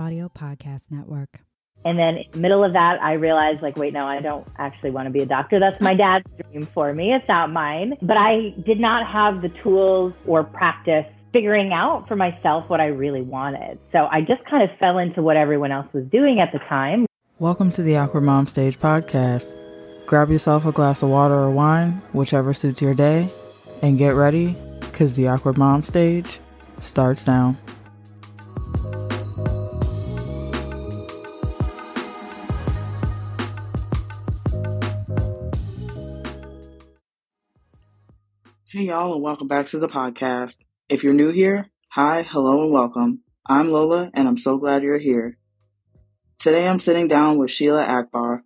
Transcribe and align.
Audio 0.00 0.30
Podcast 0.30 0.90
Network. 0.90 1.40
And 1.84 1.98
then 1.98 2.24
middle 2.34 2.64
of 2.64 2.72
that, 2.72 3.02
I 3.02 3.12
realized, 3.12 3.60
like, 3.60 3.76
wait, 3.76 3.92
no, 3.92 4.06
I 4.06 4.20
don't 4.20 4.48
actually 4.56 4.92
want 4.92 5.06
to 5.06 5.10
be 5.10 5.20
a 5.20 5.26
doctor. 5.26 5.60
That's 5.60 5.78
my 5.78 5.92
dad's 5.92 6.24
dream 6.40 6.64
for 6.64 6.94
me. 6.94 7.12
It's 7.12 7.28
not 7.28 7.52
mine. 7.52 7.98
But 8.00 8.16
I 8.16 8.54
did 8.64 8.80
not 8.80 9.06
have 9.06 9.42
the 9.42 9.50
tools 9.62 10.14
or 10.26 10.42
practice 10.42 11.04
figuring 11.34 11.74
out 11.74 12.08
for 12.08 12.16
myself 12.16 12.64
what 12.68 12.80
I 12.80 12.86
really 12.86 13.20
wanted. 13.20 13.78
So 13.92 14.08
I 14.10 14.22
just 14.22 14.42
kind 14.46 14.62
of 14.62 14.70
fell 14.78 14.96
into 14.96 15.20
what 15.20 15.36
everyone 15.36 15.70
else 15.70 15.86
was 15.92 16.04
doing 16.06 16.40
at 16.40 16.50
the 16.50 16.60
time. 16.60 17.04
Welcome 17.38 17.68
to 17.70 17.82
the 17.82 17.98
Awkward 17.98 18.22
Mom 18.22 18.46
Stage 18.46 18.80
podcast. 18.80 19.54
Grab 20.06 20.30
yourself 20.30 20.64
a 20.64 20.72
glass 20.72 21.02
of 21.02 21.10
water 21.10 21.34
or 21.34 21.50
wine, 21.50 22.00
whichever 22.12 22.54
suits 22.54 22.80
your 22.80 22.94
day, 22.94 23.28
and 23.82 23.98
get 23.98 24.14
ready 24.14 24.56
because 24.80 25.14
the 25.14 25.28
Awkward 25.28 25.58
Mom 25.58 25.82
Stage 25.82 26.40
starts 26.80 27.26
now. 27.26 27.54
Hey, 38.72 38.84
y'all, 38.84 39.14
and 39.14 39.20
welcome 39.20 39.48
back 39.48 39.66
to 39.66 39.80
the 39.80 39.88
podcast. 39.88 40.62
If 40.88 41.02
you're 41.02 41.12
new 41.12 41.32
here, 41.32 41.66
hi, 41.88 42.22
hello, 42.22 42.62
and 42.62 42.70
welcome. 42.70 43.24
I'm 43.44 43.72
Lola, 43.72 44.12
and 44.14 44.28
I'm 44.28 44.38
so 44.38 44.58
glad 44.58 44.84
you're 44.84 44.96
here. 44.96 45.38
Today 46.38 46.68
I'm 46.68 46.78
sitting 46.78 47.08
down 47.08 47.36
with 47.36 47.50
Sheila 47.50 47.82
Akbar. 47.82 48.44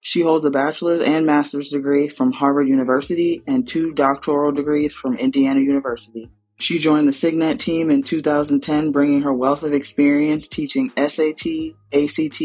She 0.00 0.22
holds 0.22 0.44
a 0.44 0.50
bachelor's 0.50 1.02
and 1.02 1.24
master's 1.24 1.68
degree 1.68 2.08
from 2.08 2.32
Harvard 2.32 2.66
University 2.66 3.44
and 3.46 3.68
two 3.68 3.92
doctoral 3.92 4.50
degrees 4.50 4.96
from 4.96 5.16
Indiana 5.16 5.60
University. 5.60 6.28
She 6.58 6.80
joined 6.80 7.06
the 7.06 7.12
Signet 7.12 7.60
team 7.60 7.92
in 7.92 8.02
2010, 8.02 8.90
bringing 8.90 9.22
her 9.22 9.32
wealth 9.32 9.62
of 9.62 9.72
experience 9.72 10.48
teaching 10.48 10.90
SAT, 10.96 11.46
ACT, 11.92 12.42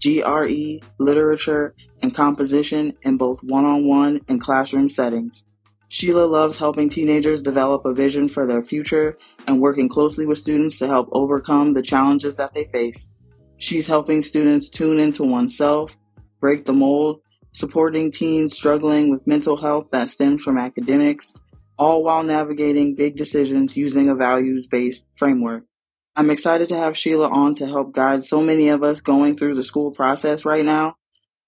GRE, 0.00 0.86
literature, 1.00 1.74
and 2.00 2.14
composition 2.14 2.96
in 3.02 3.16
both 3.16 3.42
one 3.42 3.64
on 3.64 3.88
one 3.88 4.20
and 4.28 4.40
classroom 4.40 4.88
settings. 4.88 5.44
Sheila 5.88 6.26
loves 6.26 6.58
helping 6.58 6.90
teenagers 6.90 7.42
develop 7.42 7.84
a 7.86 7.94
vision 7.94 8.28
for 8.28 8.46
their 8.46 8.62
future 8.62 9.16
and 9.46 9.60
working 9.60 9.88
closely 9.88 10.26
with 10.26 10.38
students 10.38 10.78
to 10.78 10.86
help 10.86 11.08
overcome 11.12 11.72
the 11.72 11.82
challenges 11.82 12.36
that 12.36 12.52
they 12.52 12.66
face. 12.66 13.08
She's 13.56 13.86
helping 13.86 14.22
students 14.22 14.68
tune 14.68 15.00
into 15.00 15.24
oneself, 15.24 15.96
break 16.40 16.66
the 16.66 16.74
mold, 16.74 17.22
supporting 17.52 18.12
teens 18.12 18.54
struggling 18.54 19.10
with 19.10 19.26
mental 19.26 19.56
health 19.56 19.88
that 19.90 20.10
stems 20.10 20.42
from 20.42 20.58
academics, 20.58 21.34
all 21.78 22.04
while 22.04 22.22
navigating 22.22 22.94
big 22.94 23.16
decisions 23.16 23.76
using 23.76 24.08
a 24.08 24.14
values 24.14 24.66
based 24.66 25.06
framework. 25.14 25.64
I'm 26.14 26.30
excited 26.30 26.68
to 26.68 26.76
have 26.76 26.98
Sheila 26.98 27.28
on 27.30 27.54
to 27.54 27.66
help 27.66 27.94
guide 27.94 28.24
so 28.24 28.42
many 28.42 28.68
of 28.68 28.82
us 28.82 29.00
going 29.00 29.36
through 29.36 29.54
the 29.54 29.64
school 29.64 29.92
process 29.92 30.44
right 30.44 30.64
now. 30.64 30.96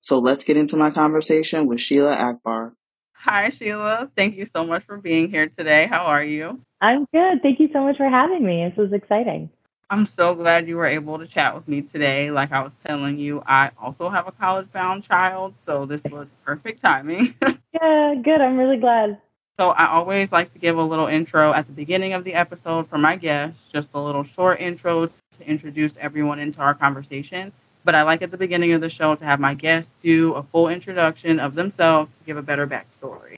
So 0.01 0.19
let's 0.19 0.45
get 0.45 0.57
into 0.57 0.77
my 0.77 0.91
conversation 0.91 1.67
with 1.67 1.81
Sheila 1.81 2.15
Akbar. 2.15 2.75
Hi, 3.23 3.51
Sheila. 3.51 4.11
Thank 4.17 4.37
you 4.37 4.47
so 4.47 4.65
much 4.65 4.85
for 4.85 4.97
being 4.97 5.31
here 5.31 5.47
today. 5.47 5.87
How 5.87 6.05
are 6.07 6.25
you? 6.25 6.59
I'm 6.81 7.07
good. 7.13 7.43
Thank 7.43 7.61
you 7.61 7.69
so 7.71 7.83
much 7.83 7.99
for 7.99 8.09
having 8.09 8.47
me. 8.47 8.67
This 8.67 8.79
was 8.79 8.93
exciting. 8.95 9.51
I'm 9.91 10.07
so 10.07 10.35
glad 10.35 10.67
you 10.67 10.77
were 10.77 10.87
able 10.87 11.19
to 11.19 11.27
chat 11.27 11.55
with 11.55 11.69
me 11.69 11.83
today. 11.83 12.31
Like 12.31 12.51
I 12.51 12.63
was 12.63 12.73
telling 12.87 13.19
you, 13.19 13.43
I 13.47 13.73
also 13.79 14.09
have 14.09 14.27
a 14.27 14.33
college 14.33 14.73
bound 14.73 15.05
child, 15.05 15.53
so 15.67 15.85
this 15.85 16.01
was 16.11 16.29
perfect 16.47 16.83
timing. 16.83 17.35
yeah, 17.75 18.15
good. 18.25 18.41
I'm 18.41 18.57
really 18.57 18.79
glad. 18.79 19.21
So 19.59 19.71
I 19.71 19.89
always 19.89 20.33
like 20.33 20.55
to 20.55 20.59
give 20.59 20.79
a 20.79 20.83
little 20.83 21.07
intro 21.07 21.53
at 21.53 21.67
the 21.67 21.75
beginning 21.75 22.15
of 22.15 22.25
the 22.25 22.33
episode 22.33 22.89
for 22.89 22.97
my 22.97 23.17
guests, 23.17 23.61
just 23.71 23.91
a 23.93 24.01
little 24.01 24.25
short 24.25 24.61
intro 24.61 25.07
to 25.09 25.13
introduce 25.47 25.93
everyone 26.01 26.39
into 26.39 26.61
our 26.61 26.73
conversation 26.73 27.53
but 27.85 27.95
I 27.95 28.03
like 28.03 28.23
at 28.23 28.31
the 28.31 28.37
beginning 28.37 28.73
of 28.73 28.81
the 28.81 28.91
show 28.91 29.15
to 29.15 29.25
have 29.25 29.41
my 29.41 29.55
guests 29.55 29.91
do 30.03 30.35
a 30.35 30.43
full 30.43 30.69
introduction 30.69 31.41
of 31.41 31.55
themselves 31.55 32.11
to 32.19 32.25
give 32.27 32.37
a 32.37 32.43
better 32.43 32.67
backstory. 32.67 33.37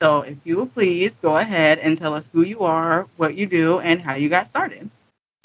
So 0.00 0.22
if 0.22 0.38
you 0.44 0.56
will 0.56 0.66
please 0.66 1.12
go 1.20 1.36
ahead 1.36 1.78
and 1.78 1.96
tell 1.96 2.14
us 2.14 2.24
who 2.32 2.42
you 2.42 2.60
are, 2.60 3.06
what 3.16 3.34
you 3.34 3.46
do, 3.46 3.80
and 3.80 4.00
how 4.00 4.14
you 4.14 4.28
got 4.28 4.48
started. 4.48 4.90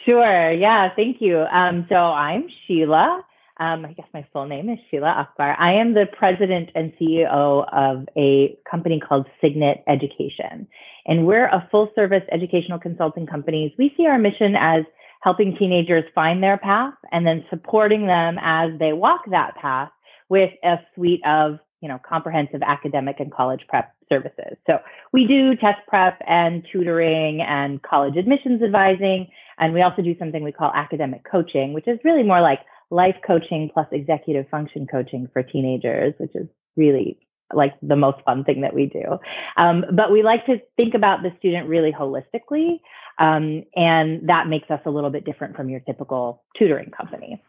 Sure. 0.06 0.52
Yeah. 0.52 0.90
Thank 0.96 1.18
you. 1.20 1.40
Um, 1.40 1.86
so 1.90 1.96
I'm 1.96 2.48
Sheila. 2.66 3.24
Um, 3.58 3.86
I 3.86 3.94
guess 3.94 4.08
my 4.14 4.26
full 4.34 4.46
name 4.46 4.70
is 4.70 4.78
Sheila 4.92 5.08
Akbar. 5.08 5.56
I 5.58 5.74
am 5.74 5.94
the 5.94 6.06
president 6.06 6.70
and 6.76 6.94
CEO 7.00 7.66
of 7.72 8.08
a 8.18 8.58
company 8.70 9.00
called 9.00 9.28
Signet 9.42 9.84
Education. 9.88 10.68
And 11.06 11.26
we're 11.26 11.46
a 11.46 11.68
full 11.72 11.90
service 11.96 12.24
educational 12.32 12.80
consulting 12.80 13.26
company. 13.26 13.74
We 13.78 13.94
see 13.96 14.08
our 14.08 14.18
mission 14.18 14.56
as 14.60 14.84
helping 15.26 15.58
teenagers 15.58 16.04
find 16.14 16.44
their 16.44 16.58
path 16.60 16.94
and 17.12 17.26
then 17.26 17.44
supporting 17.50 18.06
them 18.06 18.38
as 18.40 18.70
they 18.78 18.94
walk 18.94 19.22
that 19.32 19.56
path 19.56 19.90
with 20.30 20.52
a 20.64 20.76
suite 20.94 21.22
of 21.26 21.58
you 21.82 21.90
know 21.90 22.00
comprehensive 22.08 22.62
academic 22.62 23.20
and 23.20 23.34
college 23.34 23.62
prep 23.68 23.92
services. 24.08 24.56
So 24.68 24.78
we 25.12 25.26
do 25.26 25.56
test 25.56 25.80
prep 25.88 26.22
and 26.28 26.64
tutoring 26.72 27.42
and 27.42 27.82
college 27.82 28.18
admissions 28.18 28.62
advising 28.62 29.28
and 29.58 29.74
we 29.74 29.82
also 29.82 30.04
do 30.04 30.16
something 30.20 30.44
we 30.44 30.52
call 30.52 30.72
academic 30.76 31.24
coaching 31.30 31.74
which 31.74 31.88
is 31.88 31.98
really 32.04 32.22
more 32.22 32.42
like 32.42 32.60
life 32.92 33.16
coaching 33.26 33.72
plus 33.74 33.88
executive 33.92 34.48
function 34.50 34.86
coaching 34.86 35.28
for 35.34 35.42
teenagers 35.42 36.14
which 36.20 36.36
is 36.36 36.48
really 36.76 37.18
like 37.54 37.74
the 37.82 37.96
most 37.96 38.18
fun 38.26 38.44
thing 38.44 38.62
that 38.62 38.74
we 38.74 38.88
do. 38.88 39.20
Um, 39.58 39.86
but 39.94 40.12
we 40.12 40.24
like 40.24 40.46
to 40.48 40.60
think 40.78 40.94
about 40.94 41.24
the 41.24 41.32
student 41.40 41.68
really 41.68 41.92
holistically, 41.92 42.80
um, 43.20 43.64
and 43.76 44.28
that 44.28 44.48
makes 44.48 44.70
us 44.70 44.82
a 44.86 44.90
little 44.90 45.10
bit 45.10 45.26
different 45.26 45.56
from 45.56 45.70
your 45.70 45.80
typical 45.82 46.44
tutoring 46.58 46.92
company. 46.92 47.42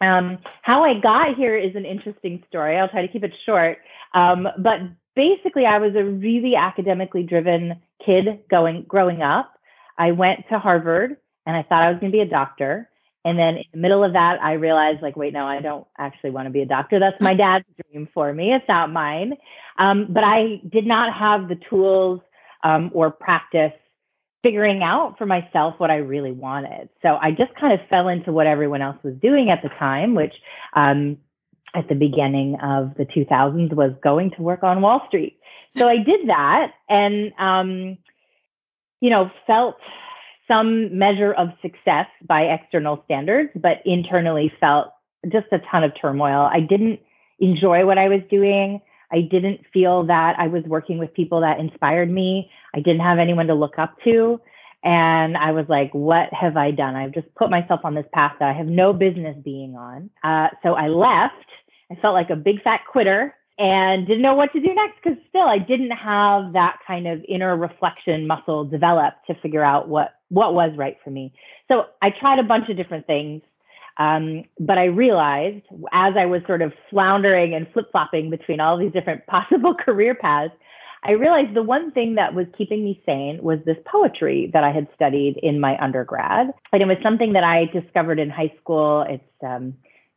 Um, 0.00 0.38
how 0.62 0.84
I 0.84 1.00
got 1.00 1.36
here 1.36 1.56
is 1.56 1.74
an 1.76 1.84
interesting 1.84 2.42
story. 2.48 2.76
I'll 2.76 2.88
try 2.88 3.06
to 3.06 3.12
keep 3.12 3.24
it 3.24 3.32
short. 3.46 3.78
Um, 4.12 4.46
but 4.58 4.80
basically, 5.16 5.66
I 5.66 5.78
was 5.78 5.94
a 5.94 6.04
really 6.04 6.56
academically 6.56 7.22
driven 7.22 7.80
kid 8.04 8.40
going 8.50 8.84
growing 8.86 9.22
up. 9.22 9.52
I 9.96 10.12
went 10.12 10.40
to 10.50 10.58
Harvard 10.58 11.16
and 11.46 11.56
I 11.56 11.62
thought 11.62 11.82
I 11.82 11.90
was 11.90 12.00
going 12.00 12.12
to 12.12 12.16
be 12.16 12.22
a 12.22 12.28
doctor. 12.28 12.88
And 13.24 13.38
then 13.38 13.56
in 13.56 13.64
the 13.72 13.78
middle 13.78 14.04
of 14.04 14.12
that, 14.12 14.42
I 14.42 14.52
realized, 14.52 15.00
like, 15.02 15.16
wait, 15.16 15.32
no, 15.32 15.46
I 15.46 15.60
don't 15.60 15.86
actually 15.98 16.30
want 16.30 16.46
to 16.46 16.50
be 16.50 16.60
a 16.60 16.66
doctor. 16.66 17.00
That's 17.00 17.20
my 17.20 17.34
dad's 17.34 17.64
dream 17.90 18.08
for 18.12 18.32
me. 18.32 18.52
It's 18.52 18.68
not 18.68 18.92
mine. 18.92 19.34
Um, 19.78 20.08
but 20.10 20.24
I 20.24 20.60
did 20.68 20.86
not 20.86 21.14
have 21.16 21.48
the 21.48 21.56
tools 21.70 22.20
um, 22.62 22.90
or 22.92 23.10
practice 23.10 23.72
figuring 24.42 24.82
out 24.82 25.16
for 25.16 25.24
myself 25.24 25.74
what 25.78 25.90
I 25.90 25.96
really 25.96 26.30
wanted. 26.30 26.90
So 27.00 27.16
I 27.20 27.30
just 27.30 27.54
kind 27.58 27.72
of 27.72 27.80
fell 27.88 28.08
into 28.08 28.30
what 28.30 28.46
everyone 28.46 28.82
else 28.82 28.98
was 29.02 29.14
doing 29.14 29.48
at 29.48 29.62
the 29.62 29.70
time, 29.70 30.14
which 30.14 30.34
um, 30.74 31.16
at 31.74 31.88
the 31.88 31.94
beginning 31.94 32.56
of 32.62 32.94
the 32.96 33.06
2000s 33.06 33.72
was 33.72 33.92
going 34.02 34.32
to 34.32 34.42
work 34.42 34.62
on 34.62 34.82
Wall 34.82 35.02
Street. 35.08 35.38
So 35.78 35.88
I 35.88 35.96
did 35.96 36.28
that 36.28 36.72
and, 36.88 37.32
um, 37.38 37.98
you 39.00 39.10
know, 39.10 39.30
felt 39.46 39.76
some 40.46 40.96
measure 40.96 41.32
of 41.32 41.48
success 41.62 42.06
by 42.26 42.42
external 42.42 43.02
standards, 43.04 43.50
but 43.54 43.78
internally 43.84 44.52
felt 44.60 44.92
just 45.30 45.46
a 45.52 45.58
ton 45.70 45.84
of 45.84 45.92
turmoil. 46.00 46.48
I 46.52 46.60
didn't 46.60 47.00
enjoy 47.38 47.86
what 47.86 47.98
I 47.98 48.08
was 48.08 48.20
doing. 48.30 48.80
I 49.10 49.20
didn't 49.20 49.60
feel 49.72 50.04
that 50.06 50.36
I 50.38 50.48
was 50.48 50.64
working 50.64 50.98
with 50.98 51.14
people 51.14 51.40
that 51.40 51.60
inspired 51.60 52.10
me. 52.10 52.50
I 52.74 52.80
didn't 52.80 53.00
have 53.00 53.18
anyone 53.18 53.46
to 53.46 53.54
look 53.54 53.78
up 53.78 53.96
to. 54.04 54.40
And 54.82 55.36
I 55.36 55.52
was 55.52 55.64
like, 55.68 55.92
what 55.92 56.32
have 56.32 56.56
I 56.56 56.70
done? 56.70 56.94
I've 56.94 57.12
just 57.12 57.32
put 57.36 57.48
myself 57.48 57.80
on 57.84 57.94
this 57.94 58.04
path 58.12 58.34
that 58.38 58.48
I 58.48 58.52
have 58.52 58.66
no 58.66 58.92
business 58.92 59.36
being 59.42 59.76
on. 59.76 60.10
Uh, 60.22 60.48
so 60.62 60.74
I 60.74 60.88
left. 60.88 61.34
I 61.90 61.94
felt 61.96 62.14
like 62.14 62.30
a 62.30 62.36
big 62.36 62.62
fat 62.62 62.80
quitter 62.90 63.34
and 63.58 64.06
didn't 64.06 64.22
know 64.22 64.34
what 64.34 64.52
to 64.52 64.60
do 64.60 64.74
next 64.74 64.96
because 65.02 65.18
still 65.28 65.46
I 65.46 65.58
didn't 65.58 65.92
have 65.92 66.54
that 66.54 66.78
kind 66.86 67.06
of 67.06 67.24
inner 67.28 67.56
reflection 67.56 68.26
muscle 68.26 68.64
developed 68.64 69.26
to 69.28 69.34
figure 69.40 69.64
out 69.64 69.88
what 69.88 70.14
what 70.28 70.54
was 70.54 70.72
right 70.76 70.96
for 71.04 71.10
me. 71.10 71.32
So 71.68 71.84
I 72.02 72.10
tried 72.10 72.40
a 72.40 72.42
bunch 72.42 72.68
of 72.68 72.76
different 72.76 73.06
things, 73.06 73.42
um, 73.98 74.44
but 74.58 74.78
I 74.78 74.86
realized 74.86 75.64
as 75.92 76.14
I 76.18 76.26
was 76.26 76.42
sort 76.46 76.62
of 76.62 76.72
floundering 76.90 77.54
and 77.54 77.68
flip 77.72 77.86
flopping 77.92 78.30
between 78.30 78.58
all 78.58 78.76
these 78.76 78.92
different 78.92 79.26
possible 79.28 79.74
career 79.74 80.14
paths, 80.14 80.54
I 81.04 81.12
realized 81.12 81.54
the 81.54 81.62
one 81.62 81.92
thing 81.92 82.14
that 82.16 82.34
was 82.34 82.46
keeping 82.56 82.82
me 82.82 83.02
sane 83.06 83.38
was 83.42 83.58
this 83.64 83.76
poetry 83.84 84.50
that 84.52 84.64
I 84.64 84.72
had 84.72 84.88
studied 84.94 85.38
in 85.42 85.60
my 85.60 85.78
undergrad, 85.78 86.48
and 86.72 86.82
it 86.82 86.86
was 86.86 86.96
something 87.02 87.34
that 87.34 87.44
I 87.44 87.66
discovered 87.66 88.18
in 88.18 88.30
high 88.30 88.52
school. 88.60 89.04
It's 89.08 89.22
um, 89.42 89.74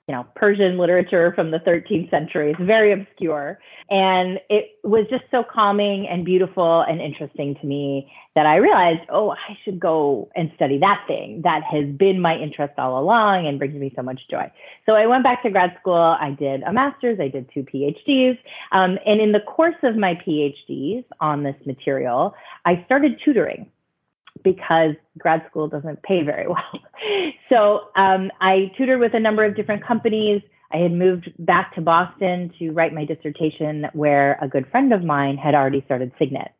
you 0.07 0.15
know, 0.15 0.25
Persian 0.35 0.77
literature 0.77 1.33
from 1.35 1.51
the 1.51 1.59
13th 1.59 2.09
century. 2.09 2.51
It's 2.51 2.61
very 2.61 2.93
obscure. 2.93 3.59
And 3.89 4.39
it 4.49 4.79
was 4.83 5.05
just 5.09 5.25
so 5.31 5.43
calming 5.43 6.07
and 6.07 6.23
beautiful 6.23 6.81
and 6.81 7.01
interesting 7.01 7.55
to 7.55 7.67
me 7.67 8.09
that 8.33 8.45
I 8.45 8.55
realized, 8.55 9.01
oh, 9.09 9.31
I 9.31 9.57
should 9.65 9.81
go 9.81 10.29
and 10.33 10.49
study 10.55 10.77
that 10.79 11.03
thing 11.07 11.41
that 11.43 11.63
has 11.69 11.85
been 11.85 12.21
my 12.21 12.37
interest 12.37 12.73
all 12.77 12.97
along 12.97 13.47
and 13.47 13.59
brings 13.59 13.75
me 13.75 13.91
so 13.97 14.01
much 14.01 14.21
joy. 14.31 14.49
So 14.85 14.93
I 14.93 15.07
went 15.07 15.23
back 15.23 15.43
to 15.43 15.49
grad 15.49 15.75
school. 15.81 15.95
I 15.95 16.31
did 16.31 16.63
a 16.63 16.71
master's, 16.71 17.19
I 17.19 17.27
did 17.27 17.49
two 17.53 17.63
PhDs. 17.63 18.37
Um, 18.71 18.97
and 19.05 19.19
in 19.19 19.33
the 19.33 19.41
course 19.41 19.75
of 19.83 19.97
my 19.97 20.15
PhDs 20.15 21.03
on 21.19 21.43
this 21.43 21.55
material, 21.65 22.33
I 22.65 22.81
started 22.85 23.19
tutoring 23.25 23.69
because 24.43 24.95
grad 25.17 25.43
school 25.49 25.67
doesn't 25.67 26.03
pay 26.03 26.23
very 26.23 26.47
well. 26.47 26.81
So 27.49 27.89
um, 27.95 28.31
I 28.41 28.71
tutored 28.77 28.99
with 28.99 29.13
a 29.13 29.19
number 29.19 29.43
of 29.45 29.55
different 29.55 29.85
companies. 29.85 30.41
I 30.71 30.77
had 30.77 30.91
moved 30.91 31.31
back 31.39 31.73
to 31.75 31.81
Boston 31.81 32.51
to 32.59 32.71
write 32.71 32.93
my 32.93 33.05
dissertation, 33.05 33.87
where 33.93 34.37
a 34.41 34.47
good 34.47 34.69
friend 34.69 34.93
of 34.93 35.03
mine 35.03 35.37
had 35.37 35.55
already 35.55 35.81
started 35.85 36.11
Signet. 36.19 36.51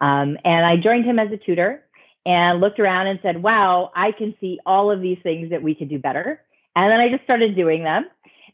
Um, 0.00 0.36
and 0.44 0.66
I 0.66 0.76
joined 0.76 1.04
him 1.04 1.18
as 1.18 1.30
a 1.30 1.36
tutor 1.36 1.84
and 2.26 2.60
looked 2.60 2.80
around 2.80 3.06
and 3.06 3.18
said, 3.22 3.42
wow, 3.42 3.92
I 3.94 4.12
can 4.12 4.34
see 4.40 4.58
all 4.66 4.90
of 4.90 5.00
these 5.00 5.18
things 5.22 5.50
that 5.50 5.62
we 5.62 5.74
could 5.74 5.88
do 5.88 5.98
better. 5.98 6.40
And 6.74 6.90
then 6.90 7.00
I 7.00 7.08
just 7.08 7.24
started 7.24 7.54
doing 7.54 7.84
them. 7.84 8.06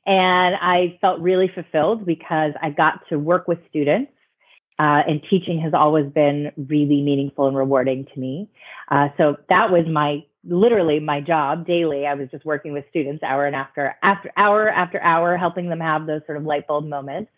And 0.07 0.57
I 0.57 0.99
felt 1.01 1.21
really 1.21 1.51
fulfilled 1.55 2.07
because 2.07 2.53
I 2.63 2.71
got 2.71 3.01
to 3.11 3.19
work 3.19 3.47
with 3.47 3.59
students. 3.69 4.13
Uh, 4.79 5.03
and 5.09 5.21
teaching 5.29 5.61
has 5.61 5.75
always 5.75 6.07
been 6.13 6.53
really 6.57 7.03
meaningful 7.03 7.49
and 7.49 7.57
rewarding 7.57 8.07
to 8.15 8.21
me. 8.21 8.49
Uh, 8.91 9.09
so 9.17 9.37
that 9.49 9.71
was 9.71 9.87
my 9.87 10.25
literally 10.45 11.01
my 11.01 11.21
job 11.21 11.67
daily. 11.67 12.07
I 12.07 12.15
was 12.15 12.29
just 12.31 12.45
working 12.45 12.73
with 12.73 12.85
students 12.91 13.23
hour 13.23 13.47
and 13.47 13.57
after 13.57 13.97
after 14.03 14.31
hour 14.37 14.69
after 14.69 15.01
hour, 15.03 15.37
helping 15.37 15.69
them 15.69 15.81
have 15.81 16.07
those 16.07 16.23
sort 16.27 16.39
of 16.39 16.45
light 16.45 16.67
bulb 16.67 16.87
moments. 16.87 17.31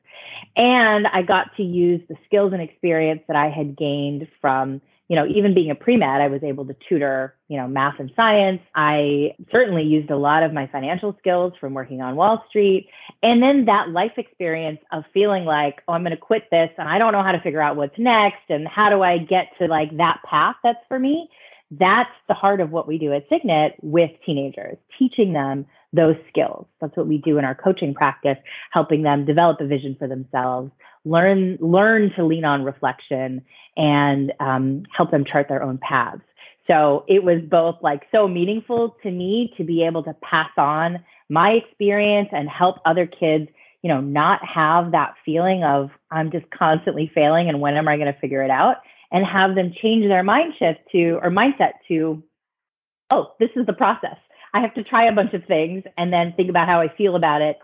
And 0.57 1.07
I 1.07 1.23
got 1.23 1.57
to 1.57 1.63
use 1.63 2.01
the 2.09 2.17
skills 2.27 2.53
and 2.53 2.61
experience 2.61 3.23
that 3.29 3.37
I 3.37 3.49
had 3.49 3.77
gained 3.77 4.29
from, 4.41 4.81
you 5.11 5.17
know, 5.17 5.27
even 5.27 5.55
being 5.55 5.73
a 5.73 5.75
pre-med, 5.75 6.21
I 6.21 6.29
was 6.29 6.45
able 6.45 6.65
to 6.67 6.77
tutor, 6.89 7.35
you 7.49 7.57
know, 7.57 7.67
math 7.67 7.99
and 7.99 8.13
science. 8.15 8.61
I 8.77 9.35
certainly 9.51 9.83
used 9.83 10.09
a 10.09 10.17
lot 10.17 10.45
of 10.45 10.53
my 10.53 10.69
financial 10.69 11.17
skills 11.19 11.53
from 11.59 11.75
working 11.75 12.01
on 12.01 12.15
Wall 12.15 12.45
Street. 12.49 12.89
And 13.21 13.43
then 13.43 13.65
that 13.65 13.89
life 13.89 14.13
experience 14.19 14.79
of 14.93 15.03
feeling 15.13 15.45
like, 15.45 15.83
oh, 15.89 15.95
I'm 15.95 16.03
going 16.03 16.13
to 16.13 16.17
quit 16.17 16.45
this 16.53 16.71
and 16.79 16.89
I 16.89 16.99
don't 16.99 17.11
know 17.13 17.25
how 17.25 17.33
to 17.33 17.41
figure 17.41 17.61
out 17.61 17.75
what's 17.75 17.99
next 17.99 18.49
and 18.51 18.69
how 18.69 18.89
do 18.89 19.03
I 19.03 19.19
get 19.19 19.49
to 19.59 19.67
like 19.67 19.97
that 19.97 20.21
path 20.31 20.55
that's 20.63 20.79
for 20.87 21.01
me 21.01 21.29
that's 21.73 22.11
the 22.27 22.35
heart 22.35 22.61
of 22.61 22.73
what 22.73 22.89
we 22.89 22.99
do 22.99 23.13
at 23.13 23.29
Signet 23.29 23.77
with 23.81 24.11
teenagers, 24.27 24.77
teaching 24.99 25.33
them 25.33 25.67
those 25.93 26.17
skills. 26.29 26.67
That's 26.81 26.97
what 26.97 27.07
we 27.07 27.19
do 27.19 27.39
in 27.39 27.45
our 27.45 27.55
coaching 27.55 27.95
practice, 27.95 28.39
helping 28.73 29.03
them 29.03 29.25
develop 29.25 29.61
a 29.61 29.67
vision 29.67 29.97
for 29.99 30.09
themselves, 30.09 30.73
learn 31.05 31.59
learn 31.61 32.13
to 32.17 32.25
lean 32.25 32.45
on 32.45 32.65
reflection, 32.65 33.43
and 33.77 34.33
um, 34.41 34.85
help 34.97 35.11
them 35.11 35.25
chart 35.25 35.49
their 35.49 35.63
own 35.63 35.79
paths. 35.79 36.23
So 36.67 37.05
it 37.09 37.25
was 37.25 37.41
both 37.43 37.77
like 37.83 38.03
so 38.13 38.29
meaningful 38.29 38.97
to 39.03 39.11
me 39.11 39.53
to 39.57 39.65
be 39.65 39.85
able 39.85 40.05
to 40.05 40.15
pass 40.23 40.51
on 40.57 40.99
my 41.29 41.53
experience 41.53 42.29
and 42.33 42.49
help 42.49 42.77
other 42.85 43.07
kids, 43.07 43.49
you 43.83 43.89
know, 43.89 44.01
not 44.01 44.41
have 44.45 44.93
that 44.93 45.15
feeling 45.25 45.65
of 45.65 45.91
I'm 46.11 46.31
just 46.31 46.49
constantly 46.51 47.11
failing 47.13 47.49
and 47.49 47.61
when 47.61 47.77
am 47.77 47.89
I 47.89 47.97
going 47.97 48.13
to 48.13 48.21
figure 48.21 48.43
it 48.43 48.51
out? 48.51 48.77
and 49.11 49.27
have 49.27 49.55
them 49.55 49.73
change 49.83 50.07
their 50.07 50.23
mind 50.23 50.55
shift 50.59 50.81
to 50.93 51.19
or 51.23 51.31
mindset 51.31 51.73
to, 51.89 52.23
oh, 53.11 53.33
this 53.41 53.51
is 53.57 53.67
the 53.67 53.73
process. 53.73 54.17
I 54.55 54.61
have 54.61 54.75
to 54.75 54.85
try 54.85 55.07
a 55.07 55.13
bunch 55.13 55.35
of 55.35 55.45
things 55.45 55.85
and 55.97 56.13
then 56.13 56.33
think 56.37 56.51
about 56.51 56.69
how 56.69 56.81
I 56.81 56.95
feel 56.97 57.17
about 57.17 57.43
it. 57.43 57.59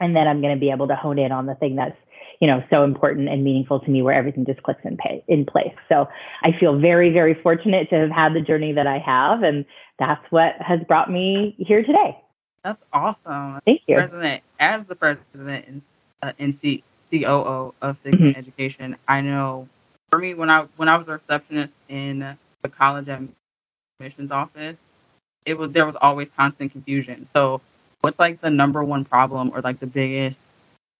And 0.00 0.14
then 0.14 0.26
I'm 0.26 0.40
going 0.40 0.54
to 0.54 0.60
be 0.60 0.70
able 0.70 0.88
to 0.88 0.96
hone 0.96 1.18
in 1.18 1.32
on 1.32 1.46
the 1.46 1.54
thing 1.54 1.76
that's, 1.76 1.96
you 2.40 2.46
know, 2.46 2.62
so 2.70 2.84
important 2.84 3.28
and 3.28 3.44
meaningful 3.44 3.80
to 3.80 3.90
me 3.90 4.02
where 4.02 4.14
everything 4.14 4.44
just 4.44 4.62
clicks 4.62 4.80
in, 4.84 4.96
pay, 4.96 5.24
in 5.28 5.44
place. 5.44 5.74
So 5.88 6.08
I 6.42 6.52
feel 6.58 6.78
very, 6.78 7.10
very 7.10 7.34
fortunate 7.34 7.88
to 7.90 7.96
have 7.96 8.10
had 8.10 8.34
the 8.34 8.40
journey 8.40 8.72
that 8.72 8.86
I 8.86 8.98
have. 8.98 9.42
And 9.42 9.64
that's 9.98 10.24
what 10.30 10.54
has 10.60 10.80
brought 10.86 11.10
me 11.10 11.54
here 11.58 11.82
today. 11.82 12.18
That's 12.62 12.82
awesome. 12.92 13.60
Thank 13.64 13.82
you. 13.86 13.96
President, 13.96 14.42
as 14.58 14.84
the 14.86 14.94
president 14.94 15.66
and, 15.68 15.82
uh, 16.22 16.32
and 16.38 16.54
C- 16.54 16.82
COO 17.10 17.74
of 17.82 17.98
Signet 18.02 18.20
mm-hmm. 18.20 18.38
Education, 18.38 18.96
I 19.06 19.20
know 19.20 19.68
for 20.10 20.18
me 20.18 20.34
when 20.34 20.50
I 20.50 20.66
when 20.76 20.88
I 20.88 20.96
was 20.96 21.06
a 21.08 21.12
receptionist 21.12 21.72
in 21.88 22.36
the 22.62 22.68
college 22.68 23.08
admissions 23.08 24.30
office, 24.30 24.76
it 25.44 25.58
was 25.58 25.72
there 25.72 25.86
was 25.86 25.96
always 26.00 26.28
constant 26.36 26.72
confusion. 26.72 27.28
So 27.34 27.60
what's 28.00 28.18
like 28.18 28.40
the 28.40 28.50
number 28.50 28.82
one 28.82 29.04
problem 29.04 29.50
or 29.54 29.60
like 29.60 29.80
the 29.80 29.86
biggest 29.86 30.38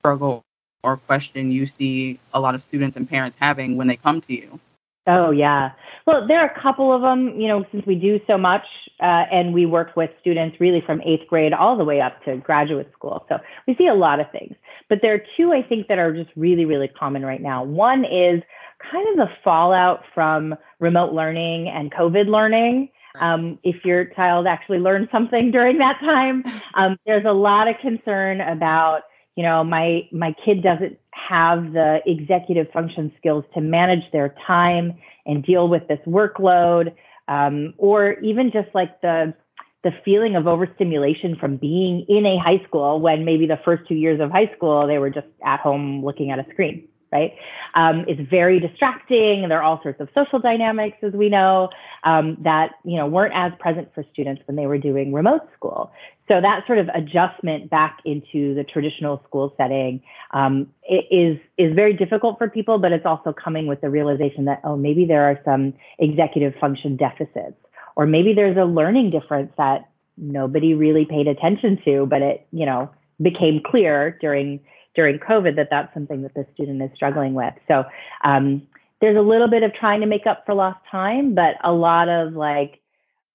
struggle 0.01 0.45
or 0.85 0.99
question 0.99 1.51
you 1.51 1.67
see 1.67 2.21
a 2.33 2.39
lot 2.39 2.55
of 2.55 2.63
students 2.63 2.97
and 2.97 3.09
parents 3.09 3.37
having 3.41 3.77
when 3.77 3.89
they 3.89 3.97
come 3.97 4.21
to 4.21 4.33
you? 4.33 4.61
Oh 5.07 5.31
yeah. 5.31 5.73
Well, 6.07 6.27
there 6.27 6.41
are 6.41 6.47
a 6.47 6.63
couple 6.63 6.95
of 6.95 7.03
them. 7.03 7.39
You 7.41 7.49
know, 7.49 7.65
since 7.73 7.85
we 7.87 7.95
do 7.95 8.21
so 8.27 8.39
much, 8.39 8.65
uh, 9.01 9.25
and 9.33 9.53
we 9.53 9.67
work 9.67 9.97
with 9.97 10.11
students 10.21 10.61
really 10.61 10.83
from 10.87 11.03
eighth 11.03 11.27
grade 11.29 11.53
all 11.53 11.77
the 11.77 11.85
way 11.85 12.01
up 12.01 12.23
to 12.25 12.37
graduate 12.37 12.91
school, 12.93 13.25
so 13.29 13.39
we 13.67 13.75
see 13.77 13.87
a 13.87 13.95
lot 13.95 14.21
of 14.21 14.31
things. 14.31 14.55
But 14.89 14.99
there 15.03 15.15
are 15.15 15.23
two 15.37 15.53
I 15.53 15.63
think 15.63 15.89
that 15.89 15.99
are 15.99 16.13
just 16.13 16.31
really, 16.37 16.65
really 16.65 16.89
common 16.89 17.25
right 17.25 17.41
now. 17.41 17.65
One 17.65 18.05
is 18.05 18.43
kind 18.91 19.09
of 19.09 19.17
the 19.17 19.29
fallout 19.43 20.05
from 20.15 20.55
remote 20.81 21.13
learning 21.13 21.69
and 21.69 21.93
COVID 21.93 22.29
learning. 22.29 22.91
Um, 23.21 23.59
if 23.63 23.85
your 23.85 24.07
child 24.07 24.47
actually 24.47 24.79
learned 24.79 25.09
something 25.13 25.51
during 25.53 25.79
that 25.79 26.01
time, 26.01 26.45
um, 26.75 26.97
there's 27.07 27.25
a 27.25 27.33
lot 27.33 27.69
of 27.69 27.77
concern 27.81 28.41
about, 28.41 29.03
you 29.37 29.43
know, 29.43 29.65
my 29.65 30.09
my 30.13 30.35
kid 30.45 30.63
doesn't 30.63 30.99
have 31.11 31.73
the 31.73 32.01
executive 32.07 32.71
function 32.73 33.13
skills 33.19 33.45
to 33.55 33.61
manage 33.61 34.11
their 34.13 34.35
time 34.47 34.95
and 35.27 35.45
deal 35.45 35.69
with 35.69 35.87
this 35.89 36.01
workload, 36.07 36.95
um, 37.29 37.75
or 37.79 38.13
even 38.21 38.51
just 38.53 38.69
like 38.75 39.01
the 39.01 39.35
the 39.83 39.91
feeling 40.05 40.35
of 40.35 40.47
overstimulation 40.47 41.37
from 41.37 41.57
being 41.57 42.07
in 42.09 42.25
a 42.25 42.39
high 42.39 42.63
school 42.67 43.01
when 43.01 43.25
maybe 43.25 43.47
the 43.47 43.59
first 43.65 43.87
two 43.87 43.95
years 43.95 44.19
of 44.21 44.31
high 44.31 44.51
school 44.57 44.87
they 44.87 44.99
were 44.99 45.11
just 45.11 45.27
at 45.45 45.61
home 45.61 46.05
looking 46.05 46.31
at 46.31 46.39
a 46.39 46.47
screen 46.51 46.89
right? 47.15 47.33
Um, 47.75 48.05
it's 48.09 48.21
very 48.29 48.59
distracting. 48.59 49.49
There 49.49 49.59
are 49.59 49.63
all 49.63 49.81
sorts 49.83 50.01
of 50.01 50.09
social 50.15 50.41
dynamics, 50.41 50.99
as 51.03 51.13
we 51.13 51.29
know, 51.29 51.71
um, 52.03 52.37
that 52.43 52.73
you 52.85 52.97
know 52.97 53.07
weren't 53.07 53.33
as 53.35 53.53
present 53.61 53.89
for 53.95 54.05
students 54.13 54.43
when 54.47 54.57
they 54.57 54.67
were 54.67 54.79
doing 54.79 55.13
remote 55.13 55.43
school. 55.57 55.93
So 56.29 56.41
that 56.41 56.67
sort 56.67 56.79
of 56.79 56.89
adjustment 56.95 57.69
back 57.69 57.99
into 58.05 58.55
the 58.55 58.65
traditional 58.65 59.23
school 59.27 59.53
setting 59.57 60.03
um, 60.33 60.69
is 60.89 61.39
is 61.59 61.75
very 61.75 61.93
difficult 61.93 62.39
for 62.39 62.49
people, 62.49 62.79
but 62.79 62.93
it's 62.93 63.05
also 63.05 63.33
coming 63.33 63.67
with 63.67 63.81
the 63.81 63.91
realization 63.91 64.47
that 64.47 64.61
oh, 64.65 64.77
maybe 64.77 65.05
there 65.05 65.25
are 65.25 65.39
some 65.45 65.75
executive 65.99 66.55
function 66.61 66.97
deficits, 66.97 67.57
or 67.97 68.07
maybe 68.07 68.33
there's 68.35 68.57
a 68.57 68.65
learning 68.65 69.11
difference 69.11 69.53
that 69.59 69.91
nobody 70.17 70.75
really 70.75 71.05
paid 71.05 71.27
attention 71.27 71.79
to, 71.85 72.07
but 72.07 72.23
it 72.23 72.47
you 72.53 72.65
know 72.65 72.91
became 73.21 73.61
clear 73.65 74.17
during 74.21 74.61
during 74.95 75.19
COVID 75.19 75.57
that 75.57 75.69
that's 75.71 75.93
something 75.93 76.23
that 76.23 76.35
the 76.35 76.47
student 76.55 76.83
is 76.83 76.91
struggling 76.95 77.35
with. 77.35 77.55
So 77.69 77.85
um, 78.23 78.63
there's 79.01 79.17
a 79.17 79.21
little 79.21 79.49
bit 79.49 79.63
of 79.63 79.75
trying 79.75 80.01
to 80.01 80.07
make 80.07 80.27
up 80.27 80.45
for 80.47 80.55
lost 80.55 80.79
time, 80.91 81.35
but 81.35 81.57
a 81.63 81.73
lot 81.73 82.09
of 82.09 82.35
like, 82.35 82.81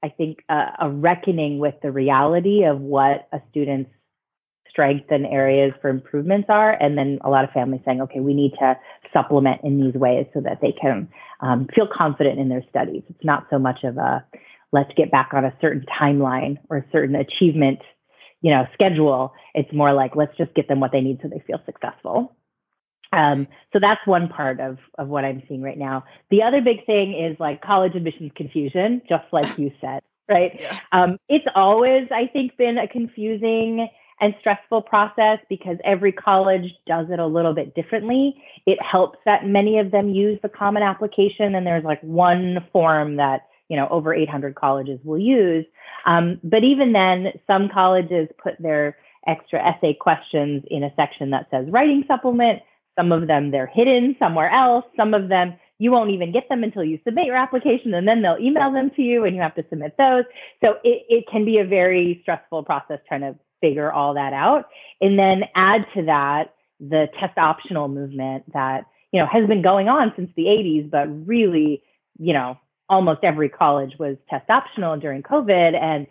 I 0.04 0.10
think 0.10 0.44
uh, 0.50 0.72
a 0.80 0.90
reckoning 0.90 1.60
with 1.60 1.76
the 1.82 1.92
reality 1.92 2.64
of 2.64 2.80
what 2.80 3.28
a 3.32 3.42
student's 3.50 3.92
strengths 4.70 5.08
and 5.10 5.26
areas 5.26 5.74
for 5.82 5.90
improvements 5.90 6.48
are, 6.50 6.72
and 6.72 6.98
then 6.98 7.20
a 7.24 7.30
lot 7.30 7.44
of 7.44 7.50
families 7.52 7.82
saying, 7.86 8.02
okay, 8.02 8.20
we 8.20 8.34
need 8.34 8.54
to 8.60 8.78
supplement 9.12 9.62
in 9.64 9.82
these 9.82 9.96
ways 9.96 10.28
so 10.34 10.42
that 10.42 10.60
they 10.62 10.72
can 10.72 11.10
um, 11.42 11.68
feel 11.74 11.88
confident 11.92 12.40
in 12.40 12.50
their 12.50 12.64
studies. 12.70 13.04
It's 13.10 13.26
not 13.26 13.48
so 13.50 13.58
much 13.58 13.84
of 13.84 13.98
a 13.98 14.24
let's 14.72 14.92
get 14.96 15.12
back 15.12 15.32
on 15.34 15.44
a 15.44 15.54
certain 15.60 15.84
timeline 16.00 16.58
or 16.70 16.78
a 16.78 16.86
certain 16.92 17.16
achievement 17.16 17.80
you 18.42 18.52
know, 18.52 18.66
schedule. 18.74 19.34
It's 19.54 19.72
more 19.74 19.94
like 19.94 20.16
let's 20.16 20.36
just 20.38 20.54
get 20.54 20.68
them 20.68 20.80
what 20.80 20.92
they 20.92 21.02
need 21.02 21.20
so 21.22 21.28
they 21.28 21.44
feel 21.46 21.60
successful. 21.66 22.36
Um, 23.12 23.48
so 23.74 23.80
that's 23.80 24.06
one 24.06 24.28
part 24.28 24.60
of 24.60 24.78
of 24.98 25.08
what 25.08 25.26
I'm 25.26 25.42
seeing 25.48 25.62
right 25.62 25.78
now. 25.78 26.04
The 26.30 26.44
other 26.44 26.62
big 26.62 26.86
thing 26.86 27.14
is 27.14 27.40
like 27.40 27.62
college 27.62 27.96
admissions 27.96 28.32
confusion, 28.36 29.02
just 29.10 29.26
like 29.32 29.58
you 29.58 29.72
said, 29.82 30.02
right? 30.28 30.58
Yeah. 30.60 30.78
Um, 30.92 31.18
it's 31.28 31.46
always, 31.56 32.08
I 32.12 32.28
think, 32.28 32.56
been 32.58 32.78
a 32.78 32.88
confusing 32.88 33.88
and 34.22 34.36
stressful 34.40 34.82
process 34.84 35.40
because 35.50 35.78
every 35.84 36.12
college 36.12 36.74
does 36.86 37.08
it 37.10 37.20
a 37.20 37.26
little 37.26 37.54
bit 37.54 37.74
differently. 37.74 38.36
It 38.66 38.78
helps 38.82 39.18
that 39.26 39.48
many 39.48 39.80
of 39.80 39.92
them 39.92 40.10
use 40.10 40.40
the 40.42 40.50
common 40.50 40.84
application, 40.84 41.56
and 41.56 41.66
there's 41.66 41.84
like 41.84 42.02
one 42.02 42.58
form 42.72 43.16
that 43.16 43.48
you 43.70 43.78
know 43.78 43.88
over 43.90 44.14
800 44.14 44.56
colleges 44.56 45.00
will 45.04 45.20
use. 45.20 45.66
Um, 46.06 46.40
but 46.44 46.64
even 46.64 46.94
then, 46.94 47.34
some 47.48 47.70
colleges 47.70 48.28
put 48.42 48.56
their 48.60 48.98
extra 49.28 49.60
essay 49.64 49.94
questions 49.94 50.64
in 50.70 50.84
a 50.84 50.94
section 50.96 51.32
that 51.32 51.48
says 51.52 51.66
writing 51.70 52.04
supplement. 52.08 52.62
Some 53.00 53.14
of 53.14 53.28
them 53.28 53.52
they're 53.52 53.72
hidden 53.74 54.18
somewhere 54.20 54.50
else. 54.50 54.84
Some 54.98 55.14
of 55.14 55.30
them 55.30 55.54
you 55.78 55.92
won't 55.92 56.12
even 56.12 56.34
get 56.34 56.50
them 56.50 56.64
until 56.64 56.84
you 56.84 57.00
submit 57.06 57.26
your 57.26 57.38
application 57.38 57.94
and 57.94 58.06
then 58.06 58.22
they'll 58.22 58.38
email 58.38 58.72
them 58.72 58.92
to 58.98 59.02
you 59.02 59.24
and 59.24 59.34
you 59.34 59.42
have 59.42 59.56
to 59.56 59.64
submit 59.70 59.96
those. 59.98 60.26
So 60.62 60.76
it, 60.84 61.06
it 61.08 61.26
can 61.32 61.46
be 61.46 61.58
a 61.60 61.66
very 61.66 62.20
stressful 62.22 62.64
process 62.64 63.00
trying 63.08 63.22
to 63.22 63.36
figure 63.62 63.92
all 63.92 64.14
that 64.16 64.34
out. 64.34 64.66
And 65.00 65.18
then 65.18 65.44
add 65.56 65.86
to 65.96 66.04
that 66.04 66.54
the 66.82 67.08
test 67.18 67.38
optional 67.38 67.88
movement 67.88 68.52
that, 68.54 68.86
you 69.14 69.22
know, 69.22 69.28
has 69.28 69.48
been 69.48 69.62
going 69.62 69.88
on 69.88 70.12
since 70.18 70.30
the 70.36 70.44
80s, 70.44 70.90
but 70.90 71.08
really, 71.26 71.82
you 72.18 72.34
know, 72.34 72.58
almost 72.90 73.24
every 73.24 73.48
college 73.48 73.94
was 73.98 74.18
test 74.30 74.50
optional 74.50 74.98
during 74.98 75.24
COVID. 75.24 75.82
And 75.82 76.08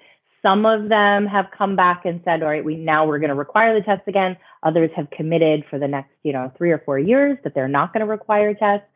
some 0.49 0.64
of 0.64 0.88
them 0.88 1.26
have 1.26 1.47
come 1.57 1.76
back 1.76 2.07
and 2.07 2.21
said, 2.25 2.43
all 2.43 2.49
right, 2.49 2.64
we 2.64 2.76
now 2.76 3.07
we're 3.07 3.19
going 3.19 3.28
to 3.28 3.35
require 3.35 3.78
the 3.78 3.85
test 3.85 4.02
again. 4.07 4.37
Others 4.62 4.90
have 4.97 5.11
committed 5.11 5.64
for 5.69 5.78
the 5.78 5.88
next, 5.88 6.11
you 6.23 6.33
know, 6.33 6.50
three 6.57 6.71
or 6.71 6.78
four 6.78 6.99
years 6.99 7.37
that 7.45 7.55
they're 7.55 7.69
not 7.69 7.93
going 7.93 8.00
to 8.00 8.11
require 8.11 8.55
tests. 8.55 8.87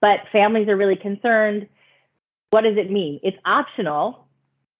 But 0.00 0.20
families 0.32 0.68
are 0.68 0.76
really 0.76 0.96
concerned. 0.96 1.68
what 2.50 2.62
does 2.62 2.76
it 2.76 2.90
mean? 2.90 3.20
It's 3.22 3.36
optional, 3.44 4.26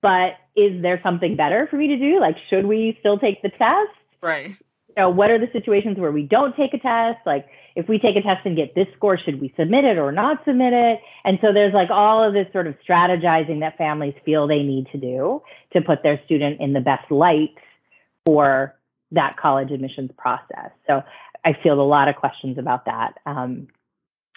but 0.03 0.35
is 0.57 0.81
there 0.83 1.01
something 1.03 1.37
better 1.37 1.67
for 1.69 1.77
me 1.77 1.89
to 1.89 1.97
do? 1.97 2.21
Like, 2.21 2.37
should 2.49 2.67
we 2.67 2.97
still 3.01 3.19
take 3.19 3.43
the 3.43 3.51
test? 3.51 3.91
Right. 4.23 4.57
You 4.97 5.03
know, 5.05 5.11
what 5.11 5.31
are 5.31 5.39
the 5.39 5.49
situations 5.53 5.99
where 5.99 6.13
we 6.13 6.23
don't 6.23 6.57
take 6.57 6.75
a 6.75 6.79
test? 6.79 7.19
Like, 7.25 7.47
if 7.77 7.89
we 7.89 7.99
take 7.99 8.17
a 8.17 8.23
test 8.23 8.45
and 8.45 8.57
get 8.57 8.75
this 8.75 8.87
score, 8.97 9.19
should 9.19 9.41
we 9.41 9.55
submit 9.59 9.85
it 9.85 9.99
or 9.99 10.13
not 10.13 10.45
submit 10.45 10.73
it? 10.73 11.01
And 11.25 11.39
so 11.41 11.53
there's 11.53 11.73
like 11.73 11.91
all 11.91 12.27
of 12.27 12.33
this 12.33 12.47
sort 12.53 12.67
of 12.67 12.75
strategizing 12.87 13.61
that 13.61 13.79
families 13.79 14.15
feel 14.25 14.47
they 14.47 14.63
need 14.63 14.89
to 14.93 14.99
do 14.99 15.43
to 15.73 15.81
put 15.81 16.03
their 16.03 16.21
student 16.25 16.61
in 16.61 16.73
the 16.73 16.81
best 16.81 17.11
light 17.11 17.55
for 18.27 18.75
that 19.13 19.37
college 19.37 19.71
admissions 19.71 20.11
process. 20.19 20.71
So 20.87 21.03
I 21.45 21.57
feel 21.63 21.81
a 21.81 21.83
lot 21.83 22.09
of 22.09 22.17
questions 22.17 22.59
about 22.59 22.85
that. 22.87 23.15
Um, 23.27 23.69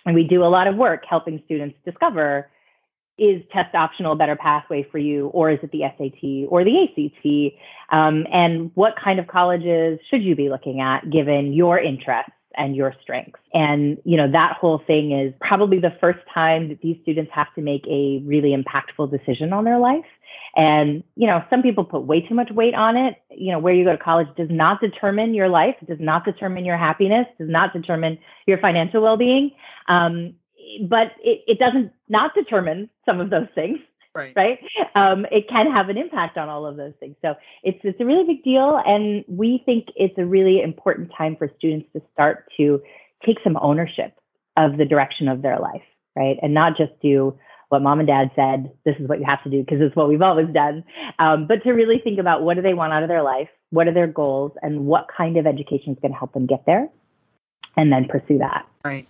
and 0.06 0.16
we 0.16 0.26
do 0.26 0.44
a 0.44 0.48
lot 0.48 0.68
of 0.68 0.76
work 0.76 1.04
helping 1.10 1.42
students 1.46 1.78
discover 1.86 2.50
is 3.18 3.42
test 3.52 3.76
optional 3.76 4.14
a 4.14 4.16
better 4.16 4.36
pathway 4.36 4.88
for 4.92 4.98
you, 4.98 5.28
or 5.28 5.52
is 5.52 5.60
it 5.62 5.72
the 5.72 5.82
SAT 5.82 6.50
or 6.50 6.64
the 6.64 6.84
ACT? 6.84 7.56
Um, 7.92 8.26
and 8.32 8.72
what 8.76 8.96
kind 9.02 9.20
of 9.20 9.28
colleges 9.28 10.00
should 10.10 10.24
you 10.24 10.36
be 10.36 10.50
looking 10.50 10.82
at 10.82 11.10
given 11.10 11.54
your 11.54 11.80
interests 11.80 12.32
and 12.56 12.76
your 12.76 12.94
strengths? 13.02 13.40
And, 13.54 13.98
you 14.04 14.18
know, 14.18 14.32
that 14.32 14.58
whole 14.60 14.82
thing 14.88 15.12
is 15.12 15.34
probably 15.42 15.80
the 15.80 15.96
first 16.02 16.20
time 16.34 16.70
that 16.70 16.82
these 16.82 16.98
students 17.04 17.32
have 17.34 17.54
to 17.56 17.62
make 17.62 17.86
a 17.88 18.22
really 18.26 18.56
impactful 18.56 19.12
decision 19.12 19.54
on 19.54 19.64
their 19.64 19.80
life. 19.80 20.06
And, 20.56 21.04
you 21.16 21.26
know, 21.28 21.44
some 21.50 21.62
people 21.64 21.84
put 21.84 22.04
way 22.04 22.22
too 22.22 22.36
much 22.36 22.52
weight 22.52 22.76
on 22.76 22.96
it. 22.96 23.16
You 23.30 23.52
know, 23.52 23.60
where 23.60 23.74
you 23.74 23.84
go 23.86 23.92
to 23.92 23.98
college 23.98 24.28
does 24.38 24.50
not 24.52 24.82
determine 24.82 25.34
your 25.34 25.50
life, 25.50 25.76
does 25.88 26.00
not 26.00 26.26
determine 26.26 26.64
your 26.66 26.78
happiness, 26.78 27.26
does 27.40 27.50
not 27.50 27.74
determine 27.74 28.20
your 28.46 28.60
financial 28.60 29.02
well 29.02 29.18
being. 29.18 29.52
Um, 29.88 30.36
but 30.82 31.12
it, 31.24 31.42
it 31.48 31.60
doesn't 31.60 31.92
not 32.10 32.34
determine 32.34 32.90
some 33.06 33.20
of 33.20 33.30
those 33.30 33.48
things 33.56 33.80
Right. 34.16 34.34
right 34.36 34.60
um, 34.96 35.26
it 35.32 35.50
can 35.50 35.72
have 35.72 35.90
an 35.90 35.98
impact 35.98 36.38
on 36.38 36.48
all 36.48 36.68
of 36.68 36.78
those 36.78 36.94
things 37.00 37.16
so 37.24 37.34
it's 37.64 37.80
it's 37.84 38.00
a 38.00 38.06
really 38.06 38.24
big 38.26 38.44
deal 38.44 38.80
and 38.86 39.26
we 39.28 39.64
think 39.66 39.88
it's 39.96 40.14
a 40.20 40.26
really 40.26 40.62
important 40.62 41.12
time 41.18 41.36
for 41.36 41.50
students 41.58 41.88
to 41.94 42.02
start 42.14 42.46
to 42.58 42.80
take 43.26 43.38
some 43.44 43.58
ownership 43.60 44.16
of 44.56 44.78
the 44.78 44.86
direction 44.86 45.28
of 45.28 45.42
their 45.42 45.58
life 45.58 45.82
right 46.16 46.38
and 46.44 46.54
not 46.54 46.78
just 46.78 46.92
do 47.02 47.36
what 47.70 47.82
mom 47.82 47.98
and 47.98 48.08
dad 48.08 48.30
said 48.36 48.72
this 48.86 48.96
is 49.00 49.10
what 49.10 49.18
you 49.18 49.26
have 49.26 49.44
to 49.44 49.50
do 49.50 49.62
because 49.62 49.82
it's 49.82 49.96
what 49.96 50.08
we've 50.08 50.22
always 50.22 50.48
done 50.54 50.84
um, 51.18 51.48
but 51.48 51.64
to 51.64 51.72
really 51.72 52.00
think 52.04 52.20
about 52.20 52.44
what 52.44 52.56
do 52.56 52.62
they 52.62 52.76
want 52.76 52.94
out 52.94 53.02
of 53.02 53.10
their 53.10 53.24
life 53.24 53.50
what 53.72 53.88
are 53.88 53.94
their 53.96 54.06
goals 54.06 54.52
and 54.62 54.86
what 54.86 55.08
kind 55.18 55.38
of 55.38 55.48
education 55.48 55.94
is 55.94 55.98
going 56.04 56.12
to 56.12 56.18
help 56.20 56.32
them 56.34 56.46
get 56.46 56.64
there 56.68 56.88
and 57.78 57.92
then 57.92 58.06
pursue 58.08 58.38
that 58.38 58.68
Right. 58.86 59.08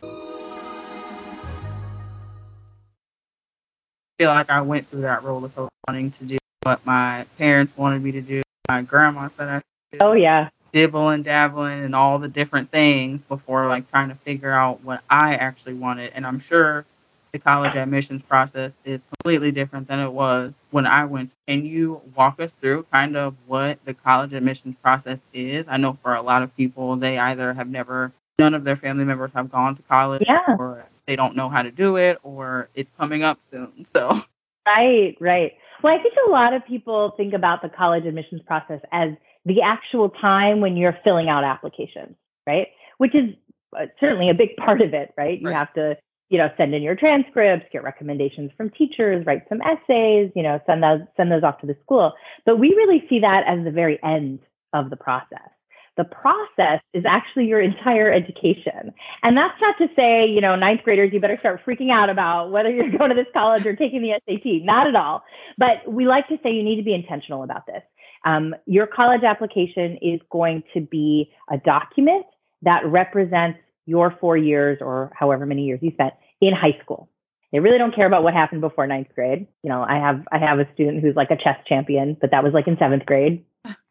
Feel 4.23 4.29
like 4.29 4.49
I 4.49 4.61
went 4.61 4.89
through 4.89 5.01
that 5.01 5.21
roller 5.23 5.49
coaster 5.49 5.69
wanting 5.85 6.11
to 6.11 6.23
do 6.23 6.37
what 6.61 6.85
my 6.85 7.25
parents 7.37 7.75
wanted 7.75 8.01
me 8.01 8.13
to 8.13 8.21
do. 8.21 8.41
My 8.69 8.81
grandma 8.81 9.27
said 9.37 9.49
I 9.49 9.61
should 9.91 10.01
oh 10.01 10.13
yeah 10.13 10.47
dibble 10.71 11.09
and 11.09 11.25
dabbling 11.25 11.83
and 11.83 11.93
all 11.93 12.17
the 12.19 12.29
different 12.29 12.71
things 12.71 13.19
before 13.27 13.67
like 13.67 13.89
trying 13.91 14.07
to 14.07 14.15
figure 14.15 14.53
out 14.53 14.81
what 14.81 15.01
I 15.09 15.35
actually 15.35 15.73
wanted. 15.73 16.13
And 16.15 16.25
I'm 16.25 16.39
sure 16.39 16.85
the 17.33 17.39
college 17.39 17.75
admissions 17.75 18.21
process 18.21 18.71
is 18.85 19.01
completely 19.13 19.51
different 19.51 19.89
than 19.89 19.99
it 19.99 20.13
was 20.13 20.53
when 20.71 20.87
I 20.87 21.03
went. 21.03 21.31
Can 21.45 21.65
you 21.65 21.99
walk 22.15 22.39
us 22.39 22.51
through 22.61 22.85
kind 22.93 23.17
of 23.17 23.35
what 23.45 23.77
the 23.83 23.93
college 23.93 24.31
admissions 24.31 24.77
process 24.81 25.19
is? 25.33 25.65
I 25.67 25.75
know 25.75 25.97
for 26.01 26.15
a 26.15 26.21
lot 26.21 26.43
of 26.43 26.55
people, 26.55 26.95
they 26.95 27.19
either 27.19 27.53
have 27.53 27.67
never, 27.67 28.13
none 28.39 28.53
of 28.53 28.63
their 28.63 28.77
family 28.77 29.05
members 29.05 29.31
have 29.33 29.51
gone 29.51 29.75
to 29.75 29.81
college, 29.83 30.23
Yeah. 30.27 30.55
or 30.57 30.85
they 31.05 31.15
don't 31.15 31.35
know 31.35 31.49
how 31.49 31.61
to 31.61 31.71
do 31.71 31.97
it, 31.97 32.17
or 32.23 32.69
it's 32.75 32.89
coming 32.97 33.23
up 33.23 33.39
soon. 33.51 33.85
So, 33.95 34.21
Right, 34.65 35.17
right. 35.19 35.51
Well, 35.83 35.93
I 35.93 36.01
think 36.01 36.15
a 36.25 36.29
lot 36.31 36.53
of 36.53 36.65
people 36.65 37.11
think 37.17 37.33
about 37.33 37.61
the 37.61 37.67
college 37.69 38.05
admissions 38.05 38.41
process 38.47 38.79
as 38.93 39.09
the 39.45 39.61
actual 39.61 40.09
time 40.09 40.61
when 40.61 40.77
you're 40.77 40.97
filling 41.03 41.27
out 41.27 41.43
applications, 41.43 42.15
right? 42.47 42.67
Which 42.97 43.13
is 43.13 43.35
uh, 43.77 43.87
certainly 43.99 44.29
a 44.29 44.33
big 44.33 44.55
part 44.57 44.81
of 44.81 44.93
it, 44.93 45.13
right? 45.17 45.39
You 45.41 45.47
Right. 45.49 45.55
have 45.57 45.73
to, 45.73 45.97
you 46.29 46.37
know, 46.37 46.49
send 46.55 46.73
in 46.73 46.81
your 46.81 46.95
transcripts, 46.95 47.67
get 47.73 47.83
recommendations 47.83 48.51
from 48.55 48.69
teachers, 48.69 49.25
write 49.25 49.43
some 49.49 49.61
essays, 49.61 50.31
you 50.33 50.43
know, 50.43 50.61
send 50.65 50.81
those 50.81 51.01
send 51.17 51.29
those 51.29 51.43
off 51.43 51.59
to 51.59 51.67
the 51.67 51.75
school. 51.83 52.13
But 52.45 52.57
we 52.57 52.69
really 52.69 53.05
see 53.09 53.19
that 53.19 53.43
as 53.45 53.65
the 53.65 53.71
very 53.71 54.01
end 54.01 54.39
of 54.71 54.89
the 54.89 54.95
process. 54.95 55.49
The 55.95 56.03
process 56.03 56.81
is 56.93 57.03
actually 57.07 57.45
your 57.45 57.61
entire 57.61 58.11
education. 58.11 58.93
And 59.21 59.37
that's 59.37 59.59
not 59.61 59.77
to 59.77 59.87
say, 59.95 60.25
you 60.25 60.41
know, 60.41 60.55
ninth 60.55 60.81
graders, 60.83 61.11
you 61.13 61.19
better 61.19 61.37
start 61.39 61.61
freaking 61.65 61.91
out 61.91 62.09
about 62.09 62.51
whether 62.51 62.69
you're 62.69 62.89
going 62.97 63.09
to 63.09 63.15
this 63.15 63.27
college 63.33 63.65
or 63.65 63.75
taking 63.75 64.01
the 64.01 64.19
SAT. 64.27 64.65
Not 64.65 64.87
at 64.87 64.95
all. 64.95 65.23
But 65.57 65.87
we 65.87 66.07
like 66.07 66.27
to 66.29 66.37
say 66.41 66.51
you 66.51 66.63
need 66.63 66.77
to 66.77 66.83
be 66.83 66.93
intentional 66.93 67.43
about 67.43 67.65
this. 67.67 67.83
Um, 68.25 68.55
your 68.65 68.87
college 68.87 69.23
application 69.23 69.97
is 70.01 70.19
going 70.31 70.63
to 70.73 70.81
be 70.81 71.31
a 71.51 71.57
document 71.57 72.25
that 72.61 72.85
represents 72.85 73.59
your 73.85 74.17
four 74.19 74.37
years 74.37 74.79
or 74.81 75.11
however 75.13 75.45
many 75.45 75.65
years 75.65 75.79
you 75.81 75.91
spent 75.91 76.13
in 76.41 76.53
high 76.53 76.77
school. 76.81 77.09
They 77.51 77.59
really 77.59 77.77
don't 77.77 77.93
care 77.93 78.07
about 78.07 78.23
what 78.23 78.33
happened 78.33 78.61
before 78.61 78.87
ninth 78.87 79.09
grade. 79.13 79.45
You 79.61 79.69
know, 79.69 79.83
I 79.83 79.95
have 79.95 80.25
I 80.31 80.39
have 80.39 80.59
a 80.59 80.67
student 80.73 81.03
who's 81.03 81.15
like 81.15 81.29
a 81.29 81.37
chess 81.37 81.57
champion, 81.67 82.17
but 82.19 82.31
that 82.31 82.43
was 82.43 82.51
like 82.51 82.67
in 82.67 82.77
seventh 82.79 83.05
grade. 83.05 83.45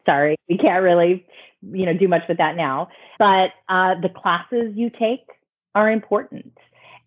Sorry, 0.06 0.36
we 0.48 0.58
can't 0.58 0.82
really, 0.82 1.26
you 1.62 1.86
know, 1.86 1.96
do 1.96 2.08
much 2.08 2.22
with 2.28 2.38
that 2.38 2.56
now. 2.56 2.88
But 3.18 3.50
uh, 3.68 4.00
the 4.00 4.08
classes 4.08 4.72
you 4.74 4.90
take 4.90 5.26
are 5.74 5.90
important, 5.90 6.52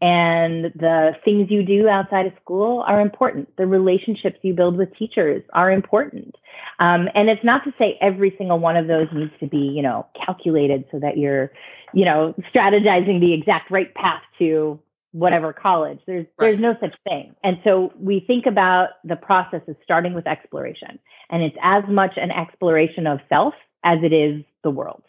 and 0.01 0.65
the 0.75 1.11
things 1.23 1.49
you 1.49 1.63
do 1.63 1.87
outside 1.87 2.25
of 2.25 2.33
school 2.41 2.83
are 2.87 2.99
important. 3.01 3.55
The 3.57 3.65
relationships 3.65 4.37
you 4.41 4.53
build 4.53 4.77
with 4.77 4.95
teachers 4.97 5.43
are 5.53 5.71
important. 5.71 6.35
Um, 6.79 7.07
and 7.15 7.29
it's 7.29 7.43
not 7.43 7.63
to 7.63 7.73
say 7.77 7.97
every 8.01 8.33
single 8.37 8.59
one 8.59 8.75
of 8.75 8.87
those 8.87 9.07
needs 9.13 9.31
to 9.39 9.47
be, 9.47 9.57
you 9.57 9.81
know, 9.81 10.05
calculated 10.25 10.85
so 10.91 10.99
that 10.99 11.17
you're, 11.17 11.51
you 11.93 12.05
know, 12.05 12.35
strategizing 12.53 13.19
the 13.19 13.33
exact 13.33 13.71
right 13.71 13.93
path 13.93 14.21
to 14.39 14.79
whatever 15.15 15.53
college. 15.53 15.99
There's 16.05 16.25
there's 16.37 16.59
no 16.59 16.75
such 16.81 16.93
thing. 17.07 17.33
And 17.41 17.57
so 17.63 17.93
we 17.97 18.19
think 18.19 18.45
about 18.45 18.89
the 19.05 19.15
process 19.15 19.61
as 19.67 19.75
starting 19.81 20.13
with 20.13 20.27
exploration, 20.27 20.99
and 21.29 21.41
it's 21.41 21.55
as 21.63 21.83
much 21.87 22.13
an 22.17 22.31
exploration 22.31 23.07
of 23.07 23.19
self 23.29 23.53
as 23.85 23.99
it 24.03 24.11
is 24.11 24.43
the 24.63 24.69
world. 24.69 25.03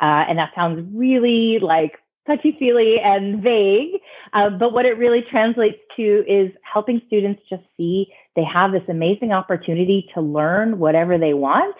Uh, 0.00 0.26
and 0.28 0.38
that 0.38 0.50
sounds 0.56 0.84
really 0.92 1.60
like 1.60 1.92
touchy 2.26 2.56
feely 2.58 2.98
and 2.98 3.42
vague, 3.42 4.00
uh, 4.32 4.50
but 4.50 4.72
what 4.72 4.86
it 4.86 4.98
really 4.98 5.22
translates 5.30 5.78
to 5.94 6.24
is 6.26 6.50
helping 6.62 7.00
students 7.06 7.40
just 7.48 7.62
see 7.76 8.08
they 8.34 8.42
have 8.42 8.72
this 8.72 8.82
amazing 8.88 9.30
opportunity 9.30 10.08
to 10.14 10.20
learn 10.20 10.78
whatever 10.80 11.16
they 11.16 11.34
want, 11.34 11.76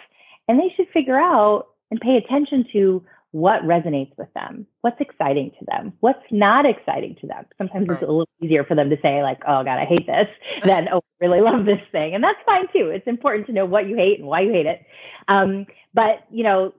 and 0.46 0.60
they 0.60 0.72
should 0.76 0.86
figure 0.90 1.18
out 1.18 1.68
and 1.90 2.00
pay 2.00 2.16
attention 2.16 2.64
to 2.72 3.04
what 3.34 3.62
resonates 3.62 4.16
with 4.16 4.32
them, 4.34 4.64
what's 4.82 5.00
exciting 5.00 5.50
to 5.58 5.64
them, 5.66 5.92
what's 5.98 6.22
not 6.30 6.64
exciting 6.64 7.16
to 7.20 7.26
them. 7.26 7.44
Sometimes 7.58 7.88
Right. 7.88 7.94
it's 8.00 8.08
a 8.08 8.12
little 8.12 8.28
easier 8.40 8.62
for 8.62 8.76
them 8.76 8.90
to 8.90 8.96
say, 9.02 9.24
like, 9.24 9.40
oh 9.42 9.64
God, 9.64 9.76
I 9.76 9.86
hate 9.86 10.06
this, 10.06 10.28
than, 10.64 10.86
oh, 10.92 10.98
I 10.98 11.26
really 11.26 11.40
love 11.40 11.64
this 11.64 11.80
thing. 11.90 12.14
And 12.14 12.22
that's 12.22 12.38
fine 12.46 12.68
too. 12.72 12.90
It's 12.90 13.08
important 13.08 13.48
to 13.48 13.52
know 13.52 13.66
what 13.66 13.88
you 13.88 13.96
hate 13.96 14.20
and 14.20 14.28
why 14.28 14.42
you 14.42 14.52
hate 14.52 14.66
it. 14.66 14.86
Um, 15.26 15.66
but, 15.92 16.22
you 16.30 16.44
know, 16.44 16.74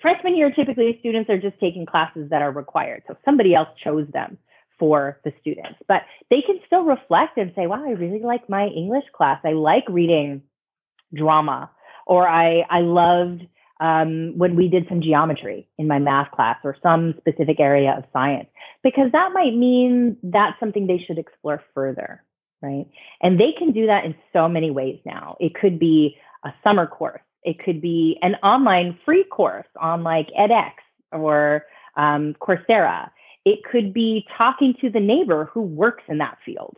freshman 0.00 0.36
year, 0.36 0.52
typically 0.52 0.96
students 1.00 1.28
are 1.28 1.40
just 1.40 1.58
taking 1.58 1.86
classes 1.86 2.30
that 2.30 2.40
are 2.40 2.52
required. 2.52 3.02
So 3.08 3.16
somebody 3.24 3.56
else 3.56 3.68
chose 3.82 4.06
them 4.12 4.38
for 4.78 5.18
the 5.24 5.32
students, 5.40 5.80
but 5.88 6.02
they 6.30 6.40
can 6.40 6.60
still 6.66 6.84
reflect 6.84 7.36
and 7.36 7.50
say, 7.56 7.66
wow, 7.66 7.84
I 7.84 7.90
really 7.90 8.20
like 8.20 8.48
my 8.48 8.68
English 8.68 9.06
class. 9.12 9.40
I 9.44 9.54
like 9.54 9.84
reading 9.88 10.42
drama, 11.12 11.68
or 12.06 12.28
I, 12.28 12.60
I 12.70 12.78
loved 12.82 13.42
um, 13.80 14.36
when 14.36 14.56
we 14.56 14.68
did 14.68 14.86
some 14.88 15.00
geometry 15.00 15.66
in 15.78 15.88
my 15.88 15.98
math 15.98 16.30
class 16.32 16.58
or 16.62 16.76
some 16.82 17.14
specific 17.18 17.58
area 17.58 17.94
of 17.96 18.04
science, 18.12 18.48
because 18.82 19.10
that 19.12 19.32
might 19.32 19.54
mean 19.54 20.16
that's 20.22 20.58
something 20.60 20.86
they 20.86 21.02
should 21.06 21.18
explore 21.18 21.62
further, 21.74 22.22
right? 22.62 22.86
And 23.22 23.40
they 23.40 23.52
can 23.58 23.72
do 23.72 23.86
that 23.86 24.04
in 24.04 24.14
so 24.32 24.48
many 24.48 24.70
ways 24.70 25.00
now. 25.04 25.36
It 25.40 25.54
could 25.54 25.78
be 25.78 26.16
a 26.44 26.52
summer 26.62 26.86
course, 26.86 27.22
it 27.42 27.58
could 27.58 27.80
be 27.80 28.18
an 28.22 28.34
online 28.36 28.98
free 29.04 29.24
course 29.24 29.66
on 29.80 30.02
like 30.02 30.28
edX 30.38 30.72
or 31.12 31.64
um, 31.96 32.34
Coursera. 32.40 33.10
It 33.46 33.60
could 33.64 33.94
be 33.94 34.26
talking 34.36 34.74
to 34.82 34.90
the 34.90 35.00
neighbor 35.00 35.50
who 35.52 35.62
works 35.62 36.04
in 36.08 36.18
that 36.18 36.36
field. 36.44 36.76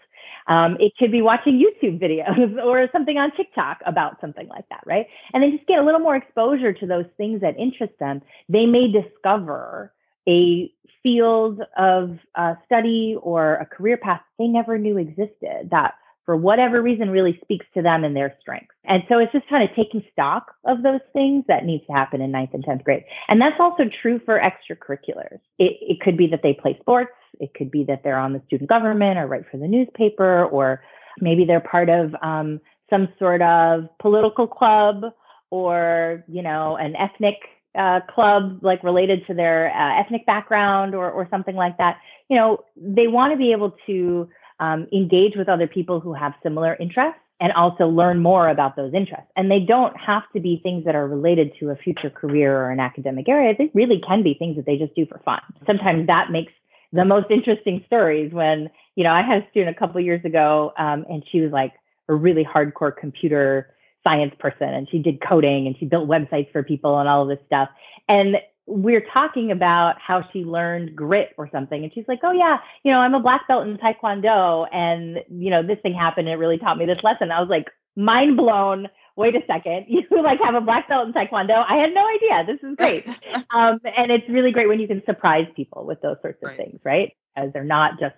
Um, 0.48 0.76
it 0.80 0.92
could 0.98 1.12
be 1.12 1.22
watching 1.22 1.62
YouTube 1.62 2.00
videos 2.00 2.62
or 2.64 2.88
something 2.92 3.18
on 3.18 3.30
TikTok 3.36 3.78
about 3.86 4.20
something 4.20 4.48
like 4.48 4.68
that, 4.70 4.82
right? 4.86 5.06
And 5.32 5.42
then 5.42 5.52
just 5.52 5.66
get 5.66 5.78
a 5.78 5.84
little 5.84 6.00
more 6.00 6.16
exposure 6.16 6.72
to 6.72 6.86
those 6.86 7.06
things 7.16 7.40
that 7.42 7.58
interest 7.58 7.92
them. 8.00 8.22
They 8.48 8.66
may 8.66 8.90
discover 8.90 9.92
a 10.28 10.72
field 11.02 11.60
of 11.76 12.18
uh, 12.34 12.54
study 12.64 13.16
or 13.20 13.54
a 13.56 13.66
career 13.66 13.96
path 13.96 14.20
they 14.38 14.46
never 14.46 14.78
knew 14.78 14.98
existed 14.98 15.68
that 15.70 15.94
for 16.24 16.36
whatever 16.36 16.80
reason 16.80 17.10
really 17.10 17.38
speaks 17.42 17.66
to 17.74 17.82
them 17.82 18.04
and 18.04 18.14
their 18.14 18.34
strengths. 18.40 18.74
And 18.84 19.02
so 19.08 19.18
it's 19.18 19.32
just 19.32 19.48
kind 19.48 19.68
of 19.68 19.74
taking 19.74 20.04
stock 20.12 20.54
of 20.64 20.82
those 20.82 21.00
things 21.12 21.44
that 21.48 21.64
needs 21.64 21.84
to 21.86 21.92
happen 21.92 22.20
in 22.20 22.30
ninth 22.30 22.50
and 22.54 22.64
10th 22.64 22.84
grade. 22.84 23.04
And 23.28 23.40
that's 23.40 23.58
also 23.58 23.84
true 24.00 24.20
for 24.24 24.40
extracurriculars. 24.40 25.40
It, 25.58 25.76
it 25.80 26.00
could 26.00 26.16
be 26.16 26.28
that 26.28 26.40
they 26.42 26.52
play 26.54 26.78
sports. 26.80 27.12
It 27.40 27.54
could 27.54 27.70
be 27.70 27.84
that 27.84 28.02
they're 28.04 28.18
on 28.18 28.32
the 28.32 28.42
student 28.46 28.68
government 28.68 29.18
or 29.18 29.26
write 29.26 29.44
for 29.50 29.56
the 29.56 29.66
newspaper 29.66 30.44
or 30.44 30.82
Maybe 31.20 31.44
they're 31.44 31.60
part 31.60 31.88
of 31.88 32.14
um, 32.22 32.60
some 32.88 33.08
sort 33.18 33.42
of 33.42 33.84
political 34.00 34.46
club 34.46 35.04
or, 35.50 36.24
you 36.28 36.42
know, 36.42 36.76
an 36.76 36.94
ethnic 36.96 37.36
uh, 37.78 38.00
club 38.14 38.58
like 38.62 38.82
related 38.82 39.26
to 39.26 39.34
their 39.34 39.70
uh, 39.74 40.00
ethnic 40.00 40.26
background 40.26 40.94
or, 40.94 41.10
or 41.10 41.26
something 41.30 41.56
like 41.56 41.76
that. 41.78 41.98
You 42.28 42.36
know, 42.36 42.64
they 42.76 43.06
want 43.06 43.32
to 43.32 43.38
be 43.38 43.52
able 43.52 43.74
to 43.86 44.28
um, 44.62 44.86
engage 44.92 45.34
with 45.36 45.48
other 45.48 45.66
people 45.66 45.98
who 45.98 46.14
have 46.14 46.32
similar 46.40 46.76
interests 46.78 47.18
and 47.40 47.52
also 47.54 47.88
learn 47.88 48.22
more 48.22 48.48
about 48.48 48.76
those 48.76 48.94
interests. 48.94 49.26
And 49.34 49.50
they 49.50 49.58
don't 49.58 49.94
have 49.98 50.22
to 50.34 50.40
be 50.40 50.60
things 50.62 50.84
that 50.84 50.94
are 50.94 51.08
related 51.08 51.50
to 51.58 51.70
a 51.70 51.76
future 51.76 52.08
career 52.08 52.56
or 52.56 52.70
an 52.70 52.78
academic 52.78 53.28
area. 53.28 53.52
They 53.58 53.72
really 53.74 54.00
can 54.06 54.22
be 54.22 54.34
things 54.34 54.54
that 54.54 54.64
they 54.64 54.76
just 54.76 54.94
do 54.94 55.04
for 55.06 55.20
fun. 55.24 55.40
Sometimes 55.66 56.06
that 56.06 56.30
makes 56.30 56.52
the 56.92 57.04
most 57.04 57.26
interesting 57.28 57.82
stories 57.86 58.32
when, 58.32 58.70
you 58.94 59.02
know, 59.02 59.10
I 59.10 59.22
had 59.22 59.42
a 59.42 59.50
student 59.50 59.76
a 59.76 59.78
couple 59.78 60.00
years 60.00 60.24
ago 60.24 60.72
um, 60.78 61.04
and 61.10 61.24
she 61.32 61.40
was 61.40 61.50
like 61.50 61.72
a 62.08 62.14
really 62.14 62.44
hardcore 62.44 62.96
computer 62.96 63.74
science 64.04 64.34
person 64.38 64.68
and 64.68 64.88
she 64.88 65.00
did 65.00 65.20
coding 65.20 65.66
and 65.66 65.76
she 65.76 65.86
built 65.86 66.08
websites 66.08 66.52
for 66.52 66.62
people 66.62 67.00
and 67.00 67.08
all 67.08 67.22
of 67.22 67.28
this 67.28 67.44
stuff. 67.46 67.68
And 68.08 68.36
we're 68.66 69.04
talking 69.12 69.50
about 69.50 69.96
how 70.00 70.22
she 70.32 70.44
learned 70.44 70.94
grit 70.94 71.30
or 71.36 71.48
something 71.50 71.82
and 71.82 71.92
she's 71.92 72.04
like 72.06 72.20
oh 72.22 72.32
yeah 72.32 72.58
you 72.84 72.92
know 72.92 72.98
i'm 72.98 73.14
a 73.14 73.20
black 73.20 73.46
belt 73.48 73.66
in 73.66 73.76
taekwondo 73.76 74.66
and 74.72 75.18
you 75.28 75.50
know 75.50 75.62
this 75.62 75.78
thing 75.82 75.94
happened 75.94 76.28
it 76.28 76.34
really 76.34 76.58
taught 76.58 76.78
me 76.78 76.86
this 76.86 77.02
lesson. 77.02 77.30
I 77.30 77.40
was 77.40 77.48
like 77.48 77.68
mind 77.96 78.36
blown 78.36 78.88
wait 79.16 79.34
a 79.34 79.40
second 79.46 79.86
you 79.88 80.02
like 80.22 80.40
have 80.42 80.54
a 80.54 80.60
black 80.60 80.88
belt 80.88 81.06
in 81.06 81.12
taekwondo? 81.12 81.64
I 81.68 81.76
had 81.76 81.92
no 81.92 82.06
idea 82.06 82.44
this 82.46 82.68
is 82.68 82.76
great. 82.76 83.06
Um, 83.54 83.80
and 83.84 84.10
it's 84.10 84.26
really 84.30 84.50
great 84.50 84.66
when 84.66 84.80
you 84.80 84.88
can 84.88 85.02
surprise 85.04 85.46
people 85.54 85.84
with 85.84 86.00
those 86.00 86.16
sorts 86.22 86.42
of 86.42 86.48
right. 86.48 86.56
things 86.56 86.80
right? 86.84 87.14
As 87.36 87.52
they're 87.52 87.64
not 87.64 88.00
just 88.00 88.14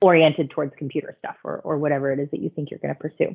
oriented 0.00 0.50
towards 0.50 0.72
computer 0.76 1.16
stuff 1.18 1.36
or, 1.44 1.58
or 1.58 1.78
whatever 1.78 2.12
it 2.12 2.18
is 2.18 2.28
that 2.30 2.40
you 2.40 2.50
think 2.50 2.70
you're 2.70 2.80
going 2.80 2.94
to 2.94 3.00
pursue 3.00 3.34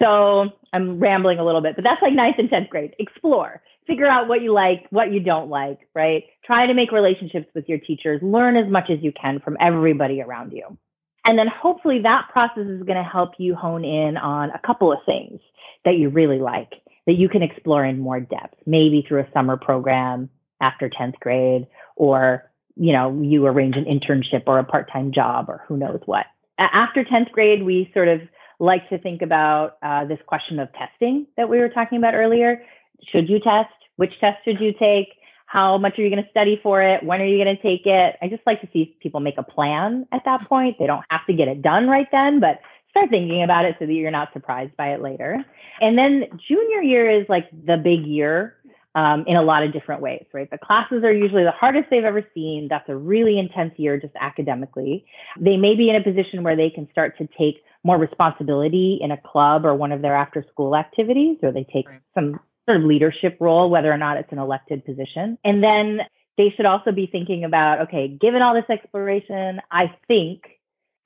so 0.00 0.50
i'm 0.72 0.98
rambling 0.98 1.38
a 1.38 1.44
little 1.44 1.60
bit 1.60 1.76
but 1.76 1.84
that's 1.84 2.02
like 2.02 2.12
ninth 2.12 2.36
and 2.38 2.50
10th 2.50 2.68
grade 2.68 2.94
explore 2.98 3.62
figure 3.86 4.06
out 4.06 4.28
what 4.28 4.42
you 4.42 4.52
like, 4.52 4.86
what 4.90 5.12
you 5.12 5.20
don't 5.20 5.50
like, 5.50 5.80
right? 5.94 6.24
Try 6.44 6.66
to 6.66 6.74
make 6.74 6.92
relationships 6.92 7.46
with 7.54 7.68
your 7.68 7.78
teachers, 7.78 8.20
learn 8.22 8.56
as 8.56 8.70
much 8.70 8.90
as 8.90 8.98
you 9.02 9.12
can 9.12 9.40
from 9.40 9.56
everybody 9.60 10.22
around 10.22 10.52
you. 10.52 10.76
And 11.24 11.38
then 11.38 11.48
hopefully 11.48 12.00
that 12.02 12.28
process 12.30 12.66
is 12.66 12.82
going 12.82 13.02
to 13.02 13.08
help 13.08 13.32
you 13.38 13.54
hone 13.54 13.84
in 13.84 14.16
on 14.16 14.50
a 14.50 14.60
couple 14.64 14.92
of 14.92 14.98
things 15.06 15.40
that 15.84 15.96
you 15.96 16.10
really 16.10 16.38
like 16.38 16.72
that 17.06 17.14
you 17.14 17.28
can 17.28 17.42
explore 17.42 17.84
in 17.84 17.98
more 17.98 18.20
depth, 18.20 18.56
maybe 18.66 19.04
through 19.06 19.20
a 19.20 19.28
summer 19.32 19.56
program 19.56 20.30
after 20.60 20.88
10th 20.88 21.18
grade, 21.20 21.66
or, 21.96 22.50
you 22.76 22.92
know, 22.92 23.20
you 23.22 23.46
arrange 23.46 23.76
an 23.76 23.84
internship 23.84 24.44
or 24.46 24.58
a 24.58 24.64
part 24.64 24.90
time 24.92 25.12
job 25.12 25.48
or 25.48 25.64
who 25.68 25.76
knows 25.76 26.00
what. 26.06 26.26
After 26.58 27.04
10th 27.04 27.32
grade, 27.32 27.64
we 27.64 27.90
sort 27.94 28.08
of 28.08 28.20
like 28.60 28.88
to 28.88 28.98
think 28.98 29.22
about 29.22 29.76
uh, 29.82 30.04
this 30.04 30.18
question 30.26 30.58
of 30.60 30.68
testing 30.74 31.26
that 31.36 31.48
we 31.48 31.58
were 31.58 31.68
talking 31.68 31.98
about 31.98 32.14
earlier 32.14 32.62
should 33.10 33.28
you 33.28 33.38
test? 33.40 33.70
Which 33.96 34.18
test 34.20 34.38
should 34.44 34.60
you 34.60 34.72
take? 34.72 35.08
How 35.46 35.78
much 35.78 35.98
are 35.98 36.02
you 36.02 36.10
going 36.10 36.22
to 36.22 36.30
study 36.30 36.58
for 36.62 36.82
it? 36.82 37.04
When 37.04 37.20
are 37.20 37.26
you 37.26 37.42
going 37.42 37.54
to 37.54 37.62
take 37.62 37.86
it? 37.86 38.16
I 38.20 38.28
just 38.28 38.42
like 38.46 38.60
to 38.62 38.68
see 38.72 38.96
people 39.00 39.20
make 39.20 39.38
a 39.38 39.42
plan 39.42 40.06
at 40.10 40.22
that 40.24 40.48
point. 40.48 40.76
They 40.78 40.86
don't 40.86 41.04
have 41.10 41.24
to 41.26 41.32
get 41.32 41.48
it 41.48 41.62
done 41.62 41.86
right 41.88 42.08
then, 42.10 42.40
but 42.40 42.60
start 42.90 43.10
thinking 43.10 43.42
about 43.42 43.64
it 43.64 43.76
so 43.78 43.86
that 43.86 43.92
you're 43.92 44.10
not 44.10 44.32
surprised 44.32 44.76
by 44.76 44.92
it 44.94 45.02
later. 45.02 45.44
And 45.80 45.98
then 45.98 46.24
junior 46.48 46.82
year 46.82 47.10
is 47.10 47.26
like 47.28 47.48
the 47.50 47.76
big 47.76 48.06
year 48.06 48.56
um, 48.94 49.24
in 49.26 49.36
a 49.36 49.42
lot 49.42 49.62
of 49.64 49.72
different 49.72 50.00
ways, 50.00 50.24
right? 50.32 50.48
The 50.50 50.58
classes 50.58 51.02
are 51.02 51.12
usually 51.12 51.42
the 51.42 51.50
hardest 51.50 51.88
they've 51.90 52.04
ever 52.04 52.24
seen. 52.32 52.68
That's 52.70 52.88
a 52.88 52.96
really 52.96 53.38
intense 53.38 53.72
year 53.76 53.98
just 53.98 54.14
academically. 54.20 55.04
They 55.40 55.56
may 55.56 55.74
be 55.74 55.90
in 55.90 55.96
a 55.96 56.02
position 56.02 56.42
where 56.44 56.56
they 56.56 56.70
can 56.70 56.88
start 56.92 57.18
to 57.18 57.28
take 57.38 57.62
more 57.82 57.98
responsibility 57.98 58.98
in 59.00 59.10
a 59.10 59.16
club 59.16 59.66
or 59.66 59.74
one 59.74 59.92
of 59.92 60.00
their 60.00 60.14
after 60.14 60.44
school 60.50 60.76
activities, 60.76 61.38
or 61.42 61.52
they 61.52 61.66
take 61.72 61.86
some 62.14 62.38
sort 62.66 62.78
of 62.78 62.84
leadership 62.84 63.36
role, 63.40 63.68
whether 63.68 63.92
or 63.92 63.98
not 63.98 64.16
it's 64.16 64.32
an 64.32 64.38
elected 64.38 64.84
position. 64.84 65.38
And 65.44 65.62
then 65.62 66.00
they 66.38 66.52
should 66.56 66.66
also 66.66 66.92
be 66.92 67.06
thinking 67.06 67.44
about 67.44 67.80
okay, 67.82 68.08
given 68.08 68.42
all 68.42 68.54
this 68.54 68.64
exploration, 68.70 69.60
I 69.70 69.94
think 70.06 70.42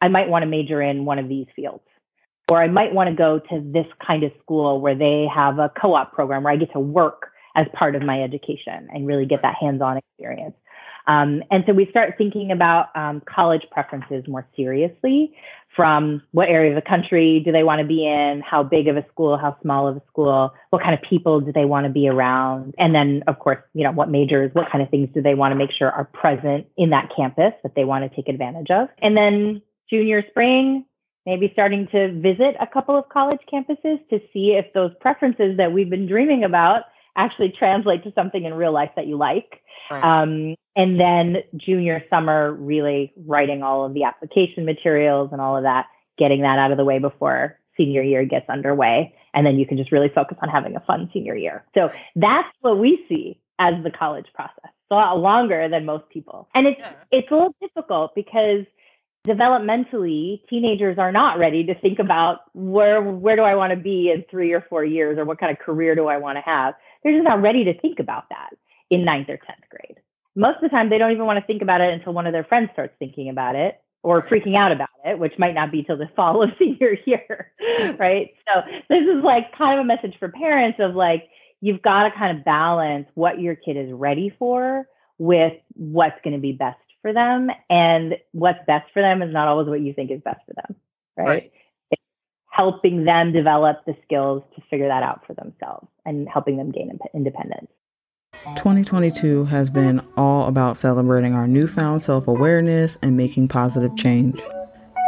I 0.01 0.09
might 0.09 0.29
want 0.29 0.43
to 0.43 0.47
major 0.47 0.81
in 0.83 1.05
one 1.05 1.19
of 1.19 1.29
these 1.29 1.47
fields. 1.57 1.83
Or 2.51 2.63
I 2.63 2.69
might 2.69 2.95
want 2.95 3.11
to 3.11 3.15
go 3.15 3.39
to 3.39 3.61
this 3.73 3.87
kind 4.07 4.23
of 4.25 4.33
school 4.41 4.81
where 4.81 4.95
they 4.95 5.27
have 5.35 5.59
a 5.59 5.71
co 5.81 5.95
op 5.95 6.13
program 6.13 6.45
where 6.45 6.53
I 6.53 6.57
get 6.57 6.73
to 6.73 6.81
work 6.81 7.31
as 7.59 7.67
part 7.75 7.97
of 7.97 8.03
my 8.03 8.23
education 8.23 8.89
and 8.95 9.07
really 9.07 9.27
get 9.27 9.43
that 9.43 9.57
hands 9.61 9.83
on 9.83 9.97
experience. 9.97 10.55
Um, 11.09 11.43
and 11.51 11.65
so 11.67 11.73
we 11.73 11.87
start 11.87 12.15
thinking 12.19 12.53
about 12.53 12.95
um, 12.95 13.23
college 13.27 13.63
preferences 13.71 14.25
more 14.29 14.47
seriously 14.55 15.35
from 15.75 16.23
what 16.33 16.49
area 16.51 16.71
of 16.71 16.77
the 16.77 16.87
country 16.87 17.41
do 17.45 17.51
they 17.51 17.63
want 17.63 17.81
to 17.81 17.87
be 17.87 18.07
in, 18.07 18.43
how 18.49 18.63
big 18.63 18.89
of 18.89 18.97
a 18.97 19.05
school, 19.11 19.39
how 19.39 19.57
small 19.63 19.89
of 19.89 19.97
a 19.97 20.03
school, 20.07 20.53
what 20.71 20.83
kind 20.83 20.95
of 20.95 21.01
people 21.01 21.41
do 21.41 21.51
they 21.51 21.65
want 21.65 21.87
to 21.87 21.91
be 21.91 22.09
around, 22.09 22.75
and 22.79 22.95
then 22.95 23.23
of 23.27 23.39
course, 23.39 23.59
you 23.75 23.85
know, 23.85 23.93
what 23.93 24.11
majors, 24.11 24.51
what 24.55 24.71
kind 24.71 24.83
of 24.83 24.91
things 24.91 25.09
do 25.15 25.23
they 25.23 25.35
want 25.35 25.51
to 25.53 25.57
make 25.57 25.71
sure 25.73 25.91
are 25.91 26.05
present 26.05 26.67
in 26.77 26.91
that 26.91 27.09
campus 27.17 27.53
that 27.63 27.75
they 27.75 27.85
want 27.85 28.05
to 28.05 28.15
take 28.15 28.29
advantage 28.29 28.71
of. 28.71 28.89
And 29.01 29.17
then 29.17 29.63
junior 29.89 30.23
spring, 30.29 30.85
maybe 31.25 31.49
starting 31.55 31.89
to 31.89 32.13
visit 32.21 32.55
a 32.61 32.67
couple 32.67 32.97
of 32.99 33.09
college 33.09 33.41
campuses 33.51 33.99
to 34.11 34.21
see 34.33 34.53
if 34.53 34.67
those 34.75 34.93
preferences 35.01 35.57
that 35.57 35.73
we've 35.73 35.91
been 35.91 36.07
dreaming 36.07 36.45
about 36.45 36.83
actually 37.19 37.53
translate 37.59 38.05
to 38.05 38.13
something 38.15 38.45
in 38.45 38.55
real 38.55 38.73
life 38.73 38.91
that 38.97 39.07
you 39.07 39.19
like. 39.19 39.61
Right. 39.91 40.03
Um, 40.03 40.55
and 40.77 41.01
then 41.01 41.39
junior 41.57 42.05
summer, 42.09 42.53
really 42.53 43.13
writing 43.27 43.63
all 43.63 43.85
of 43.85 43.95
the 43.95 44.05
application 44.05 44.65
materials 44.65 45.31
and 45.33 45.41
all 45.41 45.57
of 45.57 45.65
that, 45.65 45.87
getting 46.19 46.43
that 46.43 46.59
out 46.59 46.71
of 46.71 46.79
the 46.79 46.85
way 46.85 46.99
before 46.99 47.59
senior 47.77 48.03
year 48.03 48.25
gets 48.25 48.49
underway. 48.49 49.15
And 49.35 49.47
then 49.47 49.59
you 49.59 49.67
can 49.67 49.77
just 49.77 49.93
really 49.93 50.11
focus 50.15 50.39
on 50.43 50.49
having 50.49 50.77
a 50.77 50.81
fun 50.81 51.11
senior 51.13 51.35
year. 51.35 51.65
So 51.75 51.91
that's 52.17 52.49
what 52.61 52.79
we 52.79 53.05
see 53.09 53.41
as 53.59 53.75
the 53.83 53.91
college 53.91 54.27
process. 54.35 54.55
It's 54.65 54.91
a 54.93 54.95
lot 54.95 55.19
longer 55.19 55.69
than 55.69 55.85
most 55.85 56.09
people. 56.11 56.49
And 56.55 56.67
it's 56.67 56.79
yeah. 56.79 56.93
it's 57.11 57.31
a 57.31 57.35
little 57.35 57.57
difficult 57.61 58.15
because 58.15 58.65
developmentally 59.27 60.41
teenagers 60.49 60.97
are 60.99 61.13
not 61.13 61.39
ready 61.39 61.65
to 61.65 61.75
think 61.81 61.99
about 61.99 62.39
where 62.55 63.03
where 63.03 63.37
do 63.37 63.43
I 63.43 63.55
want 63.55 63.73
to 63.73 63.77
be 63.77 64.11
in 64.15 64.25
3 64.31 64.53
or 64.53 64.65
4 64.69 64.85
years 64.85 65.19
or 65.19 65.25
what 65.25 65.39
kind 65.39 65.53
of 65.53 65.59
career 65.59 65.95
do 65.95 66.07
I 66.07 66.19
want 66.19 66.39
to 66.39 66.43
have. 66.43 66.75
They're 67.03 67.13
just 67.13 67.25
not 67.25 67.43
ready 67.43 67.65
to 67.65 67.79
think 67.81 67.99
about 67.99 68.29
that 68.31 68.51
in 68.91 69.05
ninth 69.05 69.29
or 69.29 69.37
10th 69.37 69.69
grade. 69.71 69.99
Most 70.35 70.57
of 70.57 70.63
the 70.63 70.69
time, 70.69 70.89
they 70.89 70.99
don't 70.99 71.13
even 71.13 71.27
want 71.27 71.39
to 71.39 71.47
think 71.47 71.63
about 71.63 71.81
it 71.81 71.93
until 71.93 72.13
one 72.13 72.27
of 72.27 72.33
their 72.33 72.45
friends 72.45 72.71
starts 72.73 72.95
thinking 72.99 73.29
about 73.29 73.57
it 73.57 73.81
or 74.03 74.23
freaking 74.23 74.57
out 74.57 74.73
about 74.73 74.89
it, 75.05 75.19
which 75.19 75.39
might 75.39 75.55
not 75.55 75.73
be 75.73 75.83
till 75.83 75.97
the 75.97 76.09
fall 76.17 76.43
of 76.43 76.51
senior 76.59 76.97
year, 77.05 77.53
right? 77.99 78.31
So 78.47 78.63
this 78.89 79.03
is 79.03 79.23
like 79.23 79.57
kind 79.57 79.79
of 79.79 79.85
a 79.85 79.87
message 79.87 80.17
for 80.19 80.29
parents 80.29 80.79
of 80.81 80.95
like, 80.95 81.29
you've 81.61 81.83
got 81.83 82.05
to 82.05 82.11
kind 82.17 82.39
of 82.39 82.45
balance 82.45 83.09
what 83.15 83.41
your 83.41 83.57
kid 83.57 83.77
is 83.77 83.93
ready 83.93 84.35
for 84.39 84.87
with 85.19 85.55
what's 85.75 86.19
going 86.23 86.35
to 86.35 86.41
be 86.41 86.53
best 86.53 86.79
for 87.03 87.13
them. 87.13 87.51
And 87.69 88.17
what's 88.33 88.61
best 88.67 88.93
for 88.93 89.03
them 89.03 89.23
is 89.23 89.33
not 89.33 89.49
always 89.49 89.67
what 89.67 89.81
you 89.81 89.93
think 89.93 90.11
is 90.11 90.21
best 90.25 90.41
for 90.47 90.55
them, 90.55 90.77
right? 91.17 91.27
right. 91.27 91.53
Helping 92.51 93.05
them 93.05 93.33
develop 93.33 93.85
the 93.87 93.97
skills 94.05 94.43
to 94.55 94.63
figure 94.71 94.89
that 94.89 95.03
out 95.03 95.25
for 95.27 95.35
themselves 95.35 95.87
and 96.05 96.29
helping 96.29 96.57
them 96.57 96.71
gain 96.71 96.99
independence. 97.15 97.69
2022 98.57 99.45
has 99.45 99.71
been 99.71 100.01
all 100.17 100.49
about 100.49 100.77
celebrating 100.77 101.35
our 101.35 101.47
newfound 101.47 102.03
self 102.03 102.29
awareness 102.29 102.97
and 103.03 103.17
making 103.17 103.49
positive 103.49 103.97
change. 103.97 104.41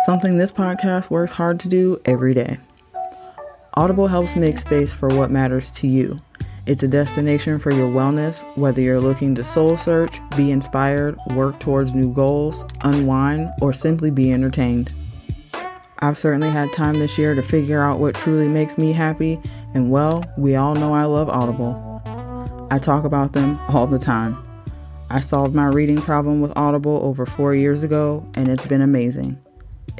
Something 0.04 0.38
this 0.38 0.52
podcast 0.52 1.10
works 1.10 1.32
hard 1.32 1.60
to 1.60 1.68
do 1.68 2.00
every 2.04 2.34
day. 2.34 2.58
Audible 3.74 4.08
helps 4.08 4.34
make 4.34 4.58
space 4.58 4.92
for 4.92 5.08
what 5.08 5.30
matters 5.30 5.70
to 5.72 5.86
you. 5.86 6.20
It's 6.66 6.82
a 6.82 6.88
destination 6.88 7.58
for 7.58 7.72
your 7.72 7.88
wellness, 7.88 8.42
whether 8.56 8.80
you're 8.80 9.00
looking 9.00 9.34
to 9.36 9.44
soul 9.44 9.76
search, 9.76 10.20
be 10.36 10.50
inspired, 10.50 11.16
work 11.34 11.58
towards 11.60 11.94
new 11.94 12.12
goals, 12.12 12.64
unwind, 12.82 13.50
or 13.60 13.72
simply 13.72 14.10
be 14.10 14.32
entertained. 14.32 14.92
I've 16.02 16.16
certainly 16.16 16.48
had 16.48 16.72
time 16.72 16.98
this 16.98 17.18
year 17.18 17.34
to 17.34 17.42
figure 17.42 17.82
out 17.82 17.98
what 17.98 18.14
truly 18.14 18.48
makes 18.48 18.78
me 18.78 18.92
happy, 18.92 19.38
and 19.74 19.90
well, 19.90 20.24
we 20.38 20.56
all 20.56 20.74
know 20.74 20.94
I 20.94 21.04
love 21.04 21.28
Audible. 21.28 21.86
I 22.70 22.78
talk 22.78 23.04
about 23.04 23.32
them 23.34 23.60
all 23.68 23.86
the 23.86 23.98
time. 23.98 24.42
I 25.10 25.20
solved 25.20 25.54
my 25.54 25.66
reading 25.66 26.00
problem 26.00 26.40
with 26.40 26.56
Audible 26.56 27.00
over 27.04 27.26
four 27.26 27.54
years 27.54 27.82
ago, 27.82 28.26
and 28.34 28.48
it's 28.48 28.64
been 28.64 28.80
amazing. 28.80 29.38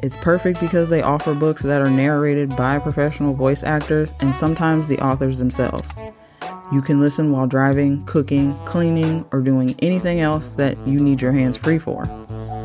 It's 0.01 0.17
perfect 0.17 0.59
because 0.59 0.89
they 0.89 1.03
offer 1.03 1.35
books 1.35 1.61
that 1.61 1.81
are 1.81 1.89
narrated 1.89 2.55
by 2.55 2.79
professional 2.79 3.35
voice 3.35 3.61
actors 3.61 4.11
and 4.21 4.33
sometimes 4.35 4.87
the 4.87 4.99
authors 4.99 5.37
themselves. 5.37 5.87
You 6.71 6.81
can 6.81 6.99
listen 6.99 7.31
while 7.31 7.45
driving, 7.45 8.03
cooking, 8.05 8.57
cleaning, 8.65 9.25
or 9.31 9.41
doing 9.41 9.75
anything 9.79 10.21
else 10.21 10.47
that 10.55 10.77
you 10.87 10.99
need 10.99 11.21
your 11.21 11.33
hands 11.33 11.57
free 11.57 11.77
for. 11.77 12.05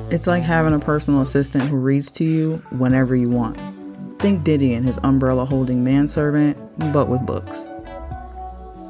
It's 0.08 0.28
like 0.28 0.44
having 0.44 0.72
a 0.72 0.78
personal 0.78 1.20
assistant 1.20 1.64
who 1.68 1.76
reads 1.76 2.12
to 2.12 2.24
you 2.24 2.62
whenever 2.70 3.16
you 3.16 3.28
want. 3.28 3.58
Think 4.20 4.44
Diddy 4.44 4.72
and 4.72 4.86
his 4.86 5.00
umbrella 5.02 5.44
holding 5.44 5.82
manservant, 5.82 6.56
but 6.92 7.08
with 7.08 7.26
books. 7.26 7.68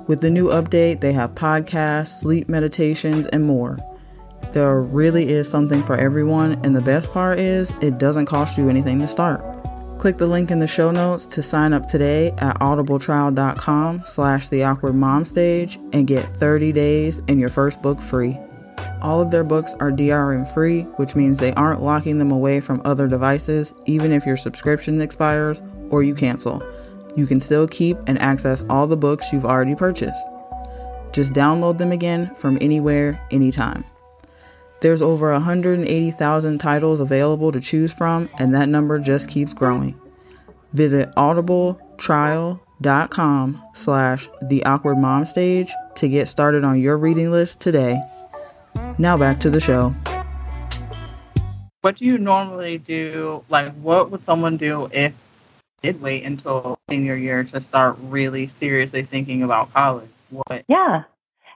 With 0.06 0.20
the 0.20 0.28
new 0.28 0.48
update, 0.48 1.00
they 1.00 1.14
have 1.14 1.34
podcasts, 1.34 2.20
sleep 2.20 2.50
meditations, 2.50 3.26
and 3.28 3.44
more. 3.44 3.78
There 4.52 4.82
really 4.82 5.30
is 5.30 5.48
something 5.48 5.82
for 5.82 5.96
everyone, 5.96 6.60
and 6.62 6.76
the 6.76 6.82
best 6.82 7.10
part 7.10 7.38
is 7.38 7.72
it 7.80 7.96
doesn't 7.98 8.26
cost 8.26 8.58
you 8.58 8.68
anything 8.68 9.00
to 9.00 9.06
start. 9.06 9.42
Click 9.98 10.18
the 10.18 10.26
link 10.26 10.50
in 10.50 10.60
the 10.60 10.66
show 10.66 10.90
notes 10.90 11.24
to 11.26 11.42
sign 11.42 11.72
up 11.72 11.86
today 11.86 12.32
at 12.38 12.58
audibletrial.com 12.60 14.02
slash 14.04 14.48
the 14.48 14.62
awkward 14.62 14.94
mom 14.94 15.24
stage 15.24 15.80
and 15.94 16.06
get 16.06 16.28
30 16.36 16.72
days 16.72 17.22
and 17.26 17.40
your 17.40 17.48
first 17.48 17.80
book 17.80 18.02
free. 18.02 18.38
All 19.02 19.20
of 19.20 19.30
their 19.30 19.44
books 19.44 19.74
are 19.80 19.92
DRM 19.92 20.52
free, 20.54 20.82
which 20.96 21.14
means 21.14 21.38
they 21.38 21.52
aren't 21.54 21.82
locking 21.82 22.18
them 22.18 22.30
away 22.30 22.60
from 22.60 22.82
other 22.84 23.06
devices, 23.06 23.74
even 23.86 24.12
if 24.12 24.24
your 24.24 24.36
subscription 24.36 25.00
expires 25.00 25.62
or 25.90 26.02
you 26.02 26.14
cancel. 26.14 26.62
You 27.14 27.26
can 27.26 27.40
still 27.40 27.66
keep 27.66 27.98
and 28.06 28.18
access 28.18 28.62
all 28.68 28.86
the 28.86 28.96
books 28.96 29.32
you've 29.32 29.44
already 29.44 29.74
purchased. 29.74 30.26
Just 31.12 31.32
download 31.32 31.78
them 31.78 31.92
again 31.92 32.34
from 32.34 32.58
anywhere, 32.60 33.20
anytime. 33.30 33.84
There's 34.80 35.00
over 35.00 35.32
180,000 35.32 36.58
titles 36.58 37.00
available 37.00 37.52
to 37.52 37.60
choose 37.60 37.92
from, 37.92 38.28
and 38.38 38.54
that 38.54 38.68
number 38.68 38.98
just 38.98 39.28
keeps 39.28 39.54
growing. 39.54 39.98
Visit 40.74 41.10
audibletrial.com 41.16 43.62
slash 43.74 44.28
the 44.42 44.64
awkward 44.64 44.98
mom 44.98 45.24
stage 45.24 45.72
to 45.94 46.08
get 46.08 46.28
started 46.28 46.64
on 46.64 46.78
your 46.78 46.98
reading 46.98 47.30
list 47.30 47.60
today. 47.60 47.98
Now 48.98 49.16
back 49.16 49.40
to 49.40 49.50
the 49.50 49.60
show. 49.60 49.94
What 51.82 51.96
do 51.96 52.04
you 52.04 52.18
normally 52.18 52.78
do? 52.78 53.44
Like, 53.48 53.72
what 53.74 54.10
would 54.10 54.24
someone 54.24 54.56
do 54.56 54.88
if 54.92 55.12
they 55.82 55.92
did 55.92 56.02
wait 56.02 56.24
until 56.24 56.78
senior 56.88 57.16
year 57.16 57.44
to 57.44 57.60
start 57.60 57.96
really 58.00 58.48
seriously 58.48 59.02
thinking 59.02 59.42
about 59.42 59.72
college? 59.72 60.10
What? 60.30 60.64
Yeah, 60.68 61.04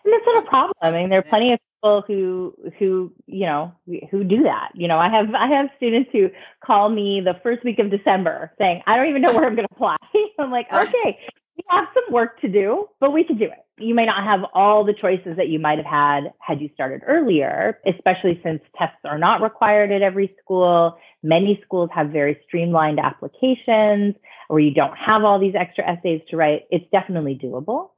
and 0.05 0.13
that's 0.13 0.25
not 0.27 0.45
a 0.45 0.49
problem. 0.49 0.75
I 0.81 0.91
mean, 0.93 1.09
there 1.09 1.19
are 1.19 1.23
plenty 1.23 1.53
of 1.53 1.59
people 1.81 2.05
who 2.07 2.55
who 2.79 3.13
you 3.27 3.47
know 3.47 3.73
who 4.11 4.25
do 4.25 4.45
that. 4.45 4.71
You 4.75 4.89
know, 4.89 4.99
I 4.99 5.09
have 5.09 5.35
I 5.35 5.49
have 5.49 5.71
students 5.77 6.11
who 6.13 6.31
call 6.65 6.89
me 6.89 7.21
the 7.21 7.35
first 7.43 7.65
week 7.65 7.79
of 7.79 7.91
December 7.91 8.53
saying, 8.59 8.83
"I 8.87 8.97
don't 8.97 9.09
even 9.09 9.23
know 9.23 9.33
where 9.33 9.47
I'm 9.47 9.57
going 9.57 9.67
to 9.69 9.75
apply." 9.75 9.97
I'm 10.39 10.51
like, 10.51 10.67
okay, 10.73 11.19
we 11.61 11.77
have 11.77 11.89
some 11.93 12.13
work 12.13 12.41
to 12.41 12.49
do, 12.49 12.89
but 13.01 13.13
we 13.13 13.25
can 13.25 13.37
do 13.37 13.45
it. 13.45 13.65
You 13.79 13.95
may 13.95 14.07
not 14.07 14.25
have 14.25 14.41
all 14.55 14.85
the 14.85 14.95
choices 14.95 15.37
that 15.37 15.49
you 15.49 15.59
might 15.59 15.79
have 15.79 15.87
had 15.87 16.33
had 16.39 16.61
you 16.61 16.71
started 16.75 17.03
earlier, 17.07 17.79
especially 17.87 18.41
since 18.43 18.63
tests 18.79 18.99
are 19.05 19.19
not 19.19 19.43
required 19.43 19.93
at 19.93 20.03
every 20.03 20.35
school. 20.43 20.97
Many 21.23 21.61
schools 21.65 21.91
have 21.95 22.09
very 22.09 22.39
streamlined 22.47 22.99
applications 22.99 24.15
where 24.49 24.61
you 24.61 24.73
don't 24.73 24.97
have 24.97 25.25
all 25.25 25.39
these 25.39 25.55
extra 25.55 25.87
essays 25.87 26.23
to 26.31 26.37
write. 26.37 26.63
It's 26.71 26.85
definitely 26.91 27.39
doable. 27.43 27.91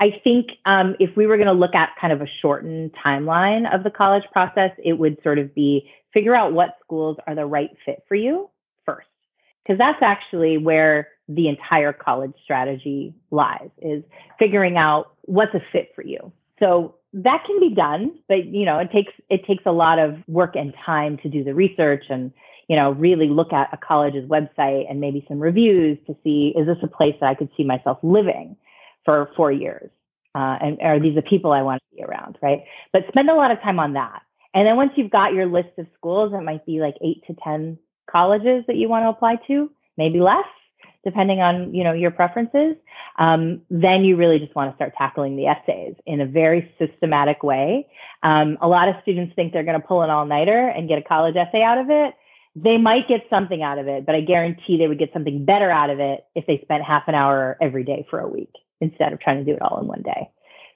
I 0.00 0.20
think 0.24 0.46
um, 0.64 0.96
if 0.98 1.16
we 1.16 1.26
were 1.26 1.36
going 1.36 1.46
to 1.46 1.52
look 1.52 1.74
at 1.74 1.90
kind 2.00 2.12
of 2.12 2.22
a 2.22 2.26
shortened 2.40 2.92
timeline 3.04 3.72
of 3.72 3.82
the 3.82 3.90
college 3.90 4.24
process, 4.32 4.70
it 4.82 4.94
would 4.94 5.18
sort 5.22 5.38
of 5.38 5.54
be 5.54 5.90
figure 6.14 6.34
out 6.34 6.52
what 6.52 6.76
schools 6.84 7.16
are 7.26 7.34
the 7.34 7.44
right 7.44 7.70
fit 7.84 8.02
for 8.08 8.14
you 8.14 8.48
first, 8.86 9.06
because 9.62 9.78
that's 9.78 10.02
actually 10.02 10.58
where 10.58 11.08
the 11.34 11.48
entire 11.48 11.92
college 11.92 12.32
strategy 12.42 13.14
lies 13.30 13.70
is 13.80 14.02
figuring 14.38 14.76
out 14.76 15.14
what's 15.22 15.54
a 15.54 15.60
fit 15.72 15.92
for 15.94 16.02
you. 16.02 16.32
So 16.58 16.96
that 17.12 17.42
can 17.46 17.58
be 17.58 17.74
done, 17.74 18.12
but 18.28 18.46
you 18.46 18.64
know, 18.64 18.78
it 18.78 18.90
takes 18.92 19.12
it 19.28 19.46
takes 19.46 19.62
a 19.66 19.72
lot 19.72 19.98
of 19.98 20.16
work 20.28 20.54
and 20.56 20.74
time 20.84 21.18
to 21.22 21.28
do 21.28 21.42
the 21.42 21.54
research 21.54 22.04
and 22.08 22.32
you 22.68 22.76
know, 22.76 22.92
really 22.92 23.28
look 23.28 23.52
at 23.52 23.68
a 23.72 23.76
college's 23.76 24.28
website 24.28 24.88
and 24.88 25.00
maybe 25.00 25.24
some 25.26 25.40
reviews 25.40 25.98
to 26.06 26.14
see 26.22 26.54
is 26.56 26.66
this 26.66 26.76
a 26.84 26.86
place 26.86 27.16
that 27.20 27.26
I 27.26 27.34
could 27.34 27.48
see 27.56 27.64
myself 27.64 27.98
living? 28.02 28.56
for 29.04 29.30
four 29.36 29.52
years. 29.52 29.90
Uh, 30.34 30.56
and 30.60 30.78
are 30.80 31.00
these 31.00 31.16
the 31.16 31.22
people 31.22 31.52
I 31.52 31.62
want 31.62 31.82
to 31.82 31.96
be 31.96 32.02
around, 32.02 32.38
right? 32.40 32.60
But 32.92 33.02
spend 33.08 33.28
a 33.28 33.34
lot 33.34 33.50
of 33.50 33.60
time 33.60 33.80
on 33.80 33.94
that. 33.94 34.22
And 34.54 34.66
then 34.66 34.76
once 34.76 34.92
you've 34.96 35.10
got 35.10 35.32
your 35.32 35.46
list 35.46 35.70
of 35.78 35.86
schools, 35.96 36.32
it 36.32 36.42
might 36.42 36.64
be 36.66 36.80
like 36.80 36.94
eight 37.02 37.24
to 37.26 37.34
10 37.42 37.78
colleges 38.08 38.64
that 38.66 38.76
you 38.76 38.88
want 38.88 39.04
to 39.04 39.08
apply 39.08 39.36
to, 39.48 39.70
maybe 39.96 40.20
less, 40.20 40.46
depending 41.04 41.40
on, 41.40 41.74
you 41.74 41.84
know, 41.84 41.92
your 41.92 42.10
preferences. 42.10 42.76
Um, 43.18 43.62
then 43.70 44.04
you 44.04 44.16
really 44.16 44.38
just 44.38 44.54
want 44.54 44.70
to 44.70 44.76
start 44.76 44.92
tackling 44.96 45.36
the 45.36 45.46
essays 45.46 45.94
in 46.06 46.20
a 46.20 46.26
very 46.26 46.72
systematic 46.78 47.42
way. 47.42 47.86
Um, 48.22 48.58
a 48.60 48.68
lot 48.68 48.88
of 48.88 48.96
students 49.02 49.34
think 49.34 49.52
they're 49.52 49.64
going 49.64 49.80
to 49.80 49.86
pull 49.86 50.02
an 50.02 50.10
all-nighter 50.10 50.68
and 50.68 50.88
get 50.88 50.98
a 50.98 51.02
college 51.02 51.36
essay 51.36 51.62
out 51.62 51.78
of 51.78 51.86
it. 51.90 52.14
They 52.56 52.78
might 52.78 53.08
get 53.08 53.20
something 53.30 53.62
out 53.62 53.78
of 53.78 53.86
it, 53.86 54.04
but 54.04 54.14
I 54.14 54.22
guarantee 54.22 54.76
they 54.76 54.88
would 54.88 54.98
get 54.98 55.12
something 55.12 55.44
better 55.44 55.70
out 55.70 55.90
of 55.90 56.00
it 56.00 56.26
if 56.34 56.46
they 56.46 56.58
spent 56.62 56.82
half 56.84 57.04
an 57.06 57.14
hour 57.14 57.56
every 57.60 57.84
day 57.84 58.06
for 58.10 58.18
a 58.18 58.28
week 58.28 58.52
instead 58.80 59.12
of 59.12 59.20
trying 59.20 59.38
to 59.38 59.44
do 59.44 59.54
it 59.54 59.62
all 59.62 59.80
in 59.80 59.86
one 59.86 60.02
day 60.02 60.30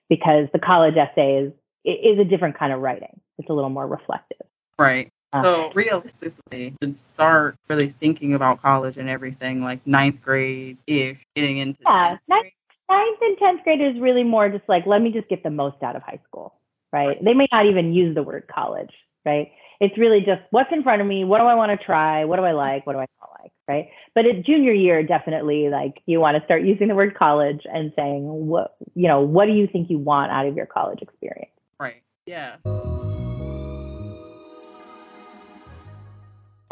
because 0.08 0.48
the 0.52 0.58
college 0.58 0.94
essay 0.96 1.44
is 1.44 1.52
is 1.84 2.18
a 2.18 2.24
different 2.24 2.58
kind 2.58 2.72
of 2.72 2.80
writing 2.80 3.20
it's 3.38 3.48
a 3.50 3.52
little 3.52 3.70
more 3.70 3.86
reflective 3.86 4.46
right 4.78 5.12
Uh, 5.34 5.42
so 5.42 5.72
realistically 5.74 6.76
to 6.80 6.94
start 7.14 7.56
really 7.68 7.92
thinking 7.98 8.34
about 8.34 8.62
college 8.62 8.96
and 8.96 9.08
everything 9.08 9.60
like 9.60 9.84
ninth 9.84 10.22
grade 10.22 10.78
ish 10.86 11.18
getting 11.34 11.58
into 11.58 11.80
yeah 11.82 12.16
ninth, 12.28 12.52
ninth 12.88 13.18
and 13.20 13.36
10th 13.38 13.64
grade 13.64 13.80
is 13.80 14.00
really 14.00 14.22
more 14.22 14.48
just 14.48 14.62
like 14.68 14.86
let 14.86 15.02
me 15.02 15.10
just 15.10 15.28
get 15.28 15.42
the 15.42 15.50
most 15.50 15.82
out 15.82 15.96
of 15.96 16.02
high 16.02 16.20
school 16.28 16.54
right, 16.92 17.06
right. 17.08 17.24
they 17.24 17.34
may 17.34 17.48
not 17.50 17.66
even 17.66 17.92
use 17.92 18.14
the 18.14 18.22
word 18.22 18.44
college 18.54 18.92
right? 19.24 19.50
It's 19.80 19.98
really 19.98 20.20
just 20.20 20.42
what's 20.50 20.70
in 20.70 20.82
front 20.82 21.02
of 21.02 21.08
me? 21.08 21.24
What 21.24 21.38
do 21.38 21.44
i 21.44 21.54
want 21.54 21.78
to 21.78 21.84
try? 21.84 22.24
What 22.24 22.36
do 22.36 22.44
i 22.44 22.52
like? 22.52 22.86
What 22.86 22.92
do 22.92 23.00
i 23.00 23.06
not 23.20 23.30
like 23.42 23.50
right? 23.66 23.88
But 24.14 24.26
at 24.26 24.46
junior 24.46 24.72
year 24.72 25.02
definitely 25.02 25.68
like 25.68 25.94
you 26.06 26.20
want 26.20 26.36
to 26.38 26.44
start 26.44 26.62
using 26.62 26.86
the 26.86 26.94
word 26.94 27.16
college 27.16 27.62
and 27.64 27.92
saying 27.96 28.22
what 28.22 28.76
you 28.94 29.08
know 29.08 29.20
what 29.20 29.46
do 29.46 29.52
you 29.52 29.66
think 29.66 29.90
you 29.90 29.98
want 29.98 30.30
out 30.30 30.46
of 30.46 30.54
your 30.54 30.66
college 30.66 31.02
experience? 31.02 31.50
Right. 31.80 32.02
Yeah 32.24 32.56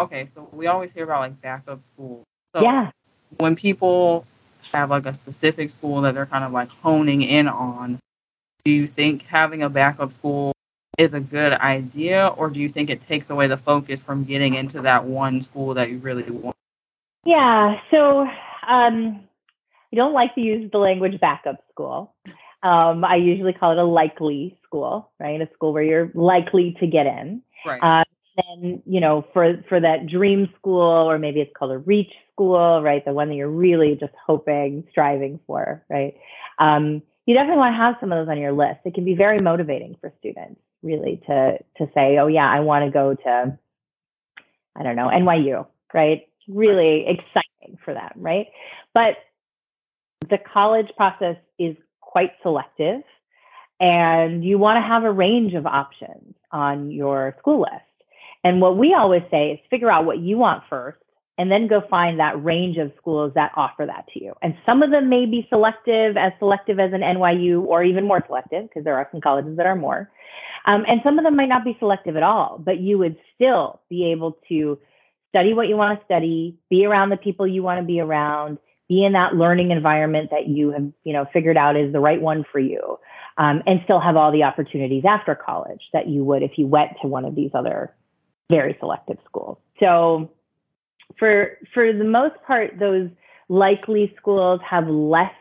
okay 0.02 0.28
so 0.34 0.48
we 0.52 0.66
always 0.66 0.90
hear 0.92 1.04
about 1.04 1.20
like 1.20 1.40
backup 1.40 1.80
schools 1.92 2.24
so 2.54 2.62
yeah 2.62 2.90
when 3.38 3.56
people 3.56 4.26
have 4.72 4.90
like 4.90 5.06
a 5.06 5.14
specific 5.14 5.70
school 5.70 6.00
that 6.00 6.14
they're 6.14 6.26
kind 6.26 6.44
of 6.44 6.52
like 6.52 6.68
honing 6.68 7.22
in 7.22 7.48
on 7.48 7.98
do 8.64 8.70
you 8.70 8.86
think 8.86 9.22
having 9.22 9.62
a 9.62 9.68
backup 9.68 10.12
school 10.18 10.52
is 10.98 11.12
a 11.14 11.20
good 11.20 11.52
idea 11.52 12.28
or 12.36 12.50
do 12.50 12.60
you 12.60 12.68
think 12.68 12.90
it 12.90 13.06
takes 13.08 13.28
away 13.30 13.46
the 13.46 13.56
focus 13.56 13.98
from 14.00 14.24
getting 14.24 14.54
into 14.54 14.82
that 14.82 15.04
one 15.04 15.42
school 15.42 15.74
that 15.74 15.90
you 15.90 15.98
really 15.98 16.30
want 16.30 16.56
yeah. 17.24 17.76
So 17.90 18.20
um, 18.20 19.20
I 19.92 19.96
don't 19.96 20.12
like 20.12 20.34
to 20.34 20.40
use 20.40 20.70
the 20.70 20.78
language 20.78 21.20
backup 21.20 21.62
school. 21.70 22.14
Um, 22.62 23.04
I 23.04 23.16
usually 23.16 23.52
call 23.52 23.72
it 23.72 23.78
a 23.78 23.84
likely 23.84 24.58
school, 24.64 25.10
right? 25.18 25.40
A 25.40 25.48
school 25.54 25.72
where 25.72 25.82
you're 25.82 26.10
likely 26.14 26.76
to 26.80 26.86
get 26.86 27.06
in. 27.06 27.42
Right. 27.66 27.82
Uh, 27.82 28.04
and 28.36 28.82
you 28.86 29.00
know, 29.00 29.24
for 29.32 29.62
for 29.68 29.80
that 29.80 30.06
dream 30.06 30.48
school, 30.58 31.10
or 31.10 31.18
maybe 31.18 31.40
it's 31.40 31.52
called 31.56 31.72
a 31.72 31.78
reach 31.78 32.12
school, 32.32 32.82
right? 32.82 33.04
The 33.04 33.12
one 33.12 33.28
that 33.28 33.34
you're 33.34 33.50
really 33.50 33.96
just 33.98 34.14
hoping, 34.26 34.84
striving 34.90 35.40
for, 35.46 35.84
right? 35.88 36.14
Um, 36.58 37.02
you 37.26 37.34
definitely 37.34 37.58
want 37.58 37.72
to 37.72 37.78
have 37.78 37.96
some 38.00 38.12
of 38.12 38.18
those 38.18 38.30
on 38.30 38.38
your 38.38 38.52
list. 38.52 38.80
It 38.84 38.94
can 38.94 39.04
be 39.04 39.14
very 39.14 39.40
motivating 39.40 39.96
for 40.00 40.12
students, 40.18 40.60
really, 40.82 41.22
to 41.26 41.58
to 41.78 41.90
say, 41.94 42.18
oh 42.18 42.26
yeah, 42.26 42.50
I 42.50 42.60
want 42.60 42.84
to 42.84 42.90
go 42.90 43.14
to, 43.14 43.58
I 44.76 44.82
don't 44.82 44.96
know, 44.96 45.08
NYU, 45.08 45.66
right? 45.94 46.26
really 46.48 47.06
exciting 47.06 47.78
for 47.84 47.94
them, 47.94 48.10
right? 48.16 48.46
But 48.94 49.16
the 50.28 50.38
college 50.38 50.88
process 50.96 51.36
is 51.58 51.76
quite 52.00 52.32
selective 52.42 53.02
and 53.80 54.44
you 54.44 54.58
want 54.58 54.76
to 54.76 54.86
have 54.86 55.04
a 55.04 55.10
range 55.10 55.54
of 55.54 55.66
options 55.66 56.34
on 56.52 56.90
your 56.90 57.34
school 57.38 57.60
list. 57.60 57.84
And 58.44 58.60
what 58.60 58.76
we 58.76 58.94
always 58.94 59.22
say 59.30 59.52
is 59.52 59.60
figure 59.70 59.90
out 59.90 60.04
what 60.04 60.18
you 60.18 60.38
want 60.38 60.64
first 60.68 60.98
and 61.38 61.50
then 61.50 61.66
go 61.66 61.82
find 61.88 62.20
that 62.20 62.42
range 62.44 62.76
of 62.76 62.92
schools 62.98 63.32
that 63.34 63.52
offer 63.56 63.86
that 63.86 64.06
to 64.12 64.22
you. 64.22 64.34
And 64.42 64.54
some 64.66 64.82
of 64.82 64.90
them 64.90 65.08
may 65.08 65.24
be 65.24 65.46
selective, 65.48 66.16
as 66.16 66.32
selective 66.38 66.78
as 66.78 66.92
an 66.92 67.00
NYU, 67.00 67.62
or 67.62 67.82
even 67.82 68.06
more 68.06 68.22
selective, 68.26 68.68
because 68.68 68.84
there 68.84 68.96
are 68.96 69.08
some 69.10 69.20
colleges 69.20 69.56
that 69.56 69.66
are 69.66 69.76
more. 69.76 70.10
Um, 70.66 70.84
and 70.86 71.00
some 71.02 71.18
of 71.18 71.24
them 71.24 71.34
might 71.34 71.48
not 71.48 71.64
be 71.64 71.76
selective 71.78 72.16
at 72.16 72.22
all, 72.22 72.60
but 72.64 72.80
you 72.80 72.98
would 72.98 73.16
still 73.34 73.80
be 73.88 74.12
able 74.12 74.38
to 74.48 74.78
study 75.30 75.54
what 75.54 75.68
you 75.68 75.76
want 75.76 75.98
to 75.98 76.04
study, 76.04 76.58
be 76.68 76.84
around 76.84 77.08
the 77.08 77.16
people 77.16 77.46
you 77.46 77.62
want 77.62 77.80
to 77.80 77.86
be 77.86 78.00
around, 78.00 78.58
be 78.88 79.02
in 79.02 79.14
that 79.14 79.34
learning 79.34 79.70
environment 79.70 80.28
that 80.30 80.46
you 80.46 80.70
have, 80.70 80.92
you 81.04 81.14
know, 81.14 81.24
figured 81.32 81.56
out 81.56 81.76
is 81.76 81.92
the 81.92 82.00
right 82.00 82.20
one 82.20 82.44
for 82.52 82.58
you, 82.58 82.98
um, 83.38 83.62
and 83.66 83.80
still 83.84 83.98
have 84.00 84.16
all 84.16 84.30
the 84.30 84.42
opportunities 84.42 85.04
after 85.08 85.34
college 85.34 85.80
that 85.94 86.08
you 86.08 86.22
would 86.22 86.42
if 86.42 86.52
you 86.58 86.66
went 86.66 86.90
to 87.00 87.08
one 87.08 87.24
of 87.24 87.34
these 87.34 87.50
other 87.54 87.94
very 88.50 88.76
selective 88.80 89.18
schools. 89.26 89.58
So, 89.80 90.30
for 91.18 91.58
for 91.74 91.92
the 91.92 92.04
most 92.04 92.34
part, 92.46 92.78
those 92.78 93.10
likely 93.48 94.14
schools 94.18 94.60
have 94.68 94.88
less 94.88 95.32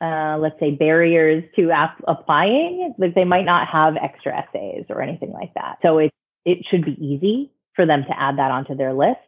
uh, 0.00 0.36
let's 0.40 0.58
say 0.58 0.72
barriers 0.72 1.44
to 1.54 1.70
ap- 1.70 2.02
applying 2.08 2.92
like 2.98 3.14
they 3.14 3.24
might 3.24 3.44
not 3.44 3.68
have 3.68 3.94
extra 3.96 4.36
essays 4.36 4.84
or 4.88 5.00
anything 5.00 5.30
like 5.30 5.54
that 5.54 5.78
so 5.80 5.98
it 5.98 6.10
it 6.44 6.58
should 6.68 6.84
be 6.84 6.96
easy 7.04 7.52
for 7.74 7.86
them 7.86 8.04
to 8.08 8.20
add 8.20 8.38
that 8.38 8.50
onto 8.50 8.74
their 8.74 8.92
list. 8.92 9.20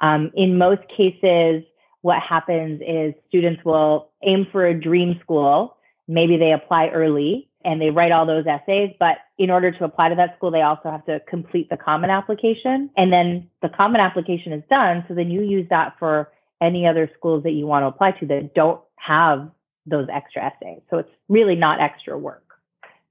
Um, 0.00 0.30
in 0.34 0.58
most 0.58 0.82
cases, 0.94 1.64
what 2.02 2.22
happens 2.22 2.80
is 2.86 3.14
students 3.28 3.64
will 3.64 4.10
aim 4.22 4.46
for 4.52 4.66
a 4.66 4.78
dream 4.78 5.18
school. 5.22 5.76
Maybe 6.06 6.36
they 6.36 6.52
apply 6.52 6.88
early 6.88 7.47
and 7.64 7.80
they 7.80 7.90
write 7.90 8.12
all 8.12 8.26
those 8.26 8.46
essays. 8.46 8.94
But 8.98 9.18
in 9.36 9.50
order 9.50 9.70
to 9.72 9.84
apply 9.84 10.10
to 10.10 10.14
that 10.14 10.36
school, 10.36 10.50
they 10.50 10.62
also 10.62 10.90
have 10.90 11.04
to 11.06 11.20
complete 11.28 11.70
the 11.70 11.76
common 11.76 12.10
application. 12.10 12.90
And 12.96 13.12
then 13.12 13.48
the 13.62 13.68
common 13.68 14.00
application 14.00 14.52
is 14.52 14.62
done. 14.70 15.04
So 15.08 15.14
then 15.14 15.30
you 15.30 15.42
use 15.42 15.66
that 15.70 15.94
for 15.98 16.30
any 16.60 16.86
other 16.86 17.10
schools 17.16 17.42
that 17.44 17.52
you 17.52 17.66
want 17.66 17.82
to 17.82 17.86
apply 17.88 18.12
to 18.12 18.26
that 18.26 18.54
don't 18.54 18.80
have 18.96 19.50
those 19.86 20.06
extra 20.12 20.44
essays. 20.44 20.82
So 20.90 20.98
it's 20.98 21.10
really 21.28 21.54
not 21.54 21.80
extra 21.80 22.16
work 22.18 22.44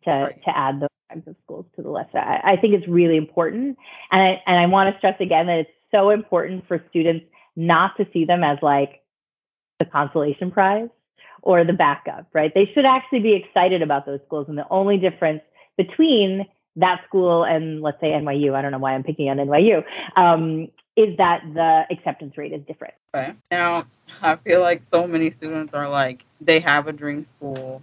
to, 0.06 0.12
right. 0.12 0.44
to 0.44 0.58
add 0.58 0.80
those 0.80 0.90
kinds 1.10 1.28
of 1.28 1.36
schools 1.44 1.66
to 1.76 1.82
the 1.82 1.90
list. 1.90 2.10
I, 2.14 2.42
I 2.44 2.56
think 2.58 2.74
it's 2.74 2.88
really 2.88 3.18
important. 3.18 3.78
And 4.12 4.22
I, 4.22 4.44
and 4.46 4.60
I 4.60 4.66
want 4.68 4.94
to 4.94 4.98
stress 4.98 5.20
again 5.20 5.48
that 5.48 5.60
it's 5.60 5.72
so 5.92 6.10
important 6.10 6.68
for 6.68 6.84
students 6.90 7.26
not 7.56 7.98
to 7.98 8.08
see 8.14 8.26
them 8.26 8.44
as 8.44 8.60
like 8.62 9.02
the 9.80 9.86
consolation 9.86 10.52
prize 10.52 10.90
or 11.48 11.64
the 11.64 11.72
backup, 11.72 12.28
right? 12.34 12.54
They 12.54 12.70
should 12.74 12.84
actually 12.84 13.22
be 13.22 13.34
excited 13.34 13.82
about 13.82 14.06
those 14.06 14.20
schools. 14.26 14.48
And 14.50 14.58
the 14.58 14.68
only 14.70 14.98
difference 14.98 15.40
between 15.78 16.46
that 16.76 17.00
school 17.08 17.46
and 17.46 17.82
let's 17.82 18.02
say 18.02 18.08
NYU, 18.08 18.54
I 18.54 18.62
don't 18.62 18.74
know 18.74 18.80
why 18.80 18.94
I'm 18.94 19.04
picking 19.04 19.30
on 19.30 19.38
NYU, 19.38 19.82
um, 20.18 20.68
is 20.98 21.16
that 21.16 21.44
the 21.54 21.84
acceptance 21.90 22.38
rate 22.38 22.52
is 22.52 22.60
different. 22.68 22.96
Okay. 23.16 23.34
Now, 23.50 23.86
I 24.22 24.36
feel 24.36 24.60
like 24.60 24.82
so 24.92 25.08
many 25.08 25.32
students 25.32 25.74
are 25.74 25.88
like, 25.88 26.26
they 26.42 26.60
have 26.60 26.88
a 26.88 26.92
dream 26.92 27.26
school, 27.38 27.82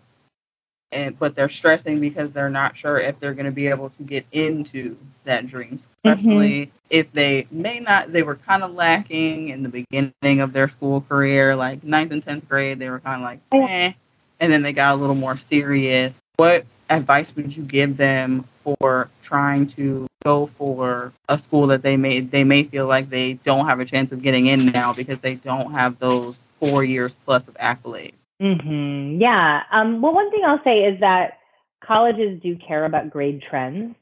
and 0.95 1.19
but 1.19 1.35
they're 1.35 1.51
stressing 1.51 2.01
because 2.01 2.31
they're 2.31 2.49
not 2.49 2.77
sure 2.77 2.99
if 2.99 3.19
they're 3.21 3.35
going 3.35 3.47
to 3.47 3.53
be 3.53 3.67
able 3.67 3.91
to 3.91 4.03
get 4.05 4.25
into 4.33 4.97
that 5.25 5.47
dream, 5.47 5.81
especially 6.05 6.67
mm-hmm. 6.67 6.77
if 6.89 7.13
they 7.13 7.47
may 7.51 7.81
not. 7.81 8.13
They 8.13 8.23
were 8.23 8.37
kind 8.37 8.63
of 8.63 8.73
lacking 8.73 9.49
in 9.49 9.63
the 9.63 9.69
beginning 9.69 10.41
of 10.41 10.53
their 10.53 10.69
school 10.69 11.03
career, 11.03 11.57
like 11.57 11.83
ninth 11.85 12.13
and 12.13 12.25
tenth 12.25 12.49
grade. 12.49 12.79
They 12.79 12.89
were 12.89 13.01
kind 13.01 13.23
of 13.23 13.29
like, 13.29 13.41
eh, 13.53 13.93
and 14.41 14.53
then 14.53 14.63
they 14.63 14.73
got 14.73 14.95
a 14.95 14.97
little 14.97 15.17
more 15.17 15.37
serious. 15.51 16.15
What 16.37 16.65
advice 16.89 17.35
would 17.37 17.55
you 17.55 17.65
give 17.65 17.97
them 17.97 18.45
for 18.63 19.11
trying 19.23 19.67
to 19.67 20.07
go 20.25 20.47
for 20.59 21.13
a 21.29 21.39
school 21.39 21.67
that 21.67 21.83
they 21.83 21.97
may 21.97 22.21
they 22.21 22.45
may 22.45 22.63
feel 22.63 22.87
like 22.87 23.11
they 23.11 23.35
don't 23.35 23.67
have 23.67 23.81
a 23.81 23.85
chance 23.85 24.13
of 24.13 24.23
getting 24.23 24.47
in 24.47 24.67
now 24.67 24.93
because 24.93 25.19
they 25.19 25.35
don't 25.35 25.73
have 25.73 25.99
those 25.99 26.37
four 26.61 26.85
years 26.85 27.15
plus 27.25 27.47
of 27.49 27.55
accolades? 27.55 28.15
Mm-hmm. 28.45 29.23
Yeah. 29.23 29.63
Um, 29.73 30.03
well, 30.03 30.13
one 30.13 30.31
thing 30.31 30.43
I'll 30.45 30.63
say 30.63 30.81
is 30.81 31.01
that 31.01 31.39
colleges 31.83 32.41
do 32.43 32.57
care 32.57 32.85
about 32.85 33.09
grade 33.09 33.43
trends. 33.49 33.97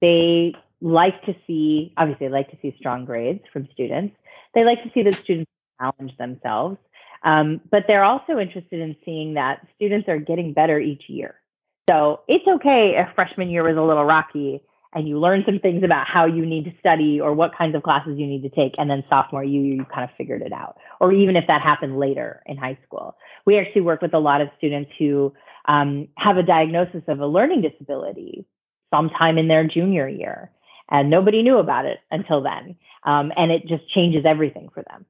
They 0.00 0.54
like 0.80 1.22
to 1.26 1.34
see, 1.46 1.92
obviously, 1.96 2.26
they 2.26 2.32
like 2.32 2.50
to 2.50 2.58
see 2.60 2.74
strong 2.78 3.04
grades 3.04 3.42
from 3.52 3.68
students. 3.72 4.16
They 4.54 4.64
like 4.64 4.82
to 4.82 4.90
see 4.92 5.02
that 5.04 5.14
students 5.14 5.50
challenge 5.80 6.16
themselves. 6.16 6.76
Um, 7.22 7.60
but 7.70 7.84
they're 7.86 8.04
also 8.04 8.38
interested 8.38 8.80
in 8.80 8.96
seeing 9.04 9.34
that 9.34 9.66
students 9.76 10.08
are 10.08 10.18
getting 10.18 10.52
better 10.52 10.78
each 10.80 11.04
year. 11.08 11.36
So 11.88 12.20
it's 12.28 12.46
okay 12.46 12.96
if 12.96 13.14
freshman 13.14 13.48
year 13.48 13.62
was 13.62 13.76
a 13.76 13.82
little 13.82 14.04
rocky 14.04 14.60
and 14.94 15.08
you 15.08 15.18
learn 15.18 15.42
some 15.46 15.58
things 15.58 15.82
about 15.82 16.06
how 16.06 16.24
you 16.24 16.46
need 16.46 16.64
to 16.64 16.72
study 16.78 17.20
or 17.20 17.34
what 17.34 17.56
kinds 17.56 17.74
of 17.74 17.82
classes 17.82 18.18
you 18.18 18.26
need 18.26 18.42
to 18.42 18.48
take 18.48 18.74
and 18.78 18.88
then 18.88 19.04
sophomore 19.08 19.44
year 19.44 19.62
you 19.62 19.84
kind 19.86 20.04
of 20.04 20.10
figured 20.16 20.42
it 20.42 20.52
out. 20.52 20.76
Or 21.00 21.12
even 21.12 21.36
if 21.36 21.46
that 21.48 21.60
happened 21.60 21.98
later 21.98 22.42
in 22.46 22.56
high 22.56 22.78
school. 22.86 23.16
We 23.44 23.58
actually 23.58 23.82
work 23.82 24.00
with 24.02 24.14
a 24.14 24.18
lot 24.18 24.40
of 24.40 24.48
students 24.56 24.90
who 24.98 25.32
um, 25.66 26.08
have 26.16 26.36
a 26.36 26.42
diagnosis 26.42 27.02
of 27.08 27.20
a 27.20 27.26
learning 27.26 27.62
disability 27.62 28.46
sometime 28.92 29.38
in 29.38 29.48
their 29.48 29.66
junior 29.66 30.08
year 30.08 30.50
and 30.90 31.10
nobody 31.10 31.42
knew 31.42 31.58
about 31.58 31.86
it 31.86 31.98
until 32.10 32.42
then. 32.42 32.76
Um, 33.04 33.32
and 33.36 33.50
it 33.50 33.66
just 33.66 33.88
changes 33.90 34.24
everything 34.24 34.68
for 34.72 34.82
them 34.88 35.06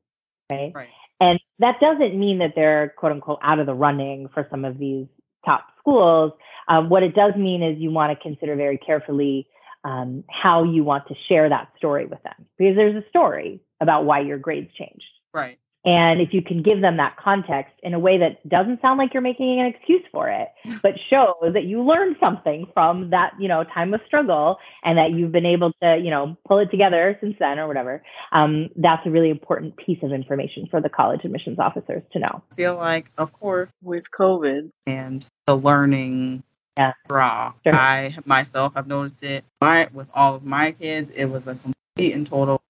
right? 0.51 0.73
right. 0.75 0.89
And 1.21 1.41
that 1.59 1.81
doesn't 1.81 2.19
mean 2.19 2.39
that 2.39 2.53
they're 2.55 2.95
quote 2.97 3.13
unquote 3.13 3.39
out 3.43 3.59
of 3.59 3.67
the 3.67 3.75
running 3.75 4.29
for 4.35 4.47
some 4.51 4.65
of 4.65 4.79
these 4.79 5.07
top 5.45 5.67
schools. 5.79 6.33
Um, 6.69 6.89
what 6.89 7.03
it 7.03 7.15
does 7.15 7.35
mean 7.37 7.63
is 7.63 7.79
you 7.79 7.91
want 7.91 8.17
to 8.17 8.23
consider 8.23 8.57
very 8.57 8.79
carefully 8.79 9.47
um, 9.85 10.25
how 10.31 10.65
you 10.65 10.83
want 10.83 11.07
to 11.09 11.15
share 11.29 11.49
that 11.49 11.69
story 11.77 12.07
with 12.07 12.23
them 12.23 12.47
because 12.59 12.77
there's 12.77 12.97
a 12.97 13.09
story 13.09 13.61
about 13.81 14.05
why 14.05 14.21
your 14.21 14.39
grades 14.39 14.73
changed. 14.75 15.05
Right. 15.33 15.59
And 15.85 16.23
if 16.23 16.33
you 16.33 16.41
can 16.41 16.63
give 16.63 16.81
them 16.81 16.97
that 16.97 17.17
context 17.23 17.75
in 17.83 17.93
a 17.93 17.99
way 17.99 18.19
that 18.19 18.49
doesn't 18.49 18.81
sound 18.81 18.99
like 18.99 19.13
you're 19.13 19.23
making 19.23 19.61
an 19.61 19.67
excuse 19.67 20.03
for 20.11 20.31
it, 20.31 20.49
but 20.83 20.93
shows 21.11 21.53
that 21.53 21.65
you 21.65 21.83
learned 21.83 22.17
something 22.19 22.67
from 22.73 23.11
that, 23.11 23.33
you 23.39 23.49
know, 23.49 23.65
time 23.65 23.93
of 23.93 24.01
struggle 24.07 24.57
and 24.83 24.97
that 24.97 25.11
you've 25.11 25.33
been 25.33 25.45
able 25.45 25.73
to, 25.83 26.01
you 26.03 26.11
know, 26.11 26.37
pull 26.49 26.59
it 26.59 26.71
together 26.71 27.19
since 27.21 27.37
then 27.39 27.59
or 27.59 27.69
whatever, 27.69 28.03
um, 28.33 28.71
that's 28.77 29.07
a 29.07 29.11
really 29.11 29.29
important 29.29 29.77
piece 29.77 29.99
of 30.03 30.13
information 30.13 30.67
for 30.71 30.81
the 30.81 30.89
college 30.89 31.21
admissions 31.25 31.59
officers 31.59 32.03
to 32.13 32.19
know. 32.19 32.43
I 32.53 32.55
feel 32.55 32.77
like, 32.77 33.11
of 33.19 33.33
course, 33.35 33.69
with 33.83 34.11
COVID 34.11 34.71
and 34.87 35.25
the 35.47 35.57
learning 35.57 36.45
yeah. 36.77 36.93
draw. 37.09 37.53
Sure. 37.65 37.75
I 37.75 38.17
myself 38.25 38.75
have 38.75 38.87
noticed 38.87 39.23
it. 39.23 39.45
My 39.61 39.89
with 39.93 40.09
all 40.15 40.35
of 40.35 40.45
my 40.45 40.73
kids, 40.73 41.11
it 41.15 41.27
was 41.27 41.47
a 41.47 41.55
complete 41.55 42.15
and 42.15 42.27
total 42.27 42.61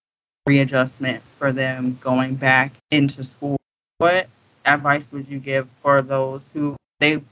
readjustment 0.46 1.22
for 1.38 1.52
them 1.52 1.98
going 2.02 2.34
back 2.34 2.72
into 2.90 3.24
school. 3.24 3.56
What 3.98 4.28
advice 4.64 5.04
would 5.12 5.28
you 5.28 5.38
give 5.38 5.68
for 5.82 6.02
those 6.02 6.42
who 6.52 6.76
they 7.00 7.22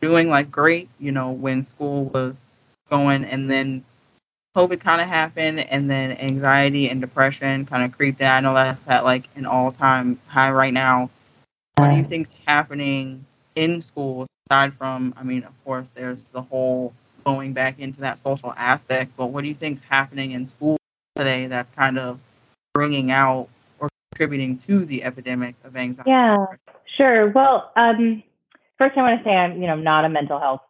doing 0.00 0.28
like 0.28 0.50
great, 0.50 0.88
you 0.98 1.12
know, 1.12 1.30
when 1.30 1.66
school 1.66 2.04
was 2.06 2.34
going 2.90 3.24
and 3.24 3.50
then 3.50 3.84
COVID 4.56 4.80
kind 4.80 5.00
of 5.00 5.08
happened 5.08 5.60
and 5.60 5.90
then 5.90 6.12
anxiety 6.12 6.88
and 6.88 7.00
depression 7.00 7.66
kind 7.66 7.84
of 7.84 7.96
creeped 7.96 8.20
in. 8.20 8.26
I 8.26 8.40
know 8.40 8.54
that's 8.54 8.80
at 8.88 9.04
like 9.04 9.28
an 9.36 9.46
all 9.46 9.70
time 9.70 10.18
high 10.26 10.50
right 10.50 10.72
now. 10.72 11.10
What 11.76 11.90
do 11.90 11.96
you 11.96 12.04
think's 12.04 12.30
happening 12.46 13.24
in 13.54 13.82
schools 13.82 14.27
aside 14.48 14.74
from, 14.74 15.14
I 15.16 15.22
mean, 15.22 15.44
of 15.44 15.52
course, 15.64 15.86
there's 15.94 16.18
the 16.32 16.42
whole 16.42 16.94
going 17.24 17.52
back 17.52 17.78
into 17.78 18.00
that 18.00 18.18
social 18.24 18.52
aspect, 18.56 19.12
but 19.16 19.26
what 19.26 19.42
do 19.42 19.48
you 19.48 19.54
think 19.54 19.78
is 19.78 19.84
happening 19.88 20.32
in 20.32 20.48
schools 20.56 20.78
today 21.16 21.46
that's 21.46 21.72
kind 21.74 21.98
of 21.98 22.18
bringing 22.72 23.10
out 23.10 23.48
or 23.78 23.88
contributing 24.12 24.58
to 24.66 24.84
the 24.86 25.04
epidemic 25.04 25.54
of 25.64 25.76
anxiety? 25.76 26.10
Yeah, 26.10 26.46
sure. 26.96 27.30
Well, 27.30 27.70
um, 27.76 28.22
first 28.78 28.96
I 28.96 29.02
want 29.02 29.22
to 29.22 29.24
say 29.24 29.34
I'm, 29.34 29.60
you 29.60 29.66
know, 29.66 29.76
not 29.76 30.04
a 30.04 30.08
mental 30.08 30.38
health 30.38 30.62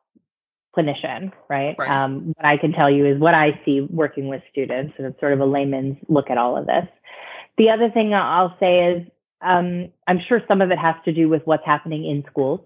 clinician, 0.76 1.32
right? 1.48 1.76
right. 1.78 1.90
Um, 1.90 2.32
what 2.36 2.46
I 2.46 2.56
can 2.56 2.72
tell 2.72 2.90
you 2.90 3.06
is 3.06 3.20
what 3.20 3.34
I 3.34 3.60
see 3.64 3.86
working 3.88 4.28
with 4.28 4.42
students, 4.50 4.94
and 4.98 5.06
it's 5.06 5.20
sort 5.20 5.32
of 5.32 5.40
a 5.40 5.46
layman's 5.46 5.96
look 6.08 6.30
at 6.30 6.38
all 6.38 6.56
of 6.56 6.66
this. 6.66 6.86
The 7.56 7.70
other 7.70 7.90
thing 7.90 8.14
I'll 8.14 8.56
say 8.60 8.84
is 8.86 9.06
um, 9.40 9.90
I'm 10.06 10.18
sure 10.28 10.40
some 10.48 10.60
of 10.60 10.70
it 10.70 10.78
has 10.78 10.96
to 11.04 11.12
do 11.12 11.28
with 11.28 11.42
what's 11.44 11.64
happening 11.64 12.06
in 12.06 12.24
schools, 12.30 12.60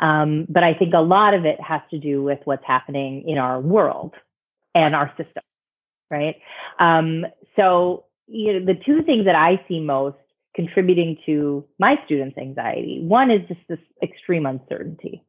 um, 0.00 0.46
but 0.48 0.62
I 0.62 0.74
think 0.74 0.94
a 0.94 1.00
lot 1.00 1.34
of 1.34 1.44
it 1.44 1.60
has 1.60 1.80
to 1.90 1.98
do 1.98 2.22
with 2.22 2.38
what's 2.44 2.64
happening 2.66 3.28
in 3.28 3.38
our 3.38 3.60
world 3.60 4.14
and 4.74 4.94
our 4.94 5.08
system, 5.16 5.42
right? 6.10 6.36
Um, 6.78 7.26
so, 7.56 8.04
you 8.26 8.52
know, 8.52 8.66
the 8.66 8.78
two 8.84 9.02
things 9.02 9.24
that 9.24 9.34
I 9.34 9.64
see 9.68 9.80
most 9.80 10.16
contributing 10.54 11.16
to 11.26 11.64
my 11.78 11.98
students' 12.04 12.36
anxiety 12.38 13.00
one 13.02 13.30
is 13.30 13.46
just 13.48 13.60
this 13.68 13.78
extreme 14.02 14.46
uncertainty, 14.46 15.24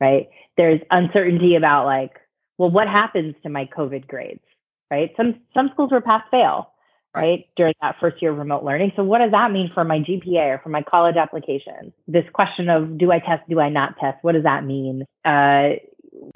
right? 0.00 0.28
There's 0.56 0.80
uncertainty 0.90 1.56
about 1.56 1.86
like, 1.86 2.12
well, 2.58 2.70
what 2.70 2.88
happens 2.88 3.34
to 3.42 3.48
my 3.48 3.68
COVID 3.76 4.06
grades, 4.06 4.44
right? 4.90 5.10
Some 5.16 5.40
some 5.54 5.70
schools 5.72 5.90
were 5.90 6.00
pass 6.00 6.22
fail, 6.30 6.72
right 7.14 7.46
during 7.56 7.74
that 7.82 7.96
first 8.00 8.20
year 8.22 8.32
of 8.32 8.38
remote 8.38 8.64
learning. 8.64 8.92
So 8.96 9.04
what 9.04 9.18
does 9.18 9.32
that 9.32 9.50
mean 9.52 9.70
for 9.74 9.84
my 9.84 9.98
gpa 9.98 10.54
or 10.54 10.60
for 10.62 10.68
my 10.68 10.82
college 10.82 11.16
applications? 11.16 11.92
This 12.06 12.24
question 12.32 12.68
of 12.68 12.98
do 12.98 13.12
i 13.12 13.18
test 13.18 13.42
do 13.48 13.60
i 13.60 13.68
not 13.68 13.96
test? 13.98 14.18
What 14.22 14.32
does 14.32 14.44
that 14.44 14.64
mean? 14.64 15.04
Uh, 15.24 15.70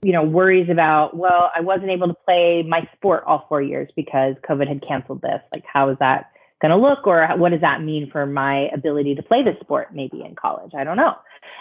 you 0.03 0.11
know 0.11 0.23
worries 0.23 0.69
about 0.71 1.17
well 1.17 1.51
i 1.55 1.61
wasn't 1.61 1.91
able 1.91 2.09
to 2.09 2.15
play 2.25 2.65
my 2.67 2.89
sport 2.97 3.23
all 3.27 3.45
four 3.49 3.63
years 3.63 3.89
because 3.95 4.35
covid 4.49 4.69
had 4.69 4.83
canceled 4.87 5.23
this. 5.23 5.41
Like 5.53 5.65
how 5.71 5.91
is 5.91 5.99
that 6.01 6.31
going 6.61 6.71
to 6.71 6.77
look? 6.77 7.07
Or 7.07 7.27
what 7.37 7.51
does 7.51 7.61
that 7.61 7.83
mean 7.83 8.11
for 8.11 8.27
my 8.27 8.69
ability 8.73 9.15
to 9.15 9.23
play 9.23 9.43
this 9.43 9.57
sport 9.61 9.89
maybe 9.95 10.23
in 10.23 10.35
college? 10.35 10.73
I 10.77 10.85
don't 10.85 10.97
know. 10.97 11.15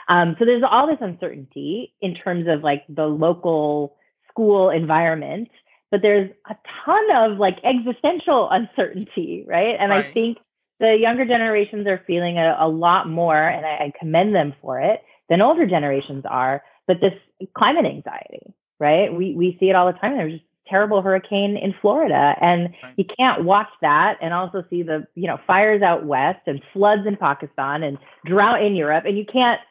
Um, 0.07 0.35
so 0.39 0.45
there's 0.45 0.63
all 0.69 0.87
this 0.87 0.97
uncertainty 1.01 1.93
in 2.01 2.15
terms 2.15 2.45
of 2.47 2.63
like 2.63 2.83
the 2.87 3.05
local 3.05 3.95
school 4.29 4.69
environment 4.69 5.49
but 5.95 6.01
there's 6.01 6.29
a 6.49 6.55
ton 6.83 7.03
of 7.15 7.37
like 7.37 7.55
existential 7.63 8.49
uncertainty, 8.51 9.45
right? 9.47 9.77
And 9.79 9.91
right. 9.91 10.05
I 10.05 10.11
think 10.11 10.39
the 10.81 10.97
younger 10.99 11.25
generations 11.25 11.87
are 11.87 12.03
feeling 12.05 12.37
a, 12.37 12.57
a 12.59 12.67
lot 12.67 13.07
more, 13.07 13.41
and 13.41 13.65
I, 13.65 13.85
I 13.85 13.93
commend 13.97 14.35
them 14.35 14.53
for 14.61 14.81
it, 14.81 15.01
than 15.29 15.41
older 15.41 15.65
generations 15.65 16.25
are. 16.29 16.61
But 16.85 16.97
this 16.99 17.13
climate 17.57 17.85
anxiety, 17.85 18.53
right? 18.77 19.13
We 19.13 19.35
we 19.35 19.55
see 19.57 19.69
it 19.69 19.75
all 19.77 19.87
the 19.87 19.97
time. 19.97 20.17
There's 20.17 20.33
just 20.33 20.43
terrible 20.67 21.01
hurricane 21.01 21.55
in 21.55 21.73
Florida 21.79 22.33
and 22.41 22.73
right. 22.81 22.93
you 22.97 23.05
can't 23.19 23.43
watch 23.43 23.69
that 23.81 24.17
and 24.19 24.33
also 24.33 24.63
see 24.67 24.81
the 24.81 25.05
you 25.13 25.27
know 25.27 25.37
fires 25.45 25.83
out 25.83 26.07
west 26.07 26.39
and 26.47 26.59
floods 26.73 27.03
in 27.05 27.15
Pakistan 27.15 27.83
and 27.83 27.99
drought 28.25 28.63
in 28.63 28.75
Europe 28.75 29.03
and 29.05 29.15
you 29.15 29.25
can't 29.31 29.61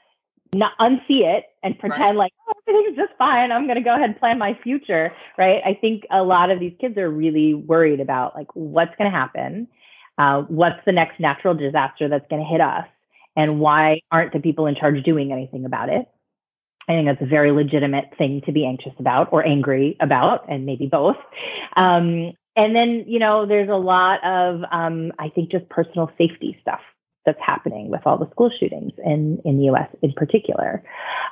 not 0.54 0.72
unsee 0.78 1.22
it 1.22 1.44
and 1.62 1.78
pretend 1.78 2.02
right. 2.02 2.16
like 2.16 2.32
oh, 2.48 2.52
everything's 2.68 2.96
just 2.96 3.12
fine. 3.18 3.52
I'm 3.52 3.64
going 3.64 3.76
to 3.76 3.82
go 3.82 3.94
ahead 3.94 4.10
and 4.10 4.18
plan 4.18 4.38
my 4.38 4.58
future, 4.62 5.12
right? 5.38 5.60
I 5.64 5.74
think 5.80 6.04
a 6.10 6.22
lot 6.22 6.50
of 6.50 6.60
these 6.60 6.74
kids 6.80 6.96
are 6.98 7.10
really 7.10 7.54
worried 7.54 8.00
about 8.00 8.34
like 8.34 8.48
what's 8.54 8.94
going 8.96 9.10
to 9.10 9.16
happen, 9.16 9.68
uh, 10.18 10.42
what's 10.42 10.80
the 10.86 10.92
next 10.92 11.20
natural 11.20 11.54
disaster 11.54 12.08
that's 12.08 12.26
going 12.28 12.42
to 12.42 12.48
hit 12.48 12.60
us, 12.60 12.86
and 13.36 13.60
why 13.60 14.00
aren't 14.10 14.32
the 14.32 14.40
people 14.40 14.66
in 14.66 14.74
charge 14.74 15.02
doing 15.04 15.32
anything 15.32 15.64
about 15.64 15.88
it? 15.88 16.06
I 16.88 16.92
think 16.92 17.08
that's 17.08 17.22
a 17.22 17.26
very 17.26 17.50
legitimate 17.50 18.10
thing 18.18 18.42
to 18.46 18.52
be 18.52 18.66
anxious 18.66 18.92
about 18.98 19.32
or 19.32 19.46
angry 19.46 19.96
about, 20.00 20.50
and 20.50 20.66
maybe 20.66 20.86
both. 20.86 21.16
Um, 21.76 22.32
and 22.56 22.76
then, 22.76 23.04
you 23.08 23.18
know, 23.18 23.46
there's 23.46 23.70
a 23.70 23.72
lot 23.72 24.22
of, 24.24 24.62
um, 24.70 25.12
I 25.18 25.30
think, 25.30 25.50
just 25.50 25.68
personal 25.68 26.10
safety 26.18 26.56
stuff 26.60 26.80
that's 27.26 27.40
happening 27.44 27.90
with 27.90 28.00
all 28.04 28.18
the 28.18 28.30
school 28.30 28.50
shootings 28.58 28.92
in, 29.04 29.40
in 29.44 29.58
the 29.58 29.64
US 29.64 29.88
in 30.02 30.12
particular. 30.12 30.82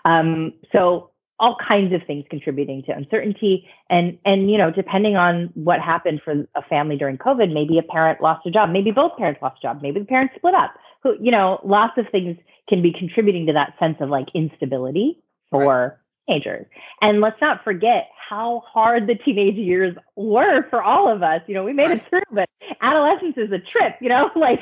Um, 0.05 0.53
so 0.73 1.11
all 1.43 1.57
kinds 1.67 1.93
of 1.93 2.01
things 2.07 2.25
contributing 2.31 2.85
to 2.87 2.93
uncertainty 2.93 3.67
and 3.91 4.17
and 4.25 4.51
you 4.51 4.57
know 4.57 4.71
depending 4.71 5.17
on 5.17 5.51
what 5.55 5.81
happened 5.81 6.21
for 6.25 6.47
a 6.55 6.63
family 6.69 6.97
during 6.97 7.19
covid 7.19 7.53
maybe 7.53 7.79
a 7.79 7.83
parent 7.83 8.21
lost 8.21 8.47
a 8.47 8.51
job 8.51 8.71
maybe 8.71 8.93
both 8.93 9.17
parents 9.19 9.41
lost 9.43 9.59
a 9.59 9.67
job 9.67 9.81
maybe 9.83 9.99
the 9.99 10.07
parents 10.07 10.33
split 10.37 10.55
up 10.55 10.75
who 11.03 11.17
you 11.21 11.33
know 11.33 11.59
lots 11.65 11.95
of 11.99 12.07
things 12.13 12.37
can 12.69 12.81
be 12.81 12.93
contributing 12.97 13.47
to 13.47 13.53
that 13.53 13.75
sense 13.81 13.97
of 14.01 14.09
like 14.09 14.29
instability 14.35 15.21
for 15.51 15.65
right. 15.65 15.93
Teenagers 16.33 16.67
and 17.01 17.21
let's 17.21 17.41
not 17.41 17.63
forget 17.65 18.11
how 18.29 18.63
hard 18.67 19.07
the 19.07 19.15
teenage 19.15 19.57
years 19.57 19.97
were 20.17 20.69
for 20.71 20.83
all 20.83 21.13
of 21.13 21.23
us 21.23 21.43
you 21.47 21.55
know 21.55 21.65
we 21.65 21.73
made 21.73 21.91
it 21.91 22.03
through 22.09 22.23
but 22.33 22.49
adolescence 22.81 23.35
is 23.37 23.51
a 23.53 23.59
trip 23.59 23.97
you 24.01 24.09
know 24.09 24.31
like 24.37 24.61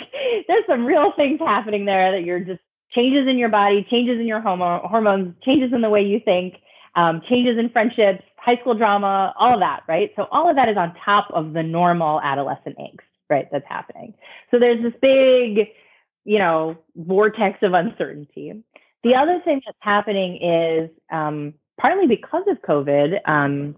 there's 0.49 0.65
some 0.67 0.85
real 0.85 1.13
things 1.17 1.39
happening 1.41 1.85
there 1.85 2.13
that 2.13 2.25
you're 2.25 2.41
just 2.41 2.61
changes 2.91 3.29
in 3.29 3.39
your 3.39 3.49
body 3.49 3.87
changes 3.89 4.19
in 4.19 4.27
your 4.27 4.41
hormones 4.41 5.35
changes 5.45 5.73
in 5.73 5.81
the 5.81 5.91
way 5.91 6.03
you 6.03 6.21
think 6.25 6.57
um, 6.95 7.23
changes 7.29 7.59
in 7.59 7.71
friendships, 7.71 8.23
high 8.37 8.57
school 8.57 8.75
drama, 8.75 9.33
all 9.39 9.55
of 9.55 9.61
that, 9.61 9.83
right? 9.89 10.11
So 10.17 10.27
all 10.31 10.49
of 10.49 10.57
that 10.57 10.69
is 10.69 10.77
on 10.77 10.95
top 11.05 11.29
of 11.33 11.53
the 11.53 11.63
normal 11.63 12.21
adolescent 12.21 12.77
angst, 12.79 13.01
right? 13.29 13.49
That's 13.53 13.67
happening. 13.69 14.15
So 14.51 14.59
there's 14.59 14.83
this 14.83 14.95
big, 15.01 15.69
you 16.25 16.39
know, 16.39 16.77
vortex 16.97 17.59
of 17.63 17.75
uncertainty. 17.75 18.63
The 19.03 19.15
other 19.15 19.41
thing 19.45 19.63
that's 19.65 19.79
happening 19.81 20.43
is 20.43 20.91
um, 21.11 21.55
partly 21.81 22.07
because 22.07 22.45
of 22.49 22.61
COVID 22.63 23.21
um, 23.27 23.77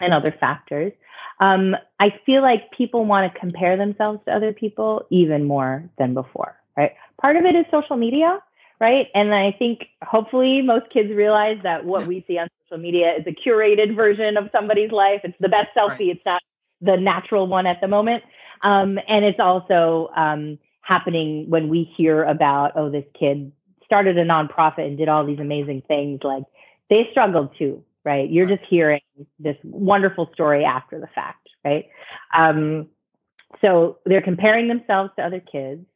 and 0.00 0.12
other 0.12 0.34
factors. 0.38 0.92
Um, 1.40 1.76
I 1.98 2.14
feel 2.24 2.42
like 2.42 2.70
people 2.70 3.04
want 3.04 3.32
to 3.32 3.38
compare 3.38 3.76
themselves 3.76 4.20
to 4.26 4.32
other 4.32 4.52
people 4.52 5.04
even 5.10 5.44
more 5.44 5.88
than 5.98 6.14
before, 6.14 6.56
right? 6.76 6.92
Part 7.20 7.36
of 7.36 7.44
it 7.44 7.56
is 7.56 7.64
social 7.70 7.96
media 7.96 8.40
right? 8.80 9.06
And 9.14 9.34
I 9.34 9.52
think 9.52 9.86
hopefully 10.02 10.62
most 10.62 10.90
kids 10.92 11.10
realize 11.10 11.58
that 11.62 11.84
what 11.84 12.06
we 12.06 12.24
see 12.26 12.38
on 12.38 12.48
social 12.64 12.82
media 12.82 13.14
is 13.18 13.24
a 13.26 13.30
curated 13.30 13.94
version 13.94 14.36
of 14.36 14.48
somebody's 14.52 14.90
life. 14.90 15.20
It's 15.24 15.36
the 15.40 15.48
best 15.48 15.68
selfie. 15.76 15.88
Right. 15.88 16.08
It's 16.08 16.26
not 16.26 16.42
the 16.80 16.96
natural 16.96 17.46
one 17.46 17.66
at 17.66 17.80
the 17.80 17.88
moment. 17.88 18.24
Um, 18.62 18.98
and 19.08 19.24
it's 19.24 19.40
also 19.40 20.10
um, 20.16 20.58
happening 20.82 21.48
when 21.48 21.68
we 21.68 21.90
hear 21.96 22.24
about, 22.24 22.72
oh, 22.76 22.90
this 22.90 23.04
kid 23.18 23.52
started 23.84 24.18
a 24.18 24.24
nonprofit 24.24 24.86
and 24.86 24.98
did 24.98 25.08
all 25.08 25.24
these 25.24 25.38
amazing 25.38 25.82
things. 25.86 26.20
Like 26.22 26.44
they 26.90 27.08
struggled 27.10 27.50
too, 27.58 27.84
right? 28.04 28.30
You're 28.30 28.46
just 28.46 28.62
hearing 28.68 29.00
this 29.38 29.56
wonderful 29.64 30.30
story 30.34 30.64
after 30.64 31.00
the 31.00 31.08
fact, 31.14 31.48
right? 31.64 31.86
Um, 32.36 32.88
so 33.60 33.98
they're 34.04 34.22
comparing 34.22 34.68
themselves 34.68 35.10
to 35.16 35.24
other 35.24 35.40
kids 35.40 35.86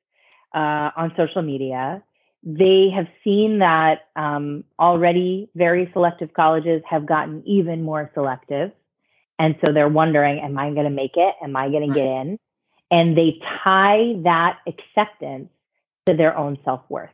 uh, 0.55 0.91
on 0.97 1.13
social 1.17 1.43
media 1.43 2.03
they 2.43 2.91
have 2.95 3.07
seen 3.25 3.59
that 3.59 4.09
um, 4.17 4.65
already 4.79 5.51
very 5.55 5.91
selective 5.93 6.33
colleges 6.35 6.83
have 6.89 7.07
gotten 7.07 7.43
even 7.47 7.83
more 7.83 8.11
selective. 8.15 8.71
And 9.39 9.57
so 9.65 9.73
they're 9.73 9.89
wondering, 9.89 10.41
am 10.41 10.59
I 10.59 10.71
going 10.71 10.85
to 10.85 10.91
make 10.91 11.17
it? 11.17 11.35
Am 11.43 11.57
I 11.57 11.69
going 11.69 11.89
to 11.89 11.95
get 11.95 12.07
in? 12.07 12.39
And 12.91 13.17
they 13.17 13.41
tie 13.63 14.15
that 14.25 14.59
acceptance 14.67 15.51
to 16.07 16.17
their 16.17 16.37
own 16.37 16.59
self 16.65 16.83
worth. 16.89 17.11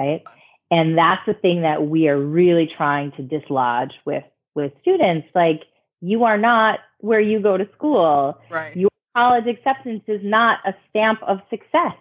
Right. 0.00 0.22
And 0.70 0.98
that's 0.98 1.22
the 1.26 1.34
thing 1.34 1.62
that 1.62 1.86
we 1.86 2.08
are 2.08 2.18
really 2.18 2.70
trying 2.76 3.12
to 3.12 3.22
dislodge 3.22 3.92
with, 4.04 4.24
with 4.54 4.72
students. 4.82 5.28
Like, 5.34 5.62
you 6.00 6.24
are 6.24 6.38
not 6.38 6.80
where 6.98 7.20
you 7.20 7.40
go 7.40 7.56
to 7.56 7.68
school. 7.74 8.38
Right. 8.50 8.76
Your 8.76 8.90
college 9.16 9.46
acceptance 9.46 10.02
is 10.06 10.20
not 10.22 10.58
a 10.66 10.74
stamp 10.90 11.22
of 11.22 11.38
success 11.50 11.94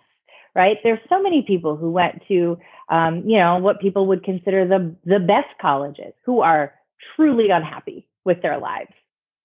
right? 0.58 0.78
There's 0.84 1.00
so 1.08 1.22
many 1.22 1.44
people 1.44 1.78
who 1.78 1.92
went 1.92 2.24
to, 2.28 2.58
um, 2.90 3.22
you 3.30 3.38
know, 3.38 3.60
what 3.60 3.80
people 3.80 4.08
would 4.08 4.24
consider 4.24 4.68
the 4.68 4.94
the 5.06 5.20
best 5.20 5.50
colleges 5.62 6.14
who 6.26 6.42
are 6.42 6.74
truly 7.16 7.52
unhappy 7.52 8.08
with 8.26 8.42
their 8.42 8.58
lives, 8.58 8.92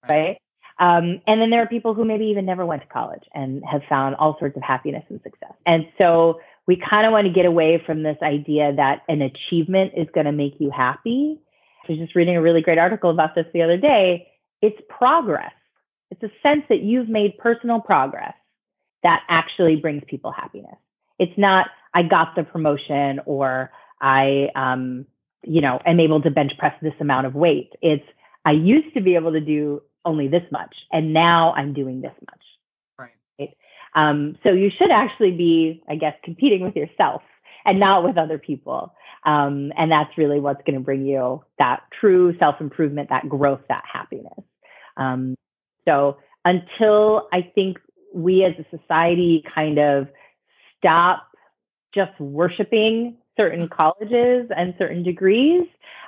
right? 0.09 0.37
Um, 0.79 1.21
and 1.27 1.39
then 1.39 1.51
there 1.51 1.61
are 1.61 1.67
people 1.67 1.93
who 1.93 2.03
maybe 2.03 2.25
even 2.25 2.45
never 2.45 2.65
went 2.65 2.81
to 2.81 2.87
college 2.87 3.23
and 3.35 3.63
have 3.71 3.83
found 3.87 4.15
all 4.15 4.37
sorts 4.39 4.57
of 4.57 4.63
happiness 4.63 5.03
and 5.07 5.21
success. 5.21 5.53
And 5.67 5.85
so 6.01 6.41
we 6.67 6.81
kind 6.89 7.05
of 7.05 7.11
want 7.11 7.27
to 7.27 7.33
get 7.33 7.45
away 7.45 7.81
from 7.85 8.03
this 8.03 8.17
idea 8.21 8.73
that 8.75 9.01
an 9.07 9.21
achievement 9.21 9.93
is 9.97 10.07
going 10.13 10.25
to 10.25 10.31
make 10.31 10.53
you 10.59 10.71
happy. 10.71 11.39
I 11.83 11.91
was 11.91 11.99
just 11.99 12.15
reading 12.15 12.37
a 12.37 12.41
really 12.41 12.61
great 12.61 12.77
article 12.77 13.09
about 13.09 13.35
this 13.35 13.45
the 13.53 13.61
other 13.61 13.77
day. 13.77 14.27
It's 14.61 14.79
progress. 14.89 15.51
It's 16.09 16.23
a 16.23 16.31
sense 16.41 16.63
that 16.69 16.81
you've 16.81 17.09
made 17.09 17.37
personal 17.37 17.81
progress 17.81 18.33
that 19.03 19.23
actually 19.29 19.75
brings 19.75 20.03
people 20.07 20.31
happiness. 20.31 20.77
It's 21.19 21.37
not 21.37 21.67
I 21.93 22.03
got 22.03 22.35
the 22.35 22.43
promotion 22.43 23.19
or 23.25 23.71
I 24.01 24.49
um, 24.55 25.05
you 25.43 25.61
know 25.61 25.79
am 25.85 25.99
able 25.99 26.21
to 26.21 26.31
bench 26.31 26.53
press 26.57 26.73
this 26.81 26.93
amount 26.99 27.27
of 27.27 27.35
weight. 27.35 27.73
It's 27.81 28.05
I 28.45 28.51
used 28.51 28.93
to 28.95 29.01
be 29.01 29.15
able 29.15 29.33
to 29.33 29.41
do 29.41 29.81
only 30.05 30.27
this 30.27 30.43
much, 30.51 30.75
and 30.91 31.13
now 31.13 31.53
I'm 31.53 31.73
doing 31.73 32.01
this 32.01 32.13
much. 32.21 32.41
Um, 33.95 34.37
so 34.43 34.51
you 34.51 34.69
should 34.77 34.91
actually 34.91 35.31
be, 35.31 35.83
I 35.87 35.95
guess, 35.95 36.15
competing 36.23 36.61
with 36.61 36.75
yourself 36.75 37.21
and 37.65 37.79
not 37.79 38.03
with 38.03 38.17
other 38.17 38.37
people. 38.37 38.93
Um, 39.25 39.71
and 39.77 39.91
that's 39.91 40.17
really 40.17 40.39
what's 40.39 40.61
going 40.65 40.77
to 40.77 40.83
bring 40.83 41.05
you 41.05 41.43
that 41.59 41.83
true 41.99 42.37
self 42.39 42.59
improvement, 42.59 43.09
that 43.09 43.29
growth, 43.29 43.61
that 43.69 43.83
happiness. 43.91 44.43
Um, 44.97 45.35
so 45.85 46.17
until 46.45 47.27
I 47.31 47.51
think 47.55 47.77
we 48.13 48.43
as 48.43 48.53
a 48.59 48.77
society 48.77 49.43
kind 49.53 49.79
of 49.79 50.07
stop 50.77 51.27
just 51.95 52.19
worshiping 52.19 53.17
certain 53.37 53.67
colleges 53.69 54.49
and 54.55 54.73
certain 54.77 55.03
degrees 55.03 55.63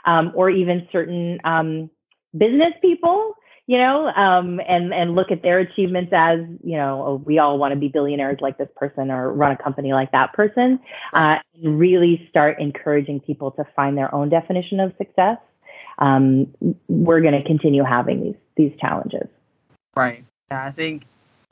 um, 0.05 0.31
or 0.35 0.49
even 0.49 0.87
certain 0.91 1.39
um, 1.43 1.89
business 2.37 2.73
people 2.81 3.33
you 3.67 3.77
know 3.77 4.07
um, 4.07 4.59
and 4.67 4.93
and 4.93 5.15
look 5.15 5.31
at 5.31 5.41
their 5.41 5.59
achievements 5.59 6.11
as 6.13 6.39
you 6.63 6.77
know 6.77 7.03
oh, 7.05 7.23
we 7.25 7.39
all 7.39 7.57
want 7.57 7.73
to 7.73 7.79
be 7.79 7.87
billionaires 7.87 8.37
like 8.41 8.57
this 8.57 8.69
person 8.75 9.11
or 9.11 9.31
run 9.31 9.51
a 9.51 9.57
company 9.57 9.93
like 9.93 10.11
that 10.11 10.33
person 10.33 10.79
uh, 11.13 11.35
and 11.55 11.79
really 11.79 12.25
start 12.29 12.59
encouraging 12.59 13.19
people 13.19 13.51
to 13.51 13.63
find 13.75 13.97
their 13.97 14.13
own 14.13 14.29
definition 14.29 14.79
of 14.79 14.93
success 14.97 15.37
um, 15.97 16.53
we're 16.89 17.21
going 17.21 17.33
to 17.33 17.43
continue 17.43 17.83
having 17.83 18.21
these 18.23 18.35
these 18.57 18.79
challenges. 18.79 19.27
Right. 19.95 20.23
Yeah 20.51 20.65
i 20.65 20.71
think 20.71 21.03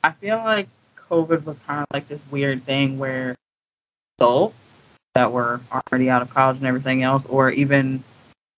i 0.03 0.11
feel 0.11 0.37
like 0.37 0.67
COVID 1.09 1.43
was 1.43 1.57
kind 1.67 1.81
of 1.81 1.87
like 1.93 2.07
this 2.07 2.19
weird 2.31 2.63
thing 2.63 2.97
where 2.97 3.35
adults 4.17 4.55
that 5.15 5.31
were 5.31 5.61
already 5.71 6.09
out 6.09 6.21
of 6.21 6.29
college 6.29 6.57
and 6.57 6.65
everything 6.65 7.03
else, 7.03 7.23
or 7.27 7.51
even 7.51 8.03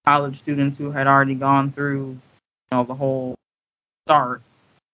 college 0.05 0.39
students 0.39 0.77
who 0.77 0.91
had 0.91 1.07
already 1.07 1.35
gone 1.35 1.71
through, 1.71 2.07
you 2.07 2.19
know, 2.71 2.83
the 2.83 2.93
whole 2.93 3.35
start, 4.05 4.41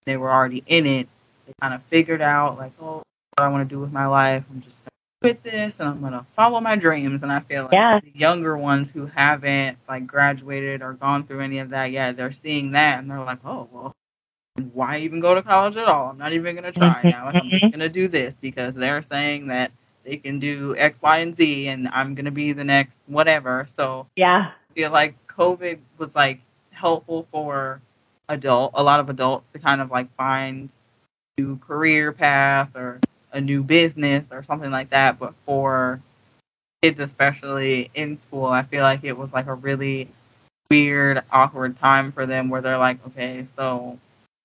they 0.06 0.18
were 0.18 0.32
already 0.32 0.64
in 0.68 0.86
it. 0.86 1.08
They 1.46 1.54
kind 1.62 1.74
of 1.74 1.82
figured 1.90 2.22
out 2.22 2.58
like, 2.58 2.72
oh, 2.82 3.04
what 3.38 3.46
I 3.46 3.48
want 3.50 3.68
to 3.68 3.76
do 3.76 3.80
with 3.80 3.92
my 3.92 4.08
life. 4.08 4.44
I'm 4.50 4.62
just 4.62 4.76
gonna 4.78 4.92
quit 5.22 5.44
this 5.44 5.76
and 5.80 5.90
I'm 5.90 6.02
gonna 6.02 6.26
follow 6.36 6.60
my 6.62 6.76
dreams. 6.76 7.24
And 7.24 7.32
I 7.32 7.42
feel 7.42 7.64
like 7.64 7.74
yeah. 7.74 8.00
the 8.02 8.12
younger 8.14 8.58
ones 8.58 8.90
who 8.92 9.06
haven't 9.08 9.78
like 9.88 10.08
graduated 10.08 10.82
or 10.82 10.94
gone 10.94 11.26
through 11.26 11.42
any 11.42 11.60
of 11.60 11.70
that 11.70 11.92
yet, 11.92 12.18
they're 12.18 12.34
seeing 12.44 12.72
that 12.72 13.00
and 13.00 13.10
they're 13.10 13.24
like, 13.24 13.40
oh 13.46 13.68
well, 13.72 13.96
why 14.74 15.00
even 15.00 15.20
go 15.20 15.36
to 15.36 15.42
college 15.42 15.78
at 15.78 15.88
all? 15.88 16.10
I'm 16.10 16.18
not 16.18 16.34
even 16.34 16.56
going 16.56 16.72
to 16.72 16.78
try 16.78 16.90
mm-hmm. 16.90 17.10
now. 17.10 17.28
I'm 17.28 17.50
just 17.50 17.64
going 17.64 17.80
to 17.80 17.90
do 17.90 18.08
this 18.08 18.34
because 18.42 18.74
they're 18.74 19.04
saying 19.10 19.48
that 19.48 19.72
they 20.04 20.18
can 20.18 20.40
do 20.40 20.76
X, 20.78 20.98
Y, 21.02 21.18
and 21.20 21.36
Z, 21.36 21.68
and 21.68 21.88
I'm 21.90 22.16
going 22.16 22.26
to 22.26 22.32
be 22.32 22.52
the 22.52 22.64
next 22.64 22.94
whatever. 23.08 23.68
So 23.78 24.08
yeah, 24.16 24.52
I 24.70 24.74
feel 24.74 24.92
like 24.92 25.16
COVID 25.28 25.80
was 25.98 26.10
like 26.16 26.42
helpful 26.72 27.28
for 27.32 27.82
adult, 28.32 28.72
a 28.74 28.84
lot 28.84 29.00
of 29.00 29.10
adults 29.10 29.46
to 29.54 29.60
kind 29.60 29.82
of 29.82 29.92
like 29.92 30.14
find 30.16 30.70
a 31.38 31.42
new 31.42 31.58
career 31.60 32.12
path 32.12 32.70
or 32.76 33.00
a 33.32 33.42
new 33.42 33.64
business 33.64 34.26
or 34.32 34.44
something 34.44 34.72
like 34.72 34.90
that. 34.90 35.20
But 35.20 35.34
for 35.46 36.02
kids, 36.82 37.00
especially 37.00 37.92
in 37.94 38.20
school, 38.28 38.46
I 38.46 38.64
feel 38.64 38.84
like 38.84 39.04
it 39.04 39.18
was 39.18 39.32
like 39.32 39.48
a 39.48 39.54
really 39.54 40.08
weird, 40.70 41.22
awkward 41.32 41.78
time 41.78 42.12
for 42.12 42.26
them 42.26 42.50
where 42.50 42.62
they're 42.62 42.78
like, 42.78 43.06
okay, 43.08 43.46
so 43.58 44.00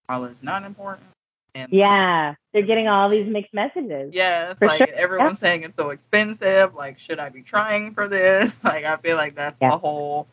college 0.08 0.36
not 0.42 0.64
important. 0.64 1.06
And 1.54 1.72
yeah, 1.72 2.34
they're 2.52 2.62
getting 2.66 2.86
all 2.86 3.08
these 3.08 3.26
mixed 3.26 3.54
messages. 3.54 4.12
Yeah, 4.12 4.50
it's 4.50 4.60
like 4.60 4.78
sure. 4.78 4.88
everyone's 4.94 5.38
yeah. 5.40 5.48
saying 5.48 5.62
it's 5.62 5.76
so 5.76 5.90
expensive. 5.90 6.74
Like, 6.74 6.98
should 6.98 7.18
I 7.18 7.30
be 7.30 7.42
trying 7.42 7.94
for 7.94 8.08
this? 8.08 8.52
Like, 8.64 8.84
I 8.84 8.96
feel 8.96 9.16
like 9.16 9.36
that's 9.36 9.56
yeah. 9.62 9.70
the 9.70 9.78
whole 9.78 10.26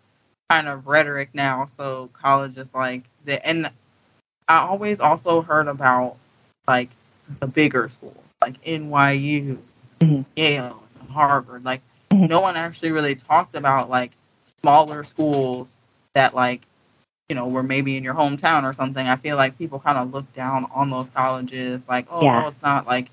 kind 0.49 0.67
of 0.67 0.87
rhetoric 0.87 1.29
now. 1.33 1.69
So 1.77 2.09
college 2.13 2.57
is 2.57 2.67
like 2.73 3.03
the 3.25 3.45
and 3.45 3.69
I 4.47 4.57
always 4.57 4.99
also 4.99 5.41
heard 5.41 5.67
about 5.67 6.17
like 6.67 6.89
the 7.39 7.47
bigger 7.47 7.89
schools, 7.89 8.17
like 8.41 8.63
NYU, 8.63 9.57
mm-hmm. 9.99 10.21
Yale, 10.35 10.83
Harvard. 11.09 11.63
Like, 11.63 11.81
mm-hmm. 12.11 12.25
no 12.25 12.41
one 12.41 12.57
actually 12.57 12.91
really 12.91 13.15
talked 13.15 13.55
about 13.55 13.89
like 13.89 14.11
smaller 14.61 15.03
schools 15.03 15.67
that 16.13 16.35
like 16.35 16.61
you 17.29 17.35
know 17.35 17.47
were 17.47 17.63
maybe 17.63 17.97
in 17.97 18.03
your 18.03 18.13
hometown 18.13 18.63
or 18.63 18.73
something 18.73 19.07
i 19.07 19.15
feel 19.15 19.35
like 19.35 19.57
people 19.57 19.79
kind 19.79 19.97
of 19.97 20.13
look 20.13 20.31
down 20.33 20.67
on 20.73 20.89
those 20.89 21.07
colleges 21.15 21.81
like 21.87 22.05
oh 22.11 22.21
Yeah. 22.21 22.47
it's 22.47 22.61
not 22.61 22.85
like 22.85 23.09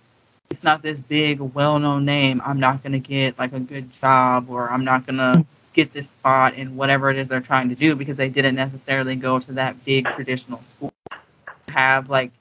it's 0.50 0.62
not 0.62 0.82
this 0.82 0.98
big 0.98 1.40
well-known 1.40 2.04
name 2.04 2.42
i'm 2.44 2.60
not 2.60 2.82
going 2.82 2.92
to 2.92 2.98
get 2.98 3.38
like 3.38 3.52
a 3.52 3.60
good 3.60 3.90
job 4.00 4.50
or 4.50 4.70
i'm 4.70 4.84
not 4.84 5.06
going 5.06 5.16
to 5.16 5.44
get 5.72 5.92
this 5.92 6.06
spot 6.08 6.54
in 6.54 6.76
whatever 6.76 7.10
it 7.10 7.16
is 7.16 7.28
they're 7.28 7.40
trying 7.40 7.68
to 7.68 7.74
do 7.74 7.94
because 7.94 8.16
they 8.16 8.28
didn't 8.28 8.54
necessarily 8.56 9.16
go 9.16 9.38
to 9.38 9.52
that 9.52 9.84
big 9.84 10.06
traditional 10.14 10.60
school 10.76 10.92
have 11.68 12.10
like 12.10 12.32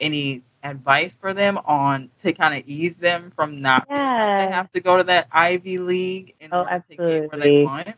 any 0.00 0.42
advice 0.62 1.12
for 1.20 1.32
them 1.32 1.58
on 1.64 2.10
to 2.22 2.32
kind 2.32 2.54
of 2.54 2.68
ease 2.68 2.94
them 3.00 3.32
from 3.34 3.62
not 3.62 3.88
like 3.88 4.48
they 4.48 4.52
have 4.52 4.70
to 4.72 4.80
go 4.80 4.96
to 4.96 5.04
that 5.04 5.28
Ivy 5.32 5.78
League 5.78 6.34
and 6.40 6.52
Oh, 6.52 6.66
get 6.98 7.30
where 7.30 7.40
they 7.40 7.64
want. 7.64 7.88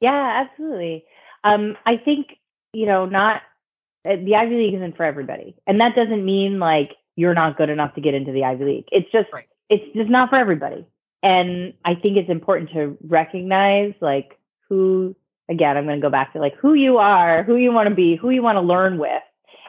Yeah, 0.00 0.44
absolutely. 0.46 1.04
Um, 1.44 1.76
I 1.86 1.96
think, 1.96 2.38
you 2.72 2.86
know, 2.86 3.06
not 3.06 3.42
uh, 4.04 4.16
the 4.16 4.34
Ivy 4.36 4.56
League 4.56 4.74
isn't 4.74 4.96
for 4.96 5.04
everybody. 5.04 5.56
And 5.66 5.80
that 5.80 5.94
doesn't 5.94 6.24
mean 6.24 6.58
like 6.58 6.90
you're 7.16 7.34
not 7.34 7.56
good 7.56 7.70
enough 7.70 7.94
to 7.94 8.00
get 8.00 8.14
into 8.14 8.32
the 8.32 8.44
Ivy 8.44 8.64
League. 8.64 8.88
It's 8.90 9.10
just 9.12 9.32
Right. 9.32 9.48
it's 9.70 9.84
just 9.94 10.10
not 10.10 10.30
for 10.30 10.36
everybody. 10.36 10.86
And 11.24 11.72
I 11.84 11.96
think 11.96 12.16
it's 12.16 12.30
important 12.30 12.70
to 12.74 12.96
recognize 13.02 13.94
like 14.00 14.38
who 14.68 15.16
again, 15.48 15.76
I'm 15.76 15.84
going 15.84 16.00
to 16.00 16.04
go 16.04 16.10
back 16.10 16.32
to 16.34 16.38
like 16.38 16.54
who 16.56 16.74
you 16.74 16.98
are, 16.98 17.42
who 17.42 17.56
you 17.56 17.72
want 17.72 17.88
to 17.88 17.94
be, 17.94 18.16
who 18.16 18.30
you 18.30 18.42
want 18.42 18.56
to 18.56 18.60
learn 18.60 18.98
with 18.98 19.22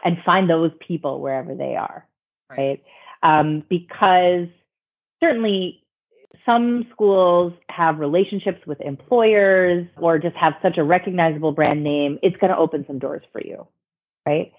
and 0.03 0.17
find 0.25 0.49
those 0.49 0.71
people 0.85 1.19
wherever 1.19 1.55
they 1.55 1.75
are, 1.75 2.05
right? 2.49 2.83
Um, 3.23 3.63
because 3.69 4.47
certainly 5.19 5.83
some 6.45 6.85
schools 6.91 7.53
have 7.69 7.99
relationships 7.99 8.59
with 8.67 8.79
employers 8.81 9.87
or 9.97 10.19
just 10.19 10.35
have 10.35 10.53
such 10.61 10.77
a 10.77 10.83
recognizable 10.83 11.51
brand 11.51 11.83
name, 11.83 12.19
it's 12.21 12.37
going 12.37 12.51
to 12.51 12.57
open 12.57 12.85
some 12.87 12.99
doors 12.99 13.23
for 13.31 13.41
you, 13.41 13.67
right? 14.25 14.53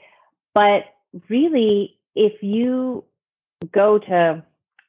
But 0.52 0.84
really, 1.28 1.96
if 2.14 2.42
you 2.42 3.04
go 3.72 3.98
to, 3.98 4.42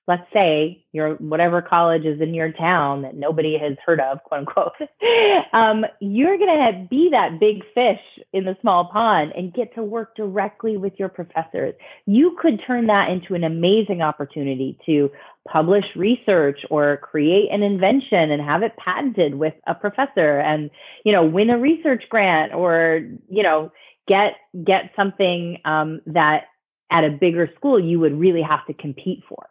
let's 0.08 0.26
say, 0.32 0.86
your 0.94 1.16
whatever 1.16 1.62
college 1.62 2.06
is 2.06 2.22
in 2.22 2.34
your 2.34 2.52
town 2.54 3.02
that 3.02 3.16
nobody 3.16 3.58
has 3.58 3.76
heard 3.86 4.00
of, 4.00 4.24
quote 4.24 4.40
unquote, 4.40 4.72
um, 5.54 5.86
you're 6.00 6.38
going 6.38 6.74
to 6.74 6.88
be 6.90 7.10
that 7.12 7.40
big 7.40 7.62
fish 7.74 8.00
in 8.32 8.46
the 8.46 8.56
small 8.62 8.86
pond 8.86 9.34
and 9.36 9.54
get 9.54 9.76
to 9.76 9.84
work 9.84 10.16
directly 10.16 10.78
with 10.78 10.94
your 10.98 11.10
professors. 11.10 11.76
You 12.06 12.38
could 12.42 12.62
turn 12.66 12.88
that 12.88 13.10
into 13.10 13.36
an 13.36 13.44
amazing 13.44 14.02
opportunity 14.02 14.80
to 14.86 15.12
publish 15.46 15.86
research 15.96 16.62
or 16.70 16.98
create 16.98 17.50
an 17.52 17.62
invention 17.62 18.32
and 18.32 18.42
have 18.42 18.64
it 18.64 18.76
patented 18.78 19.36
with 19.36 19.54
a 19.66 19.76
professor 19.76 20.40
and 20.40 20.70
you 21.06 21.12
know 21.14 21.26
win 21.26 21.50
a 21.50 21.58
research 21.58 22.04
grant 22.10 22.54
or 22.54 23.02
you 23.30 23.44
know 23.44 23.72
get 24.10 24.34
get 24.66 24.92
something 24.96 25.58
um, 25.64 26.02
that 26.06 26.46
at 26.92 27.06
a 27.06 27.10
bigger 27.10 27.50
school 27.56 27.80
you 27.80 27.98
would 27.98 28.18
really 28.20 28.42
have 28.42 28.66
to 28.66 28.74
compete 28.74 29.24
for 29.30 29.48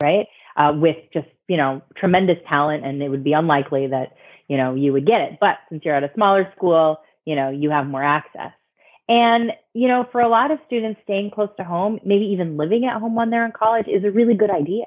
Right. 0.00 0.28
uh, 0.56 0.72
with 0.76 0.96
just 1.12 1.26
you 1.48 1.56
know 1.56 1.82
tremendous 1.96 2.36
talent 2.48 2.84
and 2.84 3.02
it 3.02 3.08
would 3.08 3.24
be 3.24 3.32
unlikely 3.32 3.86
that 3.88 4.12
you 4.48 4.56
know 4.56 4.74
you 4.74 4.92
would 4.92 5.06
get 5.06 5.20
it. 5.22 5.38
But 5.40 5.58
since 5.68 5.84
you're 5.84 5.94
at 5.94 6.04
a 6.04 6.10
smaller 6.14 6.52
school 6.56 6.98
you 7.24 7.34
know 7.34 7.50
you 7.50 7.70
have 7.70 7.86
more 7.86 8.04
access. 8.04 8.52
And 9.08 9.52
you 9.74 9.88
know 9.88 10.06
for 10.12 10.20
a 10.20 10.28
lot 10.28 10.50
of 10.50 10.58
students 10.66 11.00
staying 11.04 11.30
close 11.30 11.50
to 11.56 11.64
home 11.64 11.98
maybe 12.04 12.26
even 12.26 12.56
living 12.56 12.84
at 12.84 13.00
home 13.00 13.14
when 13.14 13.30
they're 13.30 13.46
in 13.46 13.52
college 13.52 13.86
is 13.88 14.04
a 14.04 14.10
really 14.10 14.34
good 14.34 14.50
idea. 14.50 14.84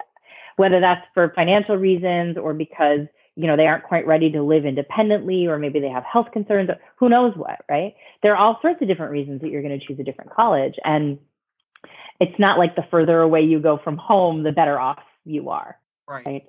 Whether 0.58 0.80
that's 0.80 1.06
for 1.14 1.32
financial 1.36 1.76
reasons 1.78 2.38
or 2.38 2.54
because 2.54 3.02
you 3.36 3.48
know 3.48 3.58
they 3.58 3.68
aren't 3.68 3.84
quite 3.84 4.06
ready 4.06 4.32
to 4.32 4.44
live 4.44 4.66
independently 4.66 5.48
or 5.48 5.58
maybe 5.58 5.80
they 5.80 5.90
have 5.90 6.04
health 6.04 6.28
concerns 6.32 6.70
who 6.98 7.10
knows 7.10 7.34
what 7.36 7.60
right? 7.70 7.96
There 8.24 8.34
are 8.34 8.38
all 8.38 8.60
sorts 8.62 8.82
of 8.82 8.88
different 8.88 9.12
reasons 9.12 9.42
that 9.42 9.50
you're 9.50 9.62
going 9.64 9.78
to 9.78 9.86
choose 9.86 10.00
a 10.00 10.04
different 10.04 10.32
college. 10.32 10.76
And 10.84 11.20
it's 12.20 12.38
not 12.40 12.58
like 12.58 12.76
the 12.76 12.84
further 12.92 13.20
away 13.22 13.42
you 13.42 13.60
go 13.60 13.78
from 13.84 13.98
home 13.98 14.44
the 14.44 14.52
better 14.52 14.80
off 14.80 15.00
you 15.26 15.50
are 15.50 15.78
Right. 16.08 16.26
right? 16.26 16.48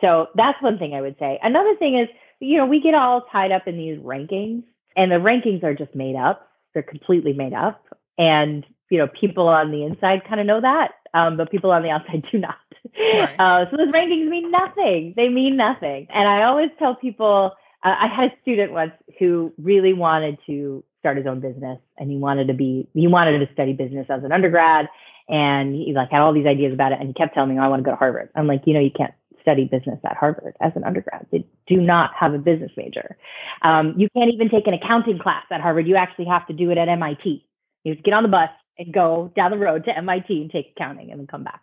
So 0.00 0.28
that's 0.34 0.60
one 0.62 0.78
thing 0.78 0.94
i 0.94 1.00
would 1.00 1.16
say. 1.18 1.38
Another 1.42 1.74
thing 1.76 1.98
is 1.98 2.08
you 2.40 2.58
know 2.58 2.66
we 2.66 2.80
get 2.80 2.94
all 2.94 3.22
tied 3.32 3.52
up 3.52 3.66
in 3.68 3.76
these 3.76 3.98
rankings 3.98 4.62
and 4.96 5.10
the 5.10 5.16
rankings 5.16 5.62
are 5.62 5.74
just 5.74 5.94
made 5.94 6.16
up. 6.16 6.48
They're 6.74 6.82
completely 6.82 7.32
made 7.32 7.52
up. 7.54 7.84
And 8.18 8.64
you 8.90 8.98
know 8.98 9.06
people 9.08 9.48
on 9.48 9.70
the 9.70 9.84
inside 9.84 10.22
kind 10.28 10.40
of 10.40 10.46
know 10.46 10.60
that 10.60 10.92
um, 11.14 11.36
but 11.36 11.50
people 11.50 11.70
on 11.70 11.82
the 11.82 11.90
outside 11.90 12.24
do 12.32 12.38
not. 12.38 12.56
Right. 12.98 13.34
uh, 13.38 13.70
so 13.70 13.76
those 13.76 13.88
rankings 13.88 14.28
mean 14.28 14.50
nothing. 14.50 15.14
They 15.16 15.28
mean 15.28 15.56
nothing. 15.56 16.06
And 16.10 16.28
i 16.28 16.42
always 16.44 16.70
tell 16.78 16.94
people 16.94 17.52
uh, 17.84 17.94
i 18.00 18.06
had 18.08 18.32
a 18.32 18.40
student 18.42 18.72
once 18.72 18.92
who 19.18 19.52
really 19.58 19.92
wanted 19.92 20.38
to 20.46 20.82
start 21.06 21.16
his 21.16 21.26
own 21.28 21.38
business 21.38 21.78
and 21.98 22.10
he 22.10 22.16
wanted 22.16 22.48
to 22.48 22.54
be 22.54 22.88
he 22.94 23.06
wanted 23.06 23.38
to 23.38 23.52
study 23.52 23.72
business 23.72 24.08
as 24.10 24.24
an 24.24 24.32
undergrad 24.32 24.88
and 25.28 25.72
he 25.72 25.92
like 25.94 26.10
had 26.10 26.20
all 26.20 26.32
these 26.32 26.46
ideas 26.46 26.72
about 26.72 26.90
it 26.90 26.98
and 26.98 27.06
he 27.06 27.14
kept 27.14 27.32
telling 27.32 27.50
me 27.50 27.60
oh, 27.60 27.62
i 27.62 27.68
want 27.68 27.78
to 27.78 27.84
go 27.84 27.92
to 27.92 27.96
harvard. 27.96 28.28
I'm 28.34 28.48
like 28.48 28.62
you 28.66 28.74
know 28.74 28.80
you 28.80 28.90
can't 28.90 29.14
study 29.40 29.66
business 29.66 30.00
at 30.04 30.16
harvard 30.16 30.56
as 30.60 30.72
an 30.74 30.82
undergrad. 30.82 31.24
They 31.30 31.46
do 31.68 31.76
not 31.76 32.10
have 32.18 32.34
a 32.34 32.38
business 32.38 32.72
major. 32.76 33.16
Um, 33.62 33.94
you 33.96 34.08
can't 34.16 34.34
even 34.34 34.48
take 34.48 34.66
an 34.66 34.74
accounting 34.74 35.20
class 35.20 35.44
at 35.52 35.60
harvard. 35.60 35.86
You 35.86 35.94
actually 35.94 36.24
have 36.24 36.44
to 36.48 36.52
do 36.52 36.70
it 36.70 36.78
at 36.78 36.88
mit 36.98 37.24
you 37.24 37.92
have 37.92 37.98
to 37.98 38.02
get 38.02 38.12
on 38.12 38.24
the 38.24 38.28
bus 38.28 38.50
and 38.76 38.92
go 38.92 39.30
down 39.36 39.52
the 39.52 39.58
road 39.58 39.84
to 39.84 40.02
mit 40.02 40.28
and 40.28 40.50
take 40.50 40.72
accounting 40.76 41.12
and 41.12 41.20
then 41.20 41.28
come 41.28 41.44
back. 41.44 41.60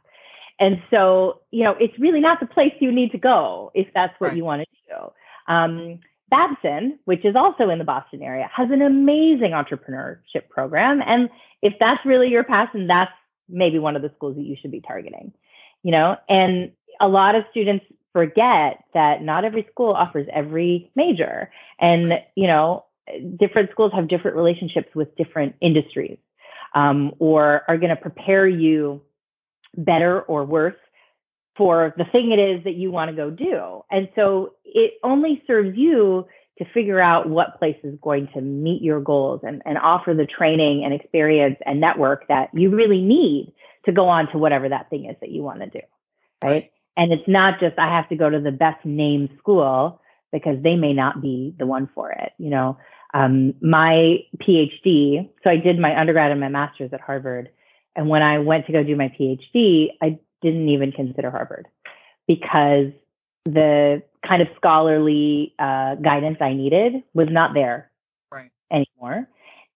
And 0.58 0.82
so 0.90 1.42
you 1.52 1.66
know 1.66 1.76
it's 1.78 2.00
really 2.00 2.22
not 2.22 2.40
the 2.40 2.46
place 2.46 2.72
you 2.80 2.94
need 2.94 3.12
to 3.12 3.18
go 3.18 3.72
if 3.76 3.88
that's 3.94 4.14
what 4.20 4.30
Right. 4.30 4.38
you 4.38 4.46
want 4.46 4.62
to 4.62 4.68
do. 4.88 5.54
Um, 5.54 6.00
Babson, 6.34 6.98
which 7.06 7.24
is 7.26 7.36
also 7.36 7.70
in 7.70 7.78
the 7.78 7.86
Boston 7.86 8.24
area, 8.24 8.50
has 8.52 8.72
an 8.72 8.82
amazing 8.82 9.52
entrepreneurship 9.52 10.50
program. 10.50 11.02
And 11.06 11.30
if 11.62 11.74
that's 11.80 12.04
really 12.06 12.30
your 12.30 12.44
passion, 12.44 12.88
that's 12.88 13.12
maybe 13.48 13.78
one 13.78 13.96
of 13.96 14.02
the 14.02 14.12
schools 14.16 14.36
that 14.38 14.44
you 14.44 14.56
should 14.60 14.72
be 14.72 14.82
targeting. 14.82 15.32
You 15.84 15.92
know, 15.92 16.18
and 16.28 16.72
a 17.00 17.08
lot 17.08 17.36
of 17.36 17.44
students 17.52 17.86
forget 18.14 18.84
that 18.94 19.22
not 19.22 19.46
every 19.46 19.68
school 19.72 19.92
offers 19.92 20.28
every 20.34 20.90
major. 20.96 21.52
And, 21.80 22.14
you 22.36 22.48
know, 22.48 22.86
different 23.40 23.70
schools 23.72 23.92
have 23.94 24.08
different 24.08 24.36
relationships 24.36 24.90
with 24.96 25.16
different 25.16 25.56
industries 25.62 26.18
um, 26.74 27.14
or 27.20 27.64
are 27.68 27.78
going 27.78 27.90
to 27.90 27.96
prepare 27.96 28.48
you 28.48 29.02
better 29.78 30.22
or 30.22 30.46
worse 30.46 30.76
for 31.56 31.94
the 31.98 32.06
thing 32.06 32.32
it 32.32 32.40
is 32.40 32.64
that 32.64 32.76
you 32.76 32.92
want 32.92 33.10
to 33.10 33.16
go 33.16 33.30
do. 33.30 33.84
And 33.92 34.10
so 34.16 34.54
it 34.66 34.94
only 35.04 35.44
serves 35.46 35.78
you 35.78 36.26
to 36.58 36.66
figure 36.74 37.00
out 37.00 37.30
what 37.30 37.58
place 37.58 37.78
is 37.84 37.98
going 38.02 38.28
to 38.34 38.42
meet 38.42 38.82
your 38.82 39.02
goals 39.02 39.42
and, 39.44 39.62
and 39.66 39.78
offer 39.78 40.14
the 40.14 40.26
training 40.26 40.84
and 40.84 40.94
experience 40.94 41.58
and 41.66 41.80
network 41.80 42.28
that 42.28 42.50
you 42.54 42.70
really 42.70 43.02
need 43.02 43.54
to 43.86 43.92
go 43.92 44.08
on 44.08 44.32
to 44.32 44.38
whatever 44.38 44.70
that 44.70 44.90
thing 44.90 45.06
is 45.06 45.16
that 45.20 45.32
you 45.32 45.42
want 45.44 45.60
to 45.60 45.68
do. 45.68 45.82
Right. 46.44 46.50
Right. 46.50 46.72
And 46.96 47.12
it's 47.12 47.28
not 47.28 47.60
just 47.60 47.78
I 47.80 47.88
have 47.88 48.08
to 48.10 48.16
go 48.16 48.30
to 48.30 48.40
the 48.40 48.52
best 48.52 48.86
named 48.86 49.30
school 49.40 50.00
because 50.32 50.62
they 50.62 50.76
may 50.76 50.94
not 50.94 51.22
be 51.22 51.56
the 51.58 51.66
one 51.66 51.90
for 51.94 52.12
it. 52.12 52.34
You 52.38 52.52
know, 52.52 52.78
um, 53.14 53.54
my 53.62 54.18
PhD, 54.42 55.30
so 55.44 55.50
I 55.50 55.58
did 55.58 55.80
my 55.80 56.00
undergrad 56.00 56.32
and 56.32 56.40
my 56.40 56.50
master's 56.50 56.94
at 56.94 57.02
Harvard. 57.02 57.50
And 57.96 58.10
when 58.10 58.22
I 58.22 58.40
went 58.40 58.66
to 58.68 58.72
go 58.72 58.84
do 58.84 58.96
my 58.96 59.12
PhD, 59.20 59.90
I 60.02 60.20
didn't 60.44 60.70
even 60.70 60.92
consider 60.92 61.32
Harvard 61.32 61.68
because 62.28 62.92
the 63.46 64.04
kind 64.26 64.42
of 64.42 64.48
scholarly 64.56 65.54
uh, 65.60 65.96
guidance 65.96 66.38
I 66.40 66.54
needed 66.54 67.04
was 67.14 67.28
not 67.32 67.54
there 67.54 67.90
Right. 68.32 68.52
anymore. 68.72 69.28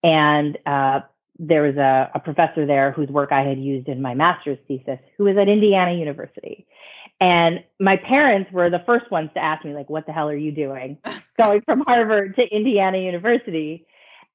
And 0.04 0.58
uh, 0.66 1.02
there 1.40 1.64
was 1.64 1.76
a, 1.76 2.12
a 2.14 2.20
professor 2.20 2.66
there 2.66 2.92
whose 2.92 3.10
work 3.10 3.32
I 3.32 3.42
had 3.42 3.60
used 3.60 3.88
in 3.88 4.02
my 4.02 4.14
master's 4.14 4.58
thesis 4.68 5.00
who 5.18 5.26
was 5.26 5.38
at 5.38 5.50
Indiana 5.50 5.94
University. 5.94 6.66
And 7.20 7.64
my 7.80 7.98
parents 7.98 8.52
were 8.52 8.70
the 8.70 8.84
first 8.86 9.10
ones 9.10 9.32
to 9.34 9.44
ask 9.44 9.66
me, 9.66 9.74
like, 9.74 9.90
what 9.90 10.06
the 10.06 10.14
hell 10.14 10.30
are 10.30 10.36
you 10.36 10.52
doing 10.52 10.98
going 11.38 11.62
from 11.62 11.82
Harvard 11.82 12.36
to 12.36 12.44
Indiana 12.44 13.00
University? 13.00 13.88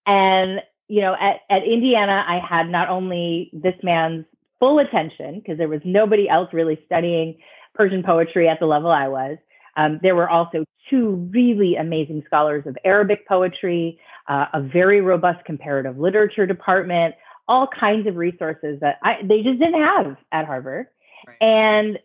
And, 0.04 0.60
you 0.88 1.00
know, 1.00 1.14
at, 1.18 1.40
at 1.48 1.62
Indiana, 1.64 2.24
I 2.26 2.38
had 2.38 2.68
not 2.68 2.88
only 2.88 3.50
this 3.52 3.76
man's 3.82 4.24
full 4.62 4.78
attention, 4.78 5.40
because 5.40 5.58
there 5.58 5.66
was 5.66 5.80
nobody 5.84 6.28
else 6.28 6.48
really 6.52 6.78
studying 6.86 7.36
Persian 7.74 8.04
poetry 8.04 8.48
at 8.48 8.60
the 8.60 8.66
level 8.66 8.92
I 8.92 9.08
was. 9.08 9.36
Um, 9.76 9.98
there 10.02 10.14
were 10.14 10.30
also 10.30 10.64
two 10.88 11.28
really 11.32 11.74
amazing 11.74 12.22
scholars 12.26 12.62
of 12.66 12.78
Arabic 12.84 13.26
poetry, 13.26 13.98
uh, 14.28 14.44
a 14.54 14.62
very 14.62 15.00
robust 15.00 15.44
comparative 15.46 15.98
literature 15.98 16.46
department, 16.46 17.16
all 17.48 17.66
kinds 17.66 18.06
of 18.06 18.14
resources 18.14 18.78
that 18.80 18.98
I, 19.02 19.16
they 19.22 19.42
just 19.42 19.58
didn't 19.58 19.82
have 19.82 20.16
at 20.30 20.46
Harvard. 20.46 20.86
Right. 21.26 21.42
And 21.42 21.98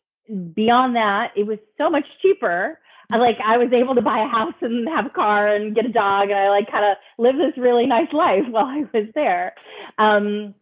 beyond 0.56 0.96
that, 0.96 1.34
it 1.36 1.46
was 1.46 1.60
so 1.78 1.92
much 1.92 2.06
cheaper. 2.24 2.80
Like 3.12 3.38
I 3.46 3.58
was 3.58 3.72
able 3.72 3.94
to 3.94 4.02
buy 4.02 4.24
a 4.24 4.28
house 4.28 4.56
and 4.62 4.90
have 4.90 5.06
a 5.06 5.10
car 5.12 5.48
and 5.48 5.76
get 5.76 5.86
a 5.86 5.90
dog, 5.90 6.30
and 6.30 6.40
I 6.40 6.50
like 6.50 6.72
kind 6.72 6.86
of 6.86 6.98
live 7.24 7.36
this 7.36 7.56
really 7.56 7.86
nice 7.86 8.12
life 8.12 8.46
while 8.50 8.66
I 8.66 8.84
was 8.94 9.10
there. 9.14 9.54
Um, 10.00 10.56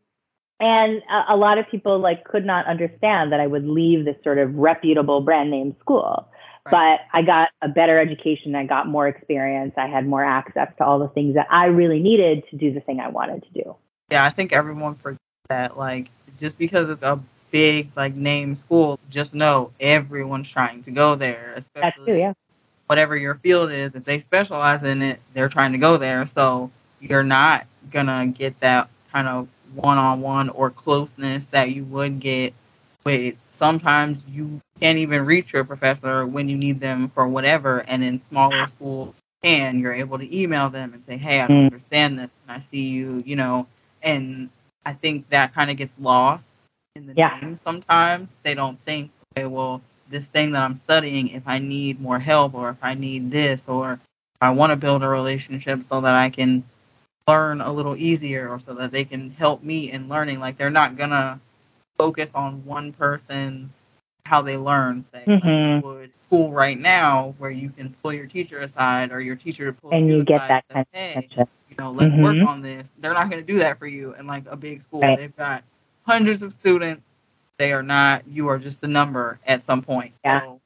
and 0.60 1.02
a, 1.10 1.34
a 1.34 1.36
lot 1.36 1.58
of 1.58 1.68
people 1.70 2.00
like 2.00 2.24
could 2.24 2.46
not 2.46 2.66
understand 2.66 3.32
that 3.32 3.40
I 3.40 3.48
would 3.48 3.68
leave 3.68 4.06
this 4.06 4.16
sort 4.24 4.38
of 4.38 4.56
reputable 4.56 5.22
brand 5.22 5.52
name 5.52 5.76
school. 5.80 6.28
But 6.72 7.02
I 7.14 7.22
got 7.22 7.50
a 7.62 7.68
better 7.68 8.00
education. 8.00 8.56
I 8.56 8.66
got 8.66 8.88
more 8.88 9.08
experience. 9.08 9.74
I 9.78 9.86
had 9.86 10.08
more 10.08 10.24
access 10.24 10.68
to 10.80 10.84
all 10.84 10.98
the 10.98 11.10
things 11.10 11.36
that 11.36 11.46
I 11.52 11.66
really 11.66 12.00
needed 12.00 12.44
to 12.50 12.58
do 12.58 12.74
the 12.74 12.80
thing 12.80 13.00
I 13.00 13.08
wanted 13.08 13.44
to 13.44 13.64
do. 13.64 13.76
Yeah, 14.10 14.26
I 14.26 14.32
think 14.32 14.52
everyone 14.52 14.96
forgets 14.96 15.22
that. 15.50 15.78
Like, 15.78 16.08
just 16.40 16.58
because 16.58 16.90
it's 16.90 17.04
a 17.04 17.20
big, 17.52 17.92
like, 17.96 18.16
name 18.16 18.56
school, 18.56 19.00
just 19.12 19.36
know 19.36 19.74
everyone's 19.80 20.50
trying 20.50 20.82
to 20.86 20.92
go 20.92 21.14
there. 21.14 21.54
Especially 21.56 21.82
That's 21.82 21.98
true, 21.98 22.18
yeah. 22.18 22.34
Whatever 22.88 23.16
your 23.16 23.36
field 23.36 23.72
is, 23.72 23.94
if 23.94 24.04
they 24.04 24.20
specialize 24.20 24.82
in 24.82 25.04
it, 25.04 25.20
they're 25.36 25.50
trying 25.50 25.74
to 25.74 25.78
go 25.78 25.98
there. 25.98 26.28
So 26.34 26.72
you're 27.00 27.24
not 27.24 27.68
going 27.92 28.08
to 28.08 28.26
get 28.36 28.60
that 28.62 28.90
kind 29.12 29.28
of 29.28 29.48
one 29.76 29.98
on 29.98 30.22
one 30.22 30.50
or 30.50 30.72
closeness 30.72 31.46
that 31.52 31.72
you 31.72 31.86
would 31.86 32.20
get 32.20 32.54
with 33.06 33.36
sometimes 33.50 34.22
you 34.28 34.62
can't 34.80 34.98
even 35.00 35.26
reach 35.26 35.54
your 35.54 35.64
professor 35.64 36.26
when 36.28 36.50
you 36.50 36.58
need 36.58 36.80
them 36.80 37.10
for 37.10 37.28
whatever. 37.28 37.80
And 37.88 38.04
in 38.04 38.22
smaller 38.30 38.68
schools, 38.68 39.16
can 39.44 39.80
you're 39.80 39.94
able 39.94 40.20
to 40.20 40.38
email 40.38 40.70
them 40.70 40.94
and 40.94 41.04
say, 41.08 41.18
"Hey, 41.18 41.42
I 41.42 41.48
don't 41.48 41.66
Mm. 41.66 41.66
understand 41.66 42.20
this, 42.20 42.30
and 42.44 42.58
I 42.58 42.60
see 42.62 42.90
you," 42.90 43.24
you 43.26 43.36
know. 43.36 43.68
And 44.04 44.50
I 44.86 44.94
think 44.94 45.30
that 45.30 45.54
kind 45.54 45.72
of 45.72 45.78
gets 45.78 45.94
lost 46.00 46.46
in 46.96 47.08
the 47.08 47.16
Yeah. 47.16 47.34
name 47.42 47.60
sometimes. 47.66 48.30
They 48.44 48.54
don't 48.56 48.80
think, 48.86 49.12
okay, 49.38 49.46
well, 49.48 49.82
this 50.10 50.26
thing 50.28 50.52
that 50.52 50.64
I'm 50.64 50.76
studying, 50.78 51.30
if 51.30 51.44
I 51.48 51.60
need 51.60 52.02
more 52.02 52.20
help 52.20 52.54
or 52.56 52.70
if 52.70 52.78
I 52.82 52.94
need 52.96 53.32
this 53.32 53.62
or 53.68 53.94
if 53.94 54.00
I 54.42 54.52
want 54.52 54.72
to 54.72 54.78
build 54.78 55.04
a 55.04 55.08
relationship 55.10 55.82
so 55.90 56.02
that 56.02 56.16
I 56.16 56.30
can 56.30 56.64
learn 57.28 57.62
a 57.62 57.72
little 57.72 57.96
easier 57.96 58.50
or 58.50 58.60
so 58.60 58.74
that 58.76 58.92
they 58.92 59.04
can 59.06 59.32
help 59.32 59.64
me 59.64 59.92
in 59.92 60.08
learning, 60.10 60.40
like 60.40 60.58
they're 60.58 60.70
not 60.70 60.98
gonna 60.98 61.40
focus 61.98 62.30
on 62.34 62.64
one 62.66 62.94
person's 62.94 63.86
how 64.26 64.42
they 64.42 64.58
learn, 64.58 65.06
say, 65.14 65.32
like 65.44 65.56
Mhm. 65.56 65.80
you 65.80 65.88
would 65.88 66.12
school 66.26 66.52
right 66.52 66.80
now 66.80 67.34
where 67.38 67.52
you 67.52 67.70
can 67.70 67.96
pull 68.02 68.14
your 68.14 68.28
teacher 68.28 68.60
aside 68.60 69.12
or 69.12 69.22
your 69.22 69.36
teacher 69.36 69.72
pulls 69.74 69.94
And 69.94 70.10
you 70.10 70.24
get 70.24 70.42
aside 70.42 70.48
that 70.48 70.66
and 70.70 70.80
kind 70.80 70.82
say, 70.82 70.86
of 70.86 70.88
hey, 71.00 71.30
attention. 71.30 71.48
you 71.70 71.76
know, 71.80 71.92
let's 71.92 72.14
work 72.16 72.38
Mhm. 72.38 72.46
on 72.46 72.62
this. 72.62 72.86
They're 73.00 73.14
not 73.14 73.32
to 73.32 73.42
do 73.42 73.58
that 73.60 73.78
for 73.80 73.88
you 73.88 74.14
in 74.16 74.28
like 74.28 74.44
a 74.48 74.56
big 74.56 74.82
school. 74.84 75.02
Right. 75.02 75.18
They've 75.18 75.36
got 75.36 75.64
hundreds 76.06 76.42
of 76.44 76.54
students. 76.54 77.04
They 77.58 77.72
are 77.74 77.84
not, 77.84 78.28
you 78.28 78.48
are 78.48 78.58
just 78.58 78.84
a 78.84 78.88
number 78.88 79.40
at 79.46 79.62
some 79.62 79.82
point. 79.82 80.14
Yeah. 80.24 80.42
So 80.42 80.60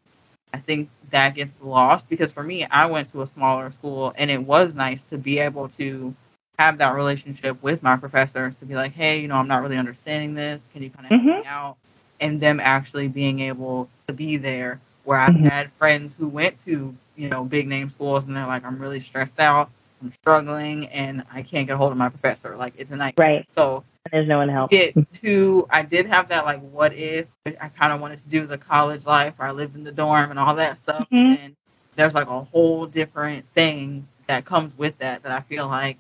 I 0.54 0.60
think 0.60 0.90
that 1.12 1.36
gets 1.36 1.54
lost 1.62 2.08
because 2.10 2.32
for 2.32 2.44
me, 2.44 2.66
I 2.66 2.86
went 2.88 3.12
to 3.12 3.22
a 3.22 3.28
smaller 3.28 3.72
school 3.72 4.14
and 4.18 4.30
it 4.32 4.44
was 4.44 4.74
nice 4.74 5.04
to 5.12 5.18
be 5.18 5.40
able 5.40 5.70
to 5.80 6.14
have 6.60 6.78
that 6.80 6.94
relationship 6.94 7.62
with 7.64 7.82
my 7.82 7.96
professors 7.96 8.54
to 8.58 8.66
be 8.66 8.76
like, 8.76 8.94
hey, 8.94 9.22
you 9.22 9.30
know, 9.30 9.36
I'm 9.36 9.48
not 9.48 9.62
really 9.62 9.78
understanding 9.78 10.34
this. 10.34 10.60
Can 10.74 10.84
you 10.84 10.90
kind 10.90 11.06
of 11.08 11.14
help 11.14 11.22
Mhm. 11.24 11.40
me 11.40 11.46
out? 11.46 11.78
And 12.20 12.42
them 12.42 12.60
actually 12.60 13.08
being 13.08 13.40
able 13.40 13.90
to 14.08 14.14
be 14.14 14.36
there. 14.36 14.82
Where 15.06 15.18
I've 15.18 15.34
Mhm. 15.36 15.50
had 15.50 15.72
friends 15.74 16.14
who 16.20 16.28
went 16.28 16.56
to, 16.66 16.94
you 17.16 17.30
know, 17.30 17.46
big 17.46 17.66
name 17.68 17.90
schools 17.90 18.26
and 18.28 18.36
they're 18.36 18.46
like, 18.46 18.66
I'm 18.66 18.78
really 18.78 19.00
stressed 19.00 19.40
out, 19.40 19.70
I'm 20.02 20.12
struggling, 20.22 20.88
and 20.88 21.24
I 21.34 21.42
can't 21.44 21.66
get 21.66 21.74
a 21.76 21.78
hold 21.78 21.94
of 21.94 21.98
my 21.98 22.10
professor. 22.10 22.58
Like 22.58 22.74
it's 22.78 22.92
a 22.92 22.98
nightmare. 22.98 23.28
Right. 23.38 23.48
So 23.56 23.86
There's 24.12 24.28
no 24.28 24.38
one 24.40 24.48
to 24.48 24.54
help. 24.54 24.70
get 24.70 24.94
to 25.22 25.66
I 25.70 25.82
did 25.84 26.08
have 26.08 26.28
that 26.28 26.44
like 26.46 26.60
what 26.60 26.94
if 26.94 27.28
I 27.46 27.70
kind 27.70 27.94
of 27.94 28.02
wanted 28.02 28.22
to 28.22 28.30
do 28.30 28.46
the 28.46 28.58
college 28.58 29.06
life 29.06 29.34
where 29.38 29.48
I 29.48 29.52
lived 29.52 29.76
in 29.76 29.84
the 29.86 29.92
dorm 29.94 30.30
and 30.30 30.38
all 30.40 30.56
that 30.56 30.78
stuff 30.84 31.08
Mhm. 31.12 31.38
and 31.40 31.56
there's 31.96 32.14
like 32.14 32.28
a 32.28 32.44
whole 32.44 32.86
different 32.86 33.46
thing 33.56 34.06
that 34.28 34.46
comes 34.46 34.78
with 34.78 34.98
that 35.00 35.24
that 35.24 35.32
I 35.32 35.40
feel 35.42 35.68
like 35.68 35.98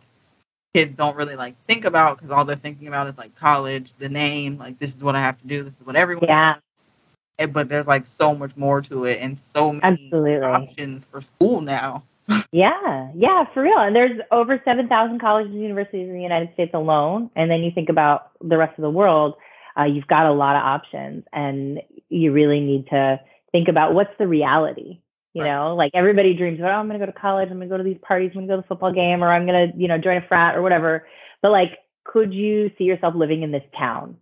kids 0.73 0.95
don't 0.95 1.15
really 1.15 1.35
like 1.35 1.55
think 1.67 1.85
about 1.85 2.17
because 2.17 2.31
all 2.31 2.45
they're 2.45 2.55
thinking 2.55 2.87
about 2.87 3.07
is 3.07 3.17
like 3.17 3.35
college 3.35 3.91
the 3.99 4.09
name 4.09 4.57
like 4.57 4.77
this 4.79 4.95
is 4.95 5.01
what 5.01 5.15
I 5.15 5.21
have 5.21 5.39
to 5.41 5.47
do 5.47 5.63
this 5.63 5.73
is 5.79 5.85
what 5.85 5.95
everyone 5.95 6.27
Yeah. 6.27 6.53
does. 6.55 6.61
Eh, 7.39 7.45
but 7.47 7.69
there's 7.69 7.87
like 7.87 8.05
so 8.19 8.35
much 8.35 8.55
more 8.55 8.81
to 8.83 9.05
it 9.05 9.19
and 9.21 9.37
so 9.55 9.73
many 9.73 9.81
Absolutely. 9.83 10.37
options 10.43 11.05
for 11.05 11.21
school 11.21 11.61
now 11.61 12.03
Yeah, 12.51 13.11
yeah, 13.15 13.45
for 13.53 13.61
real. 13.63 13.77
And 13.77 13.95
there's 13.95 14.19
over 14.31 14.59
7,000 14.65 15.19
colleges 15.19 15.51
and 15.51 15.61
universities 15.61 16.07
in 16.07 16.15
the 16.15 16.21
United 16.21 16.51
States 16.53 16.71
alone. 16.73 17.29
And 17.35 17.49
then 17.51 17.61
you 17.61 17.71
think 17.73 17.89
about 17.89 18.31
the 18.41 18.57
rest 18.57 18.77
of 18.77 18.81
the 18.81 18.89
world, 18.89 19.35
uh, 19.77 19.83
you've 19.83 20.07
got 20.07 20.25
a 20.25 20.31
lot 20.31 20.55
of 20.55 20.63
options. 20.63 21.25
And 21.31 21.81
you 22.09 22.31
really 22.31 22.59
need 22.59 22.87
to 22.87 23.19
think 23.51 23.67
about 23.67 23.93
what's 23.93 24.15
the 24.17 24.27
reality. 24.27 24.99
You 25.33 25.43
Right. 25.43 25.49
know, 25.49 25.75
like 25.75 25.91
everybody 25.93 26.33
dreams 26.33 26.59
about, 26.59 26.71
oh, 26.71 26.79
I'm 26.79 26.87
going 26.87 26.99
to 26.99 27.05
go 27.05 27.11
to 27.11 27.17
college, 27.17 27.49
I'm 27.51 27.57
going 27.57 27.69
to 27.69 27.73
go 27.73 27.77
to 27.77 27.83
these 27.83 27.99
parties, 28.01 28.31
I'm 28.33 28.39
going 28.39 28.47
to 28.47 28.51
go 28.53 28.55
to 28.57 28.61
the 28.63 28.67
football 28.67 28.91
game, 28.91 29.23
or 29.23 29.31
I'm 29.31 29.45
going 29.45 29.71
to, 29.71 29.77
you 29.77 29.87
know, 29.87 29.97
join 29.97 30.17
a 30.17 30.27
frat 30.27 30.55
or 30.55 30.63
whatever. 30.63 31.07
But 31.41 31.51
like, 31.51 31.77
could 32.03 32.33
you 32.33 32.71
see 32.77 32.85
yourself 32.85 33.13
living 33.15 33.43
in 33.43 33.51
this 33.51 33.63
town? 33.77 34.17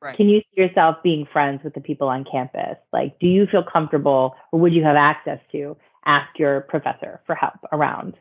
right 0.00 0.16
Can 0.16 0.28
you 0.28 0.40
see 0.40 0.62
yourself 0.62 0.96
being 1.02 1.26
friends 1.32 1.62
with 1.64 1.74
the 1.74 1.80
people 1.80 2.08
on 2.08 2.24
campus? 2.24 2.76
Like, 2.92 3.18
do 3.18 3.26
you 3.26 3.46
feel 3.46 3.64
comfortable 3.64 4.36
or 4.52 4.60
would 4.60 4.72
you 4.72 4.84
have 4.84 4.96
access 4.96 5.40
to 5.52 5.76
ask 6.04 6.38
your 6.38 6.62
professor 6.62 7.20
for 7.26 7.34
help 7.34 7.54
around 7.72 8.14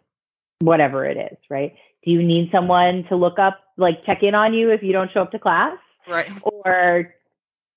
whatever 0.60 1.06
it 1.06 1.18
is, 1.18 1.38
right? 1.50 1.76
Do 2.04 2.12
you 2.12 2.24
need 2.24 2.50
someone 2.52 3.04
to 3.10 3.16
look 3.16 3.38
up, 3.38 3.60
like 3.78 4.04
check 4.06 4.24
in 4.24 4.34
on 4.34 4.54
you 4.54 4.72
if 4.72 4.82
you 4.82 4.94
don't 4.94 5.12
show 5.12 5.22
up 5.22 5.32
to 5.32 5.40
class? 5.40 5.78
right 6.08 6.28
Or, 6.42 7.14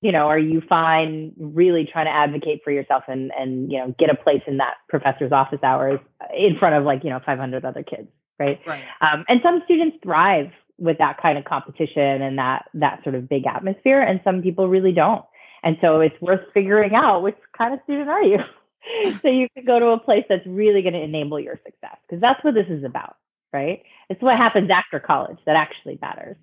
you 0.05 0.13
know, 0.13 0.29
are 0.29 0.39
you 0.39 0.61
fine 0.69 1.33
really 1.39 1.89
trying 1.91 2.05
to 2.05 2.13
advocate 2.13 2.61
for 2.63 2.71
yourself 2.71 3.05
and, 3.09 3.33
and, 3.39 3.73
you 3.73 3.79
know, 3.79 3.95
get 3.99 4.11
a 4.11 4.15
place 4.15 4.43
in 4.47 4.59
that 4.59 4.75
professor's 4.87 5.33
office 5.33 5.61
hours 5.63 5.99
in 6.37 6.59
front 6.59 6.75
of 6.75 6.85
like, 6.85 7.03
you 7.03 7.09
know, 7.09 7.21
500 7.25 7.65
other 7.65 7.83
kids, 7.83 8.07
right? 8.39 8.61
right 8.67 8.85
Um, 9.01 9.25
and 9.29 9.41
some 9.43 9.63
students 9.65 9.97
thrive 10.03 10.51
with 10.77 10.99
that 10.99 11.23
kind 11.23 11.39
of 11.39 11.45
competition 11.47 12.21
and 12.21 12.37
that 12.37 12.67
that 12.75 13.03
sort 13.03 13.15
of 13.15 13.31
big 13.31 13.47
atmosphere, 13.47 14.03
and 14.03 14.21
some 14.25 14.43
people 14.43 14.69
really 14.69 14.93
don't. 14.93 15.25
And 15.63 15.79
so 15.81 16.01
it's 16.01 16.21
worth 16.21 16.43
figuring 16.53 16.95
out 16.95 17.23
which 17.23 17.37
kind 17.57 17.73
of 17.73 17.81
student 17.85 18.11
are 18.11 18.23
you, 18.23 18.39
so 19.23 19.29
you 19.29 19.49
can 19.57 19.65
go 19.65 19.79
to 19.79 19.87
a 19.87 19.99
place 19.99 20.27
that's 20.29 20.47
really 20.47 20.83
going 20.83 20.93
to 20.93 21.03
enable 21.03 21.41
your 21.41 21.59
success, 21.65 21.97
because 22.07 22.21
that's 22.21 22.45
what 22.45 22.53
this 22.53 22.67
is 22.69 22.85
about, 22.85 23.17
right? 23.55 23.83
It's 24.11 24.21
what 24.21 24.37
happens 24.37 24.69
after 24.69 25.01
college 25.01 25.39
that 25.47 25.57
actually 25.57 25.99
matters. 26.03 26.37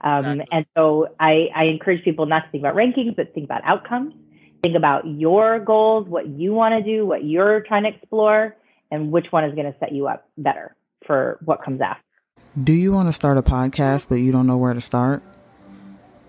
Um, 0.00 0.26
Exactly. 0.26 0.46
And 0.52 0.66
so 0.76 1.08
I, 1.18 1.48
I 1.54 1.64
encourage 1.64 2.04
people 2.04 2.26
not 2.26 2.44
to 2.44 2.50
think 2.50 2.62
about 2.62 2.74
rankings, 2.74 3.16
but 3.16 3.32
think 3.34 3.44
about 3.44 3.62
outcomes. 3.64 4.14
Think 4.62 4.76
about 4.76 5.06
your 5.06 5.60
goals, 5.60 6.08
what 6.08 6.28
you 6.28 6.52
want 6.52 6.74
to 6.74 6.82
do, 6.82 7.06
what 7.06 7.24
you're 7.24 7.60
trying 7.60 7.84
to 7.84 7.90
explore, 7.90 8.56
and 8.90 9.12
which 9.12 9.26
one 9.30 9.44
is 9.44 9.54
going 9.54 9.70
to 9.70 9.78
set 9.78 9.92
you 9.92 10.06
up 10.06 10.28
better 10.38 10.74
for 11.06 11.38
what 11.44 11.62
comes 11.62 11.80
after. 11.80 12.02
Do 12.62 12.72
you 12.72 12.92
want 12.92 13.08
to 13.08 13.12
start 13.12 13.38
a 13.38 13.42
podcast 13.42 14.06
but 14.08 14.16
you 14.16 14.32
don't 14.32 14.46
know 14.46 14.56
where 14.56 14.74
to 14.74 14.80
start? 14.80 15.22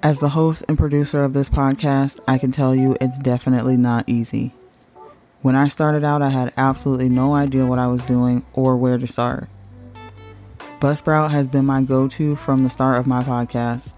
As 0.04 0.20
the 0.20 0.30
host 0.30 0.64
and 0.68 0.78
producer 0.78 1.24
of 1.24 1.34
this 1.34 1.50
podcast, 1.50 2.20
I 2.28 2.38
can 2.38 2.52
tell 2.52 2.76
you 2.76 2.96
it's 3.02 3.18
definitely 3.18 3.78
not 3.78 4.08
easy. 4.08 4.54
When 5.42 5.56
I 5.56 5.70
started 5.70 6.04
out, 6.04 6.22
I 6.22 6.30
had 6.30 6.54
absolutely 6.58 7.10
no 7.10 7.34
idea 7.34 7.66
what 7.66 7.80
I 7.80 7.88
was 7.88 8.04
doing 8.04 8.46
or 8.54 8.78
where 8.78 8.98
to 8.98 9.08
start. 9.08 9.50
Buzzsprout 10.80 11.32
has 11.32 11.48
been 11.48 11.66
my 11.66 11.82
go 11.82 12.08
to 12.08 12.36
from 12.36 12.64
the 12.64 12.70
start 12.70 13.00
of 13.00 13.08
my 13.08 13.24
podcast. 13.24 13.96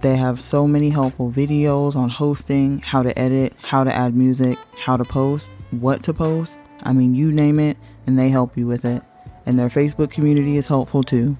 They 0.00 0.16
have 0.16 0.40
so 0.40 0.68
many 0.68 0.90
helpful 0.90 1.32
videos 1.32 1.96
on 1.96 2.08
hosting, 2.08 2.78
how 2.82 3.02
to 3.02 3.18
edit, 3.18 3.52
how 3.62 3.82
to 3.82 3.92
add 3.92 4.14
music, 4.14 4.58
how 4.76 4.96
to 4.96 5.04
post, 5.04 5.52
what 5.72 6.00
to 6.04 6.14
post. 6.14 6.60
I 6.84 6.92
mean, 6.92 7.16
you 7.16 7.32
name 7.32 7.58
it, 7.58 7.76
and 8.06 8.16
they 8.16 8.28
help 8.28 8.56
you 8.56 8.64
with 8.64 8.84
it. 8.84 9.02
And 9.44 9.58
their 9.58 9.68
Facebook 9.68 10.12
community 10.12 10.56
is 10.56 10.68
helpful 10.68 11.02
too. 11.02 11.36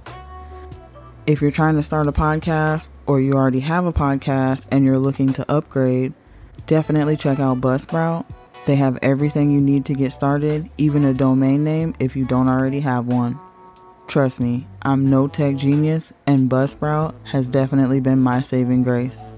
If 1.28 1.40
you're 1.40 1.52
trying 1.52 1.76
to 1.76 1.84
start 1.84 2.08
a 2.08 2.12
podcast 2.12 2.90
or 3.06 3.20
you 3.20 3.34
already 3.34 3.60
have 3.60 3.86
a 3.86 3.92
podcast 3.92 4.66
and 4.72 4.84
you're 4.84 4.98
looking 4.98 5.32
to 5.34 5.48
upgrade, 5.48 6.14
definitely 6.66 7.16
check 7.16 7.38
out 7.38 7.60
Buzzsprout. 7.60 8.26
They 8.66 8.74
have 8.74 8.98
everything 9.02 9.52
you 9.52 9.60
need 9.60 9.84
to 9.84 9.94
get 9.94 10.12
started, 10.12 10.68
even 10.78 11.04
a 11.04 11.14
domain 11.14 11.62
name 11.62 11.94
if 12.00 12.16
you 12.16 12.24
don't 12.24 12.48
already 12.48 12.80
have 12.80 13.06
one. 13.06 13.38
Trust 14.08 14.40
me, 14.40 14.66
I'm 14.80 15.10
no 15.10 15.28
tech 15.28 15.56
genius, 15.56 16.14
and 16.26 16.48
Buzzsprout 16.48 17.14
has 17.24 17.46
definitely 17.46 18.00
been 18.00 18.20
my 18.20 18.40
saving 18.40 18.82
grace. 18.82 19.28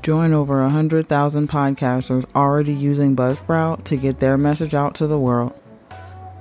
Join 0.00 0.32
over 0.32 0.62
100,000 0.62 1.50
podcasters 1.50 2.24
already 2.34 2.72
using 2.72 3.14
Buzzsprout 3.14 3.82
to 3.84 3.96
get 3.96 4.20
their 4.20 4.38
message 4.38 4.74
out 4.74 4.94
to 4.94 5.06
the 5.06 5.18
world. 5.18 5.52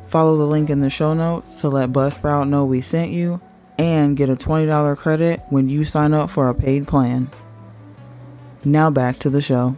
Follow 0.06 0.38
the 0.38 0.46
link 0.46 0.70
in 0.70 0.80
the 0.80 0.90
show 0.90 1.14
notes 1.14 1.60
to 1.60 1.68
let 1.68 1.92
Buzzsprout 1.92 2.48
know 2.48 2.64
we 2.64 2.80
sent 2.80 3.12
you 3.12 3.42
and 3.78 4.16
get 4.16 4.30
a 4.30 4.38
$20 4.38 4.98
credit 4.98 5.42
when 5.50 5.68
you 5.68 5.84
sign 5.84 6.14
up 6.14 6.30
for 6.30 6.48
a 6.48 6.56
paid 6.56 6.88
plan. 6.88 7.30
Now 8.64 8.90
back 8.90 9.18
to 9.18 9.30
the 9.30 9.42
show. 9.42 9.76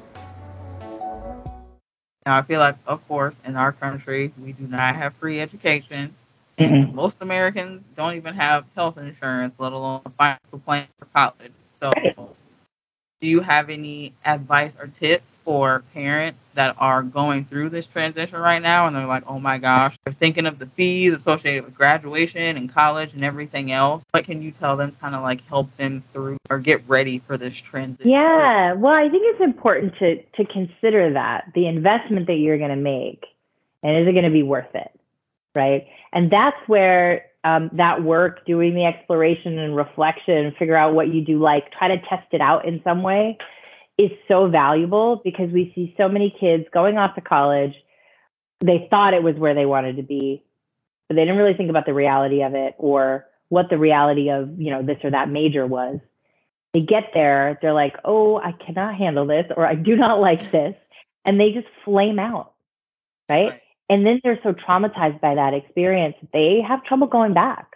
Now, 2.28 2.38
I 2.38 2.42
feel 2.44 2.60
like, 2.60 2.78
of 2.86 3.08
course, 3.08 3.34
in 3.44 3.56
our 3.56 3.72
country, 3.72 4.32
we 4.40 4.52
do 4.52 4.68
not 4.68 4.96
have 4.96 5.16
free 5.16 5.40
education. 5.42 6.14
Mm-mm. 6.60 6.94
Most 6.94 7.18
Americans 7.22 7.84
don't 7.98 8.16
even 8.16 8.34
have 8.36 8.66
health 8.76 8.98
insurance, 8.98 9.56
let 9.60 9.74
alone 9.74 10.02
a 10.06 10.10
financial 10.12 10.60
plan 10.66 10.88
for 11.00 11.06
college. 11.08 11.52
So, 11.82 11.92
do 13.22 13.28
you 13.28 13.42
have 13.42 13.70
any 13.70 14.14
advice 14.26 14.74
or 14.80 14.88
tips 14.88 15.26
for 15.44 15.84
parents 15.94 16.40
that 16.56 16.76
are 16.80 17.04
going 17.04 17.46
through 17.46 17.70
this 17.70 17.86
transition 17.86 18.40
right 18.40 18.62
now 18.62 18.88
and 18.88 18.96
they're 18.96 19.06
like, 19.08 19.24
oh 19.28 19.40
my 19.40 19.58
gosh, 19.60 19.96
they're 20.06 20.16
thinking 20.16 20.48
of 20.48 20.60
the 20.60 20.68
fees 20.76 21.14
associated 21.14 21.66
with 21.66 21.76
graduation 21.76 22.58
and 22.58 22.74
college 22.74 23.14
and 23.14 23.24
everything 23.24 23.72
else? 23.72 24.04
What 24.12 24.26
can 24.26 24.42
you 24.42 24.52
tell 24.52 24.78
them 24.78 24.92
to 24.92 24.98
kind 24.98 25.16
of 25.16 25.24
like 25.24 25.46
help 25.48 25.76
them 25.78 26.04
through 26.14 26.38
or 26.50 26.60
get 26.60 26.88
ready 26.88 27.20
for 27.20 27.38
this 27.38 27.56
transition? 27.56 28.12
Yeah, 28.12 28.74
well, 28.74 28.94
I 28.94 29.10
think 29.10 29.24
it's 29.26 29.42
important 29.42 29.94
to 30.00 30.24
to 30.24 30.46
consider 30.52 31.14
that 31.14 31.46
the 31.56 31.68
investment 31.68 32.28
that 32.28 32.36
you're 32.36 32.58
going 32.58 32.72
to 32.72 32.76
make 32.76 33.26
And 33.84 33.98
is 33.98 34.08
it 34.08 34.14
going 34.14 34.26
to 34.26 34.32
be 34.32 34.44
worth 34.44 34.74
it? 34.76 34.92
Right. 35.56 35.88
And 36.16 36.32
that's 36.32 36.58
where 36.68 37.26
um, 37.44 37.70
that 37.74 38.04
work, 38.04 38.44
doing 38.48 38.74
the 38.74 38.86
exploration 38.86 39.60
and 39.60 39.76
reflection, 39.76 40.56
figure 40.58 40.76
out 40.76 40.96
what 40.96 41.14
you 41.14 41.24
do 41.24 41.40
like, 41.40 41.72
try 41.72 41.90
to 41.90 41.98
test 42.10 42.28
it 42.32 42.42
out 42.42 42.66
in 42.66 42.82
some 42.84 43.04
way 43.04 43.38
is 43.98 44.12
so 44.28 44.50
valuable 44.50 45.22
because 45.24 45.52
we 45.52 45.72
see 45.76 45.94
so 45.98 46.10
many 46.10 46.36
kids 46.40 46.66
going 46.74 46.98
off 46.98 47.16
to 47.16 47.22
college. 47.22 47.74
They 48.62 48.88
thought 48.90 49.14
it 49.14 49.24
was 49.24 49.36
where 49.36 49.54
they 49.54 49.66
wanted 49.66 49.98
to 49.98 50.04
be, 50.04 50.44
but 51.08 51.16
they 51.16 51.22
didn't 51.22 51.38
really 51.38 51.54
think 51.54 51.70
about 51.70 51.86
the 51.86 51.94
reality 51.94 52.42
of 52.42 52.56
it 52.56 52.74
or 52.78 53.26
what 53.50 53.70
the 53.70 53.78
reality 53.78 54.30
of, 54.30 54.60
you 54.60 54.72
know, 54.72 54.82
this 54.82 54.98
or 55.04 55.12
that 55.12 55.30
major 55.30 55.66
was. 55.66 56.00
They 56.74 56.82
get 56.82 57.12
there, 57.14 57.58
they're 57.62 57.74
like, 57.74 57.96
oh, 58.04 58.38
I 58.38 58.52
cannot 58.54 58.96
handle 58.96 59.26
this 59.28 59.46
or 59.56 59.66
I 59.66 59.76
do 59.76 59.96
not 59.96 60.20
like 60.20 60.52
this. 60.52 60.76
And 61.24 61.40
they 61.40 61.52
just 61.52 61.68
flame 61.86 62.20
out. 62.20 62.54
Right. 63.30 63.50
right. 63.50 63.62
And 63.90 64.06
then 64.06 64.20
they're 64.24 64.40
so 64.44 64.54
traumatized 64.54 65.22
by 65.22 65.36
that 65.36 65.54
experience, 65.54 66.16
they 66.34 66.62
have 66.68 66.84
trouble 66.84 67.08
going 67.08 67.34
back 67.34 67.76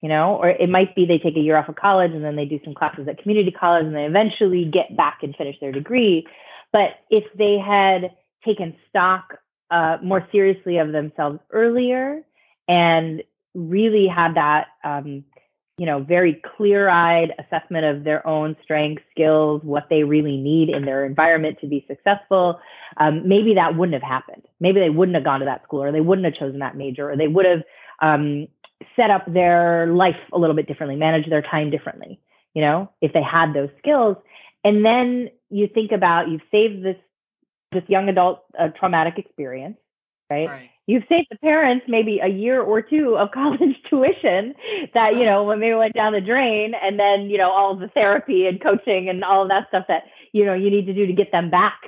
you 0.00 0.08
know, 0.08 0.36
or 0.36 0.50
it 0.50 0.68
might 0.68 0.94
be 0.94 1.06
they 1.06 1.18
take 1.18 1.36
a 1.36 1.40
year 1.40 1.56
off 1.56 1.68
of 1.68 1.76
college 1.76 2.12
and 2.12 2.24
then 2.24 2.36
they 2.36 2.44
do 2.44 2.60
some 2.64 2.74
classes 2.74 3.08
at 3.08 3.20
community 3.20 3.50
college 3.50 3.84
and 3.84 3.94
they 3.94 4.04
eventually 4.04 4.64
get 4.64 4.96
back 4.96 5.18
and 5.22 5.34
finish 5.34 5.56
their 5.60 5.72
degree. 5.72 6.26
But 6.72 6.90
if 7.10 7.24
they 7.36 7.58
had 7.58 8.12
taken 8.44 8.76
stock 8.88 9.38
uh, 9.70 9.98
more 10.02 10.26
seriously 10.30 10.78
of 10.78 10.92
themselves 10.92 11.40
earlier 11.50 12.22
and 12.68 13.22
really 13.54 14.06
had 14.06 14.34
that, 14.34 14.68
um, 14.84 15.24
you 15.78 15.86
know, 15.86 16.00
very 16.02 16.42
clear 16.56 16.88
eyed 16.88 17.32
assessment 17.38 17.84
of 17.84 18.02
their 18.02 18.26
own 18.26 18.56
strengths, 18.62 19.02
skills, 19.12 19.62
what 19.62 19.86
they 19.88 20.02
really 20.02 20.36
need 20.36 20.68
in 20.68 20.84
their 20.84 21.06
environment 21.06 21.56
to 21.60 21.68
be 21.68 21.86
successful, 21.88 22.60
um, 22.96 23.26
maybe 23.26 23.54
that 23.54 23.76
wouldn't 23.76 23.94
have 23.94 24.02
happened. 24.02 24.42
Maybe 24.58 24.80
they 24.80 24.90
wouldn't 24.90 25.14
have 25.14 25.24
gone 25.24 25.38
to 25.38 25.46
that 25.46 25.62
school 25.62 25.84
or 25.84 25.92
they 25.92 26.00
wouldn't 26.00 26.24
have 26.24 26.34
chosen 26.34 26.58
that 26.58 26.76
major 26.76 27.08
or 27.08 27.16
they 27.16 27.28
would 27.28 27.46
have 27.46 27.62
um, 28.02 28.48
set 28.96 29.10
up 29.10 29.32
their 29.32 29.86
life 29.86 30.18
a 30.32 30.38
little 30.38 30.56
bit 30.56 30.66
differently, 30.66 30.96
manage 30.96 31.30
their 31.30 31.42
time 31.42 31.70
differently, 31.70 32.20
you 32.54 32.60
know, 32.60 32.90
if 33.00 33.12
they 33.12 33.22
had 33.22 33.54
those 33.54 33.70
skills. 33.78 34.16
And 34.64 34.84
then 34.84 35.30
you 35.48 35.68
think 35.72 35.92
about 35.92 36.28
you've 36.28 36.42
saved 36.50 36.84
this 36.84 36.96
this 37.70 37.84
young 37.86 38.08
adult 38.08 38.42
a 38.58 38.70
traumatic 38.70 39.18
experience, 39.18 39.76
right? 40.28 40.48
right? 40.48 40.70
You've 40.88 41.04
saved 41.06 41.28
the 41.30 41.36
parents 41.36 41.84
maybe 41.86 42.18
a 42.18 42.28
year 42.28 42.62
or 42.62 42.80
two 42.80 43.16
of 43.18 43.30
college 43.34 43.76
tuition 43.88 44.54
that, 44.94 45.16
you 45.16 45.24
know, 45.24 45.44
when 45.44 45.60
they 45.60 45.74
went 45.74 45.94
down 45.94 46.14
the 46.14 46.20
drain 46.20 46.72
and 46.82 46.98
then, 46.98 47.28
you 47.30 47.36
know, 47.36 47.50
all 47.50 47.76
the 47.76 47.88
therapy 47.88 48.46
and 48.46 48.60
coaching 48.60 49.08
and 49.08 49.22
all 49.22 49.42
of 49.42 49.48
that 49.50 49.68
stuff 49.68 49.84
that, 49.88 50.04
you 50.32 50.44
know, 50.46 50.54
you 50.54 50.70
need 50.70 50.86
to 50.86 50.94
do 50.94 51.06
to 51.06 51.12
get 51.12 51.30
them 51.30 51.50
back 51.50 51.78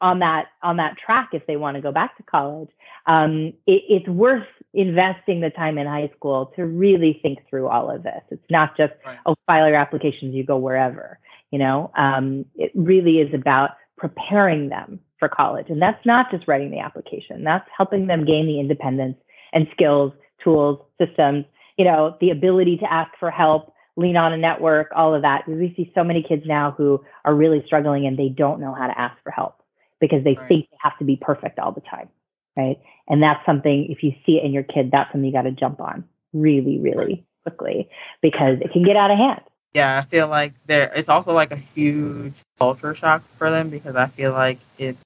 on 0.00 0.18
that 0.18 0.46
on 0.62 0.76
that 0.76 0.96
track 0.98 1.30
if 1.32 1.46
they 1.46 1.56
want 1.56 1.76
to 1.76 1.82
go 1.82 1.92
back 1.92 2.16
to 2.16 2.22
college. 2.22 2.70
Um, 3.06 3.52
it, 3.66 3.82
it's 3.88 4.08
worth 4.08 4.46
investing 4.72 5.40
the 5.40 5.50
time 5.50 5.78
in 5.78 5.86
high 5.86 6.10
school 6.16 6.52
to 6.56 6.64
really 6.64 7.18
think 7.22 7.38
through 7.48 7.68
all 7.68 7.90
of 7.90 8.02
this. 8.02 8.22
It's 8.30 8.50
not 8.50 8.76
just 8.76 8.92
right. 9.04 9.18
oh 9.26 9.36
file 9.46 9.68
your 9.68 9.76
applications, 9.76 10.34
you 10.34 10.44
go 10.44 10.56
wherever. 10.56 11.18
You 11.50 11.58
know, 11.58 11.90
um, 11.96 12.46
it 12.56 12.72
really 12.74 13.18
is 13.20 13.32
about 13.32 13.70
preparing 13.96 14.68
them 14.68 15.00
for 15.18 15.28
college, 15.28 15.66
and 15.68 15.80
that's 15.80 16.04
not 16.04 16.30
just 16.30 16.46
writing 16.46 16.70
the 16.70 16.78
application. 16.78 17.44
That's 17.44 17.68
helping 17.76 18.06
them 18.06 18.24
gain 18.24 18.46
the 18.46 18.60
independence 18.60 19.16
and 19.52 19.66
skills, 19.72 20.12
tools, 20.42 20.80
systems. 21.00 21.44
You 21.78 21.84
know, 21.84 22.16
the 22.20 22.30
ability 22.30 22.78
to 22.78 22.92
ask 22.92 23.10
for 23.18 23.30
help, 23.30 23.72
lean 23.96 24.16
on 24.16 24.32
a 24.32 24.36
network, 24.36 24.88
all 24.94 25.14
of 25.14 25.22
that. 25.22 25.48
We 25.48 25.72
see 25.76 25.90
so 25.94 26.04
many 26.04 26.22
kids 26.22 26.42
now 26.46 26.74
who 26.76 27.02
are 27.24 27.34
really 27.34 27.62
struggling 27.66 28.06
and 28.06 28.18
they 28.18 28.28
don't 28.28 28.60
know 28.60 28.74
how 28.74 28.86
to 28.86 28.98
ask 28.98 29.16
for 29.22 29.30
help 29.30 29.62
because 30.00 30.22
they 30.24 30.34
right. 30.34 30.48
think 30.48 30.70
they 30.70 30.76
have 30.82 30.98
to 30.98 31.04
be 31.04 31.16
perfect 31.16 31.58
all 31.58 31.72
the 31.72 31.80
time. 31.80 32.08
Right. 32.56 32.78
And 33.08 33.22
that's 33.22 33.44
something, 33.44 33.88
if 33.90 34.02
you 34.02 34.12
see 34.24 34.38
it 34.38 34.44
in 34.44 34.52
your 34.52 34.62
kid, 34.62 34.90
that's 34.90 35.12
something 35.12 35.26
you 35.26 35.32
got 35.32 35.42
to 35.42 35.50
jump 35.50 35.80
on 35.80 36.04
really, 36.32 36.78
really 36.78 37.26
quickly 37.42 37.88
because 38.22 38.58
it 38.60 38.72
can 38.72 38.84
get 38.84 38.96
out 38.96 39.10
of 39.10 39.18
hand. 39.18 39.42
Yeah, 39.74 40.02
I 40.02 40.08
feel 40.08 40.28
like 40.28 40.54
there 40.66 40.90
it's 40.94 41.08
also 41.08 41.32
like 41.32 41.52
a 41.52 41.56
huge 41.56 42.32
culture 42.58 42.94
shock 42.94 43.22
for 43.38 43.50
them 43.50 43.70
because 43.70 43.96
I 43.96 44.06
feel 44.06 44.32
like 44.32 44.58
it's 44.78 44.98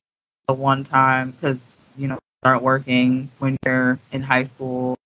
the 0.47 0.55
one 0.55 0.85
time 0.85 1.33
because 1.33 1.59
you 1.97 2.09
know 2.09 2.19
start 2.43 2.63
working 2.63 3.31
when 3.39 3.57
you're 3.65 3.99
in 4.13 4.23
high 4.23 4.45
school, 4.45 4.97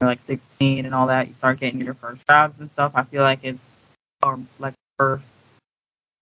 you're 0.00 0.08
like 0.08 0.20
16 0.26 0.84
and 0.86 0.94
all 0.94 1.08
that. 1.08 1.28
You 1.28 1.34
start 1.34 1.60
getting 1.60 1.80
your 1.80 1.94
first 1.94 2.26
jobs 2.28 2.58
and 2.60 2.70
stuff. 2.70 2.92
I 2.94 3.04
feel 3.04 3.22
like 3.22 3.40
it's 3.42 3.58
um, 4.22 4.48
like 4.58 4.74
first 4.98 5.24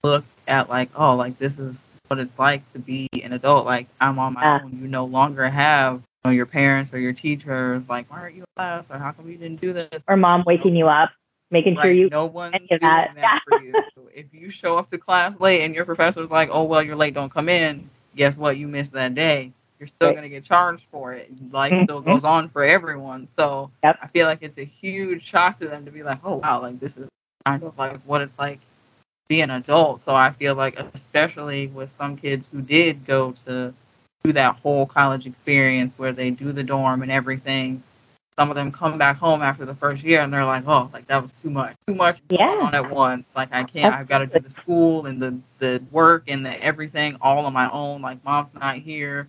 look 0.05 0.25
at 0.47 0.69
like 0.69 0.91
oh 0.95 1.17
like 1.17 1.39
this 1.39 1.59
is 1.59 1.75
what 2.09 2.19
it's 2.19 2.39
like 2.39 2.71
to 2.73 2.79
be 2.79 3.09
an 3.23 3.33
adult. 3.33 3.67
Like 3.67 3.87
I'm 4.01 4.19
on 4.19 4.35
my 4.35 4.43
yeah. 4.43 4.61
own. 4.63 4.79
You 4.81 4.89
no 4.89 5.05
longer 5.05 5.49
have 5.49 5.95
you 5.97 6.03
know, 6.25 6.31
your 6.31 6.47
parents 6.47 6.93
or 6.93 6.99
your 6.99 7.13
teachers 7.13 7.83
like, 7.89 8.11
why 8.11 8.21
aren't 8.21 8.35
you 8.35 8.43
in 8.43 8.47
class? 8.57 8.85
Or 8.91 8.99
how 8.99 9.13
come 9.13 9.29
you 9.29 9.37
didn't 9.37 9.61
do 9.61 9.73
this? 9.73 9.91
Or 10.09 10.17
mom 10.17 10.45
waking 10.47 10.75
you 10.75 10.89
up, 10.89 11.11
making 11.51 11.77
right, 11.77 11.85
sure 11.85 11.93
you 11.93 12.09
no 12.11 12.27
one 12.27 12.53
doing 12.53 12.81
that, 12.81 13.15
that 13.17 13.41
for 13.49 13.63
you. 13.63 13.73
So 13.95 14.09
if 14.15 14.27
you 14.33 14.51
show 14.51 14.79
up 14.79 14.91
to 14.91 14.99
class 14.99 15.35
late 15.41 15.63
and 15.63 15.75
your 15.75 15.85
professor's 15.85 16.31
like, 16.31 16.51
oh 16.53 16.65
well, 16.65 16.83
you're 16.83 16.97
late, 16.97 17.15
don't 17.15 17.33
come 17.33 17.49
in. 17.49 17.89
Guess 18.17 18.37
what? 18.37 18.57
You 18.57 18.69
missed 18.69 18.93
that 18.93 19.15
day. 19.15 19.53
You're 19.79 19.87
still 19.87 20.09
right. 20.09 20.17
going 20.17 20.25
to 20.25 20.29
get 20.29 20.45
charged 20.45 20.83
for 20.91 21.13
it. 21.13 21.31
Life 21.53 21.73
mm-hmm. 21.73 21.85
still 21.85 22.01
goes 22.01 22.25
on 22.25 22.49
for 22.49 22.65
everyone. 22.65 23.29
So 23.39 23.71
yep. 23.85 23.97
I 24.03 24.09
feel 24.09 24.27
like 24.27 24.39
it's 24.43 24.59
a 24.59 24.65
huge 24.65 25.25
shock 25.25 25.61
to 25.61 25.69
them 25.69 25.85
to 25.85 25.93
be 25.93 26.03
like, 26.03 26.19
oh 26.25 26.37
wow, 26.37 26.61
like 26.63 26.81
this 26.81 26.97
is 26.97 27.09
kind 27.47 27.63
of 27.63 27.79
like 27.79 28.01
what 28.03 28.21
it's 28.23 28.37
like 28.39 28.59
be 29.29 29.41
an 29.43 29.51
adult. 29.51 30.01
So 30.05 30.15
I 30.15 30.33
feel 30.33 30.55
like, 30.55 30.79
especially 30.95 31.69
with 31.69 31.91
some 31.99 32.17
kids 32.17 32.47
who 32.51 32.63
did 32.63 33.07
go 33.07 33.35
to 33.47 33.73
do 34.25 34.33
that 34.33 34.57
whole 34.57 34.87
college 34.87 35.27
experience 35.27 35.95
where 35.97 36.13
they 36.13 36.31
do 36.31 36.51
the 36.53 36.63
dorm 36.63 37.03
and 37.03 37.13
everything, 37.13 37.83
some 38.39 38.51
of 38.51 38.55
them 38.55 38.71
come 38.71 38.97
back 38.97 39.17
home 39.17 39.43
after 39.43 39.67
the 39.67 39.75
first 39.75 40.05
year 40.05 40.21
and 40.21 40.33
they're 40.33 40.45
like, 40.45 40.63
oh, 40.67 40.89
like 40.93 41.09
that 41.09 41.21
was 41.21 41.31
too 41.43 41.51
much, 41.51 41.75
too 41.89 41.95
much 41.95 42.21
yeah. 42.31 42.55
going 42.55 42.67
on 42.67 42.75
at 42.75 42.89
once. 42.89 43.25
Like 43.35 43.49
I 43.51 43.65
can't, 43.65 43.93
I've 43.93 44.09
got 44.09 44.19
to 44.19 44.27
do 44.27 44.39
the 44.39 44.51
school 44.63 45.07
and 45.07 45.21
the 45.21 45.39
the 45.59 45.83
work 45.91 46.25
and 46.29 46.47
the 46.47 46.63
everything 46.63 47.17
all 47.21 47.45
on 47.45 47.53
my 47.53 47.69
own. 47.71 48.01
Like 48.01 48.25
mom's 48.25 48.55
not 48.55 48.77
here. 48.77 49.29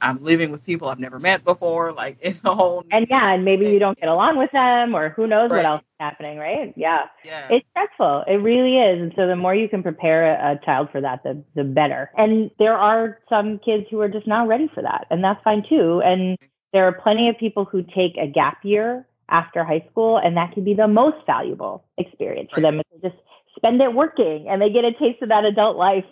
I'm 0.00 0.22
living 0.22 0.52
with 0.52 0.64
people 0.64 0.88
I've 0.88 1.00
never 1.00 1.18
met 1.18 1.44
before. 1.44 1.92
Like 1.92 2.16
it's 2.20 2.40
a 2.44 2.54
whole. 2.54 2.84
And 2.92 3.08
yeah, 3.10 3.34
and 3.34 3.44
maybe 3.44 3.64
thing. 3.64 3.74
you 3.74 3.80
don't 3.80 3.98
get 3.98 4.08
along 4.08 4.38
with 4.38 4.52
them, 4.52 4.94
or 4.94 5.08
who 5.08 5.26
knows 5.26 5.50
right. 5.50 5.56
what 5.56 5.66
else 5.66 5.80
is 5.80 5.96
happening, 5.98 6.38
right? 6.38 6.72
Yeah. 6.76 7.06
Yeah. 7.24 7.48
It's 7.50 7.66
stressful. 7.70 8.24
It 8.28 8.36
really 8.36 8.78
is. 8.78 9.02
And 9.02 9.12
so 9.16 9.26
the 9.26 9.34
more 9.34 9.54
you 9.54 9.68
can 9.68 9.82
prepare 9.82 10.36
a, 10.36 10.52
a 10.52 10.64
child 10.64 10.90
for 10.92 11.00
that, 11.00 11.24
the 11.24 11.42
the 11.56 11.64
better. 11.64 12.12
And 12.16 12.52
there 12.60 12.76
are 12.76 13.18
some 13.28 13.58
kids 13.58 13.86
who 13.90 14.00
are 14.00 14.08
just 14.08 14.28
not 14.28 14.46
ready 14.46 14.70
for 14.72 14.82
that, 14.82 15.06
and 15.10 15.24
that's 15.24 15.42
fine 15.42 15.64
too. 15.68 16.02
And 16.04 16.38
there 16.74 16.86
are 16.86 16.92
plenty 16.92 17.28
of 17.28 17.38
people 17.38 17.64
who 17.64 17.82
take 17.82 18.16
a 18.20 18.26
gap 18.26 18.58
year 18.64 19.06
after 19.28 19.64
high 19.64 19.86
school, 19.90 20.18
and 20.18 20.36
that 20.36 20.52
can 20.52 20.64
be 20.64 20.74
the 20.74 20.88
most 20.88 21.24
valuable 21.24 21.84
experience 21.96 22.50
for 22.52 22.60
right. 22.60 22.72
them. 22.72 22.82
They 22.92 23.08
just 23.08 23.22
spend 23.56 23.80
it 23.80 23.94
working 23.94 24.48
and 24.48 24.60
they 24.60 24.70
get 24.70 24.84
a 24.84 24.92
taste 24.92 25.22
of 25.22 25.28
that 25.28 25.44
adult 25.44 25.76
life, 25.76 26.04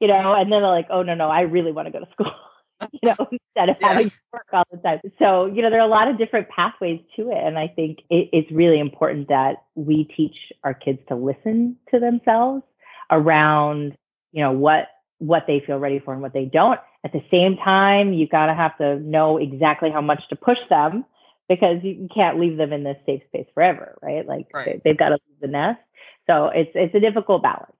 you 0.00 0.08
know, 0.08 0.32
and 0.32 0.50
then 0.50 0.62
they're 0.62 0.70
like, 0.70 0.88
oh 0.90 1.02
no, 1.02 1.14
no, 1.14 1.28
I 1.28 1.42
really 1.42 1.70
want 1.70 1.86
to 1.86 1.92
go 1.92 2.00
to 2.00 2.10
school. 2.12 2.32
you 2.92 3.00
know, 3.10 3.16
instead 3.30 3.68
of 3.68 3.76
yeah. 3.78 3.88
having 3.88 4.08
to 4.08 4.16
work 4.32 4.46
all 4.54 4.64
the 4.72 4.78
time. 4.78 5.00
So, 5.18 5.46
you 5.46 5.60
know, 5.60 5.68
there 5.68 5.80
are 5.80 5.86
a 5.86 5.90
lot 5.90 6.08
of 6.08 6.16
different 6.16 6.48
pathways 6.48 7.00
to 7.16 7.30
it. 7.30 7.38
And 7.38 7.58
I 7.58 7.68
think 7.68 7.98
it, 8.08 8.30
it's 8.32 8.50
really 8.50 8.80
important 8.80 9.28
that 9.28 9.64
we 9.74 10.04
teach 10.16 10.36
our 10.64 10.72
kids 10.72 10.98
to 11.08 11.14
listen 11.14 11.76
to 11.92 12.00
themselves 12.00 12.62
around, 13.10 13.96
you 14.32 14.42
know, 14.42 14.52
what 14.52 14.88
what 15.18 15.44
they 15.46 15.62
feel 15.66 15.78
ready 15.78 15.98
for 15.98 16.12
and 16.12 16.22
what 16.22 16.32
they 16.32 16.44
don't. 16.44 16.78
At 17.04 17.12
the 17.12 17.22
same 17.30 17.56
time, 17.56 18.12
you 18.12 18.28
gotta 18.28 18.54
have 18.54 18.76
to 18.78 18.98
know 19.00 19.38
exactly 19.38 19.90
how 19.90 20.00
much 20.00 20.22
to 20.30 20.36
push 20.36 20.58
them 20.68 21.04
because 21.48 21.82
you 21.82 22.08
can't 22.14 22.40
leave 22.40 22.56
them 22.56 22.72
in 22.72 22.84
this 22.84 22.96
safe 23.06 23.22
space 23.28 23.46
forever, 23.54 23.96
right? 24.02 24.26
Like 24.26 24.46
right. 24.52 24.82
They, 24.82 24.90
have 24.90 24.98
got 24.98 25.08
to 25.10 25.14
leave 25.14 25.40
the 25.40 25.48
nest. 25.48 25.80
So 26.26 26.46
it's 26.46 26.70
it's 26.74 26.94
a 26.94 27.00
difficult 27.00 27.42
balance. 27.42 27.72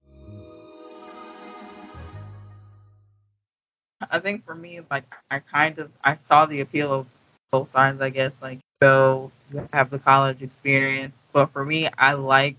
I 4.11 4.19
think 4.19 4.45
for 4.45 4.55
me, 4.55 4.81
like 4.91 5.05
I 5.31 5.41
kind 5.41 5.79
of 5.79 5.91
I 6.05 6.19
saw 6.29 6.47
the 6.47 6.61
appeal 6.61 6.93
of 6.93 7.07
both 7.51 7.69
sides. 7.73 8.01
I 8.01 8.11
guess 8.11 8.33
like 8.41 8.61
so 8.83 9.33
you 9.53 9.69
have 9.73 9.91
the 9.91 9.99
college 9.99 10.43
experience, 10.43 11.15
but 11.33 11.53
for 11.53 11.65
me, 11.65 11.89
I 11.99 12.13
like 12.13 12.57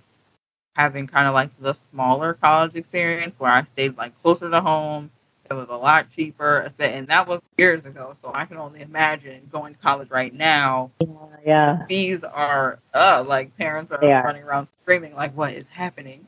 having 0.77 1.07
kind 1.07 1.27
of 1.27 1.33
like 1.33 1.49
the 1.59 1.75
smaller 1.91 2.35
college 2.35 2.75
experience 2.75 3.33
where 3.39 3.51
I 3.51 3.63
stayed 3.73 3.97
like 3.97 4.21
closer 4.21 4.49
to 4.49 4.61
home. 4.61 5.11
It 5.49 5.53
was 5.53 5.67
a 5.69 5.75
lot 5.75 6.07
cheaper, 6.13 6.71
and 6.77 7.07
that 7.07 7.25
was 7.25 7.41
years 7.57 7.85
ago. 7.85 8.17
So 8.21 8.31
I 8.35 8.45
can 8.45 8.57
only 8.57 8.81
imagine 8.81 9.47
going 9.49 9.75
to 9.75 9.79
college 9.79 10.09
right 10.09 10.33
now. 10.33 10.91
Yeah, 11.01 11.07
yeah. 11.45 11.85
Fees 11.87 12.23
are 12.23 12.79
uh 12.93 13.23
like 13.25 13.57
parents 13.57 13.91
are 13.91 13.99
running 13.99 14.43
around 14.43 14.67
screaming 14.83 15.15
like, 15.15 15.35
"What 15.35 15.53
is 15.53 15.65
happening?" 15.71 16.27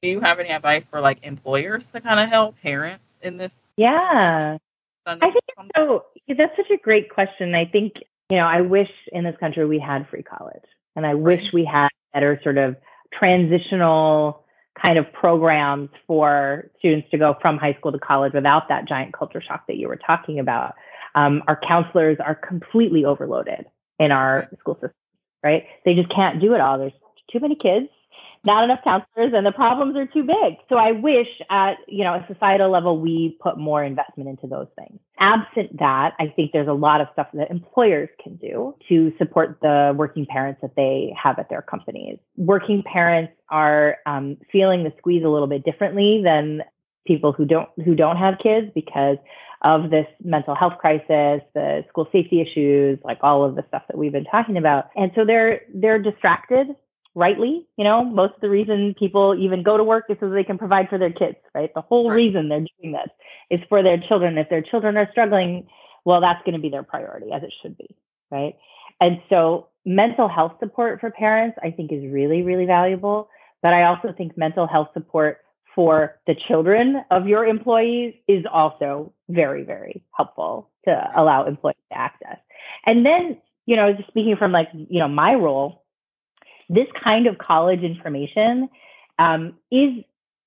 Do 0.00 0.08
you 0.08 0.20
have 0.20 0.38
any 0.38 0.50
advice 0.50 0.84
for 0.90 1.00
like 1.00 1.18
employers 1.22 1.86
to 1.90 2.00
kind 2.00 2.20
of 2.20 2.28
help 2.28 2.54
parents 2.62 3.04
in 3.20 3.36
this 3.36 3.52
yeah. 3.76 4.58
I 5.06 5.18
think 5.18 5.72
so. 5.76 6.04
That's 6.28 6.56
such 6.56 6.70
a 6.70 6.76
great 6.76 7.10
question. 7.10 7.54
I 7.54 7.64
think, 7.64 7.94
you 8.30 8.36
know, 8.36 8.46
I 8.46 8.60
wish 8.60 8.90
in 9.10 9.24
this 9.24 9.36
country 9.38 9.66
we 9.66 9.78
had 9.78 10.08
free 10.08 10.22
college 10.22 10.62
and 10.94 11.06
I 11.06 11.14
wish 11.14 11.52
we 11.52 11.64
had 11.64 11.88
better 12.12 12.38
sort 12.42 12.58
of 12.58 12.76
transitional 13.18 14.44
kind 14.80 14.98
of 14.98 15.12
programs 15.12 15.90
for 16.06 16.70
students 16.78 17.08
to 17.10 17.18
go 17.18 17.36
from 17.40 17.58
high 17.58 17.74
school 17.74 17.92
to 17.92 17.98
college 17.98 18.32
without 18.32 18.68
that 18.68 18.88
giant 18.88 19.12
culture 19.16 19.40
shock 19.40 19.66
that 19.68 19.76
you 19.76 19.88
were 19.88 19.98
talking 20.06 20.38
about. 20.38 20.74
Um, 21.14 21.42
our 21.46 21.60
counselors 21.66 22.18
are 22.24 22.34
completely 22.34 23.04
overloaded 23.04 23.66
in 23.98 24.10
our 24.10 24.48
school 24.58 24.74
system, 24.74 24.92
right? 25.44 25.64
They 25.84 25.94
just 25.94 26.08
can't 26.14 26.40
do 26.40 26.54
it 26.54 26.60
all. 26.60 26.78
There's 26.78 26.92
too 27.30 27.40
many 27.40 27.54
kids 27.54 27.88
not 28.44 28.64
enough 28.64 28.80
counselors 28.82 29.32
and 29.34 29.46
the 29.46 29.52
problems 29.52 29.96
are 29.96 30.06
too 30.06 30.24
big. 30.24 30.56
So 30.68 30.76
I 30.76 30.92
wish 30.92 31.28
at, 31.48 31.74
you 31.86 32.02
know, 32.02 32.14
a 32.14 32.26
societal 32.32 32.70
level, 32.70 32.98
we 32.98 33.36
put 33.40 33.56
more 33.56 33.84
investment 33.84 34.28
into 34.28 34.48
those 34.48 34.66
things. 34.76 34.98
Absent 35.18 35.78
that, 35.78 36.14
I 36.18 36.26
think 36.34 36.50
there's 36.52 36.68
a 36.68 36.72
lot 36.72 37.00
of 37.00 37.06
stuff 37.12 37.28
that 37.34 37.50
employers 37.50 38.08
can 38.22 38.36
do 38.36 38.74
to 38.88 39.12
support 39.18 39.58
the 39.62 39.94
working 39.96 40.26
parents 40.26 40.60
that 40.62 40.74
they 40.74 41.14
have 41.20 41.38
at 41.38 41.48
their 41.48 41.62
companies. 41.62 42.18
Working 42.36 42.82
parents 42.82 43.32
are 43.48 43.98
um, 44.06 44.36
feeling 44.50 44.82
the 44.82 44.92
squeeze 44.98 45.24
a 45.24 45.28
little 45.28 45.46
bit 45.46 45.64
differently 45.64 46.20
than 46.24 46.62
people 47.06 47.32
who 47.32 47.44
don't 47.44 47.68
who 47.84 47.94
don't 47.94 48.16
have 48.16 48.38
kids 48.38 48.70
because 48.74 49.18
of 49.62 49.90
this 49.90 50.06
mental 50.24 50.56
health 50.56 50.74
crisis, 50.78 51.40
the 51.54 51.84
school 51.88 52.08
safety 52.10 52.40
issues, 52.40 52.98
like 53.04 53.18
all 53.22 53.44
of 53.44 53.54
the 53.54 53.64
stuff 53.68 53.82
that 53.88 53.96
we've 53.96 54.12
been 54.12 54.24
talking 54.24 54.56
about. 54.56 54.90
And 54.96 55.12
so 55.14 55.24
they're 55.24 55.62
they're 55.72 56.00
distracted 56.00 56.74
rightly. 57.14 57.66
You 57.76 57.84
know, 57.84 58.04
most 58.04 58.34
of 58.34 58.40
the 58.40 58.50
reason 58.50 58.94
people 58.98 59.36
even 59.38 59.62
go 59.62 59.76
to 59.76 59.84
work 59.84 60.04
is 60.08 60.16
so 60.20 60.30
they 60.30 60.44
can 60.44 60.58
provide 60.58 60.88
for 60.88 60.98
their 60.98 61.12
kids, 61.12 61.36
right? 61.54 61.70
The 61.74 61.80
whole 61.80 62.08
right. 62.08 62.16
reason 62.16 62.48
they're 62.48 62.64
doing 62.80 62.92
this 62.92 63.10
is 63.50 63.60
for 63.68 63.82
their 63.82 63.98
children. 64.08 64.38
If 64.38 64.48
their 64.48 64.62
children 64.62 64.96
are 64.96 65.08
struggling, 65.10 65.66
well, 66.04 66.20
that's 66.20 66.42
going 66.44 66.54
to 66.54 66.60
be 66.60 66.68
their 66.68 66.82
priority, 66.82 67.32
as 67.32 67.42
it 67.42 67.52
should 67.62 67.76
be, 67.76 67.96
right? 68.30 68.54
And 69.00 69.20
so, 69.28 69.68
mental 69.84 70.28
health 70.28 70.52
support 70.60 71.00
for 71.00 71.10
parents, 71.10 71.58
I 71.62 71.70
think, 71.70 71.92
is 71.92 72.04
really, 72.10 72.42
really 72.42 72.66
valuable. 72.66 73.28
But 73.62 73.72
I 73.72 73.84
also 73.84 74.12
think 74.16 74.36
mental 74.36 74.66
health 74.66 74.88
support 74.94 75.38
for 75.74 76.20
the 76.26 76.34
children 76.48 77.02
of 77.10 77.26
your 77.26 77.46
employees 77.46 78.14
is 78.28 78.44
also 78.50 79.12
very, 79.28 79.64
very 79.64 80.02
helpful 80.16 80.70
to 80.84 81.10
allow 81.16 81.46
employees 81.46 81.76
to 81.90 81.98
access. 81.98 82.38
And 82.84 83.06
then, 83.06 83.38
you 83.66 83.76
know, 83.76 83.92
just 83.92 84.08
speaking 84.08 84.36
from 84.36 84.52
like, 84.52 84.68
you 84.72 84.98
know, 84.98 85.08
my 85.08 85.34
role, 85.34 85.81
this 86.72 86.88
kind 87.04 87.26
of 87.26 87.38
college 87.38 87.82
information 87.82 88.68
um, 89.18 89.54
is 89.70 90.04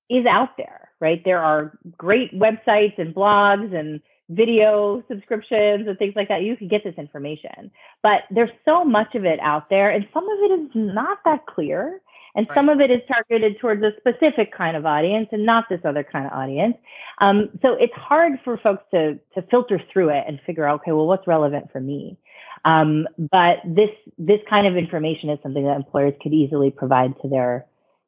is 0.08 0.26
out 0.26 0.56
there, 0.56 0.90
right? 1.00 1.22
There 1.24 1.42
are 1.42 1.76
great 1.96 2.32
websites 2.32 2.98
and 2.98 3.14
blogs 3.14 3.74
and 3.74 4.00
video 4.28 5.02
subscriptions 5.08 5.88
and 5.88 5.98
things 5.98 6.14
like 6.16 6.28
that. 6.28 6.42
You 6.42 6.56
can 6.56 6.68
get 6.68 6.84
this 6.84 6.94
information, 6.96 7.70
but 8.02 8.22
there's 8.30 8.50
so 8.64 8.84
much 8.84 9.14
of 9.14 9.24
it 9.24 9.40
out 9.40 9.70
there, 9.70 9.90
and 9.90 10.06
some 10.12 10.28
of 10.28 10.38
it 10.42 10.60
is 10.60 10.70
not 10.74 11.18
that 11.24 11.46
clear. 11.46 12.00
And 12.34 12.46
right. 12.50 12.54
some 12.54 12.68
of 12.68 12.80
it 12.80 12.90
is 12.90 13.00
targeted 13.08 13.58
towards 13.60 13.82
a 13.82 13.92
specific 13.96 14.52
kind 14.54 14.76
of 14.76 14.84
audience 14.84 15.28
and 15.32 15.46
not 15.46 15.70
this 15.70 15.80
other 15.86 16.04
kind 16.04 16.26
of 16.26 16.32
audience. 16.32 16.76
Um, 17.22 17.48
so 17.62 17.72
it's 17.80 17.94
hard 17.94 18.32
for 18.44 18.58
folks 18.58 18.84
to 18.90 19.18
to 19.34 19.42
filter 19.50 19.80
through 19.90 20.10
it 20.10 20.24
and 20.28 20.38
figure 20.44 20.66
out, 20.66 20.80
okay, 20.80 20.92
well, 20.92 21.06
what's 21.06 21.26
relevant 21.26 21.72
for 21.72 21.80
me? 21.80 22.18
Um, 22.66 23.06
but 23.16 23.58
this 23.64 23.90
this 24.18 24.40
kind 24.50 24.66
of 24.66 24.76
information 24.76 25.30
is 25.30 25.38
something 25.42 25.64
that 25.64 25.76
employers 25.76 26.14
could 26.20 26.34
easily 26.34 26.70
provide 26.70 27.14
to 27.22 27.28
their 27.28 27.64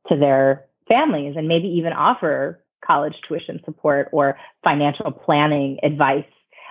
to 0.08 0.16
their 0.16 0.66
families 0.88 1.34
and 1.36 1.46
maybe 1.46 1.68
even 1.68 1.92
offer 1.92 2.60
college 2.84 3.14
tuition 3.26 3.60
support 3.64 4.08
or 4.12 4.36
financial 4.64 5.12
planning 5.12 5.78
advice 5.84 6.24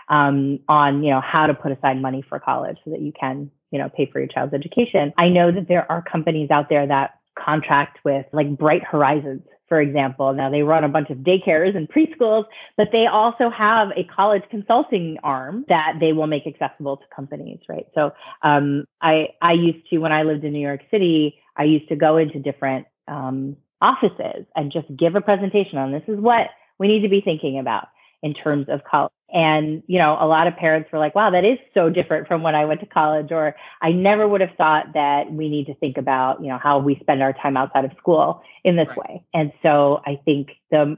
um, 0.10 0.60
on 0.68 1.02
you 1.02 1.12
know 1.12 1.22
how 1.22 1.48
to 1.48 1.54
put 1.54 1.72
aside 1.72 2.02
money 2.02 2.24
for 2.28 2.40
college 2.40 2.78
so 2.84 2.92
that 2.92 3.00
you 3.00 3.14
can 3.18 3.50
you 3.72 3.80
know 3.80 3.90
pay 3.96 4.06
for 4.12 4.20
your 4.20 4.28
child's 4.28 4.54
education. 4.54 5.14
I 5.18 5.30
know 5.30 5.52
that 5.54 5.70
there 5.70 5.90
are 5.90 6.02
companies 6.02 6.52
out 6.52 6.68
there 6.68 6.86
that 6.86 7.20
contract 7.40 8.00
with 8.04 8.26
like 8.34 8.58
Bright 8.58 8.84
Horizons 8.84 9.44
for 9.68 9.82
example. 9.82 10.34
Now 10.34 10.50
they 10.50 10.62
run 10.62 10.84
a 10.84 10.90
bunch 10.90 11.10
of 11.10 11.20
daycares 11.20 11.76
and 11.76 11.90
preschools, 11.90 12.46
but 12.76 12.90
they 12.92 13.06
also 13.08 13.50
have 13.50 13.90
a 13.96 14.04
college 14.04 14.44
consulting 14.50 15.18
arm 15.24 15.66
that 15.70 15.98
they 16.00 16.14
will 16.14 16.28
make 16.28 16.48
accessible 16.48 16.98
to 16.98 17.04
companies, 17.16 17.60
right? 17.68 17.88
So 17.96 18.12
um, 18.42 18.86
I 19.02 19.30
I 19.42 19.54
used 19.54 19.90
to 19.90 19.98
when 19.98 20.12
I 20.12 20.24
lived 20.24 20.44
in 20.44 20.54
New 20.54 20.66
York 20.66 20.82
City, 20.92 21.40
I 21.56 21.64
used 21.64 21.90
to 21.90 21.96
go 21.96 22.18
into 22.18 22.40
different 22.40 22.88
um, 23.08 23.58
offices 23.82 24.46
and 24.56 24.72
just 24.72 24.88
give 24.96 25.16
a 25.16 25.22
presentation 25.22 25.78
on 25.78 25.92
this 25.92 26.04
is 26.08 26.20
what 26.20 26.48
we 26.80 26.88
need 26.88 27.02
to 27.02 27.10
be 27.10 27.22
thinking 27.22 27.60
about 27.60 27.88
in 28.28 28.34
terms 28.34 28.68
of 28.70 28.82
college. 28.84 29.12
And, 29.30 29.84
you 29.88 30.00
know, 30.00 30.18
a 30.20 30.26
lot 30.26 30.48
of 30.48 30.56
parents 30.56 30.90
were 30.92 31.00
like, 31.00 31.14
wow, 31.14 31.30
that 31.32 31.44
is 31.44 31.58
so 31.74 31.90
different 31.90 32.28
from 32.28 32.44
when 32.44 32.56
I 32.56 32.66
went 32.66 32.80
to 32.80 32.86
college, 32.86 33.28
or 33.32 33.56
I 33.82 33.92
never 33.92 34.28
would 34.28 34.42
have 34.42 34.56
thought 34.58 34.86
that 34.94 35.32
we 35.32 35.50
need 35.50 35.66
to 35.68 35.76
think 35.76 35.98
about, 35.98 36.42
you 36.42 36.48
know, 36.48 36.58
how 36.62 36.80
we 36.80 36.98
spend 37.02 37.22
our 37.22 37.34
time 37.34 37.58
outside 37.58 37.86
of 37.86 37.92
school 37.98 38.42
in 38.64 38.78
this 38.78 38.88
right. 38.90 38.98
way. 38.98 39.24
And 39.34 39.52
so 39.64 40.02
I 40.06 40.20
think 40.24 40.50
the 40.72 40.98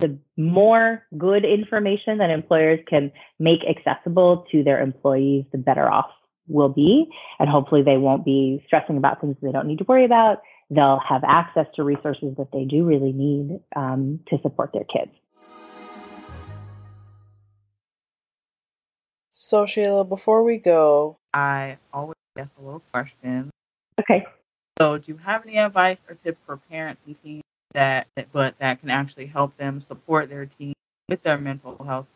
the 0.00 0.18
more 0.36 1.02
good 1.16 1.44
information 1.44 2.18
that 2.18 2.30
employers 2.30 2.80
can 2.88 3.12
make 3.38 3.60
accessible 3.68 4.46
to 4.52 4.64
their 4.64 4.80
employees, 4.80 5.44
the 5.52 5.58
better 5.58 5.90
off 5.90 6.10
will 6.48 6.70
be. 6.70 7.06
And 7.38 7.48
hopefully 7.48 7.82
they 7.82 7.98
won't 7.98 8.24
be 8.24 8.62
stressing 8.66 8.96
about 8.96 9.20
things 9.20 9.36
they 9.42 9.52
don't 9.52 9.66
need 9.66 9.78
to 9.78 9.84
worry 9.84 10.04
about. 10.04 10.38
They'll 10.70 11.00
have 11.06 11.22
access 11.24 11.66
to 11.76 11.84
resources 11.84 12.34
that 12.38 12.48
they 12.52 12.64
do 12.64 12.84
really 12.84 13.12
need 13.12 13.60
um, 13.76 14.20
to 14.28 14.38
support 14.42 14.70
their 14.72 14.84
kids. 14.84 15.12
So, 19.46 19.64
Sheila, 19.64 20.04
before 20.04 20.42
we 20.42 20.58
go, 20.58 21.18
I 21.32 21.78
always 21.92 22.16
ask 22.36 22.50
a 22.58 22.64
little 22.64 22.82
question. 22.92 23.48
Okay. 24.00 24.26
So, 24.76 24.98
do 24.98 25.04
you 25.06 25.18
have 25.18 25.46
any 25.46 25.58
advice 25.58 25.98
or 26.08 26.16
tips 26.16 26.40
for 26.44 26.56
parents 26.56 27.00
and 27.06 27.14
teens 27.22 27.44
that, 27.72 28.08
but 28.32 28.58
that 28.58 28.80
can 28.80 28.90
actually 28.90 29.26
help 29.26 29.56
them 29.56 29.84
support 29.86 30.30
their 30.30 30.46
teens 30.46 30.74
with 31.08 31.22
their 31.22 31.38
mental 31.38 31.80
health 31.84 32.08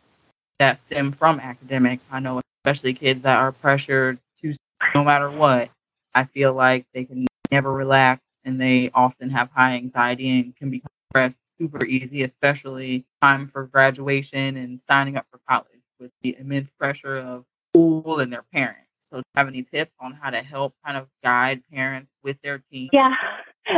that 0.58 0.80
stem 0.86 1.12
from 1.12 1.38
academics? 1.38 2.02
I 2.10 2.18
know, 2.18 2.40
especially 2.64 2.94
kids 2.94 3.22
that 3.22 3.38
are 3.38 3.52
pressured 3.52 4.18
to, 4.42 4.56
no 4.96 5.04
matter 5.04 5.30
what, 5.30 5.70
I 6.12 6.24
feel 6.24 6.52
like 6.52 6.84
they 6.92 7.04
can 7.04 7.28
never 7.52 7.72
relax 7.72 8.20
and 8.44 8.60
they 8.60 8.90
often 8.92 9.30
have 9.30 9.50
high 9.52 9.74
anxiety 9.74 10.40
and 10.40 10.56
can 10.56 10.70
become 10.70 10.90
stressed 11.12 11.36
super 11.60 11.86
easy, 11.86 12.24
especially 12.24 13.04
time 13.22 13.46
for 13.46 13.66
graduation 13.66 14.56
and 14.56 14.80
signing 14.88 15.16
up 15.16 15.26
for 15.30 15.38
college 15.48 15.79
with 16.00 16.10
the 16.22 16.36
immense 16.38 16.68
pressure 16.78 17.16
of 17.16 17.44
school 17.70 18.20
and 18.20 18.32
their 18.32 18.44
parents. 18.52 18.88
So, 19.12 19.18
do 19.18 19.18
you 19.18 19.38
have 19.38 19.48
any 19.48 19.62
tips 19.62 19.92
on 20.00 20.12
how 20.20 20.30
to 20.30 20.40
help 20.40 20.74
kind 20.84 20.96
of 20.96 21.08
guide 21.22 21.62
parents 21.72 22.10
with 22.22 22.36
their 22.42 22.62
teens? 22.70 22.90
Yeah, 22.92 23.12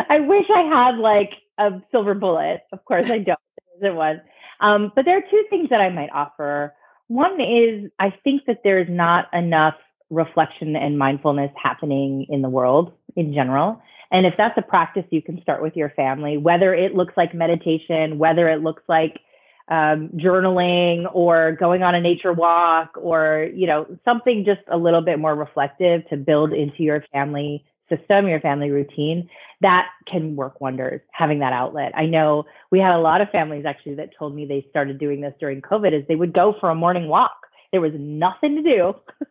I 0.08 0.20
wish 0.20 0.46
I 0.54 0.62
had 0.62 0.98
like 0.98 1.30
a 1.58 1.82
silver 1.90 2.14
bullet. 2.14 2.62
Of 2.72 2.84
course, 2.84 3.10
I 3.10 3.18
don't. 3.26 3.38
There 3.80 3.94
one. 3.94 4.20
Um, 4.60 4.92
but 4.94 5.04
there 5.04 5.16
are 5.16 5.22
two 5.28 5.44
things 5.50 5.70
that 5.70 5.80
I 5.80 5.88
might 5.88 6.10
offer. 6.14 6.74
One 7.08 7.40
is 7.40 7.90
I 7.98 8.14
think 8.22 8.42
that 8.46 8.60
there's 8.62 8.88
not 8.88 9.26
enough 9.32 9.74
reflection 10.10 10.76
and 10.76 10.98
mindfulness 10.98 11.50
happening 11.60 12.26
in 12.28 12.42
the 12.42 12.48
world 12.48 12.92
in 13.16 13.34
general. 13.34 13.82
And 14.10 14.26
if 14.26 14.34
that's 14.36 14.56
a 14.58 14.62
practice 14.62 15.04
you 15.10 15.22
can 15.22 15.40
start 15.40 15.62
with 15.62 15.74
your 15.74 15.90
family, 15.90 16.36
whether 16.36 16.74
it 16.74 16.94
looks 16.94 17.14
like 17.16 17.34
meditation, 17.34 18.18
whether 18.18 18.48
it 18.48 18.62
looks 18.62 18.82
like 18.88 19.20
um, 19.68 20.08
journaling 20.16 21.08
or 21.14 21.52
going 21.52 21.82
on 21.82 21.94
a 21.94 22.00
nature 22.00 22.32
walk 22.32 22.96
or 22.96 23.48
you 23.54 23.66
know 23.66 23.86
something 24.04 24.44
just 24.44 24.60
a 24.68 24.76
little 24.76 25.02
bit 25.02 25.18
more 25.18 25.34
reflective 25.34 26.08
to 26.08 26.16
build 26.16 26.52
into 26.52 26.82
your 26.82 27.04
family 27.12 27.64
system 27.88 28.26
your 28.26 28.40
family 28.40 28.70
routine 28.70 29.28
that 29.62 29.86
can 30.06 30.34
work 30.34 30.60
wonders 30.60 31.00
having 31.12 31.38
that 31.38 31.52
outlet. 31.52 31.92
I 31.96 32.06
know 32.06 32.44
we 32.70 32.80
had 32.80 32.94
a 32.94 32.98
lot 32.98 33.20
of 33.20 33.30
families 33.30 33.64
actually 33.64 33.94
that 33.94 34.10
told 34.18 34.34
me 34.34 34.44
they 34.44 34.66
started 34.70 34.98
doing 34.98 35.20
this 35.20 35.34
during 35.38 35.62
covid 35.62 35.92
is 35.92 36.06
they 36.08 36.16
would 36.16 36.32
go 36.32 36.54
for 36.60 36.68
a 36.68 36.74
morning 36.74 37.08
walk. 37.08 37.46
There 37.70 37.80
was 37.80 37.92
nothing 37.96 38.56
to 38.56 38.62
do 38.62 38.94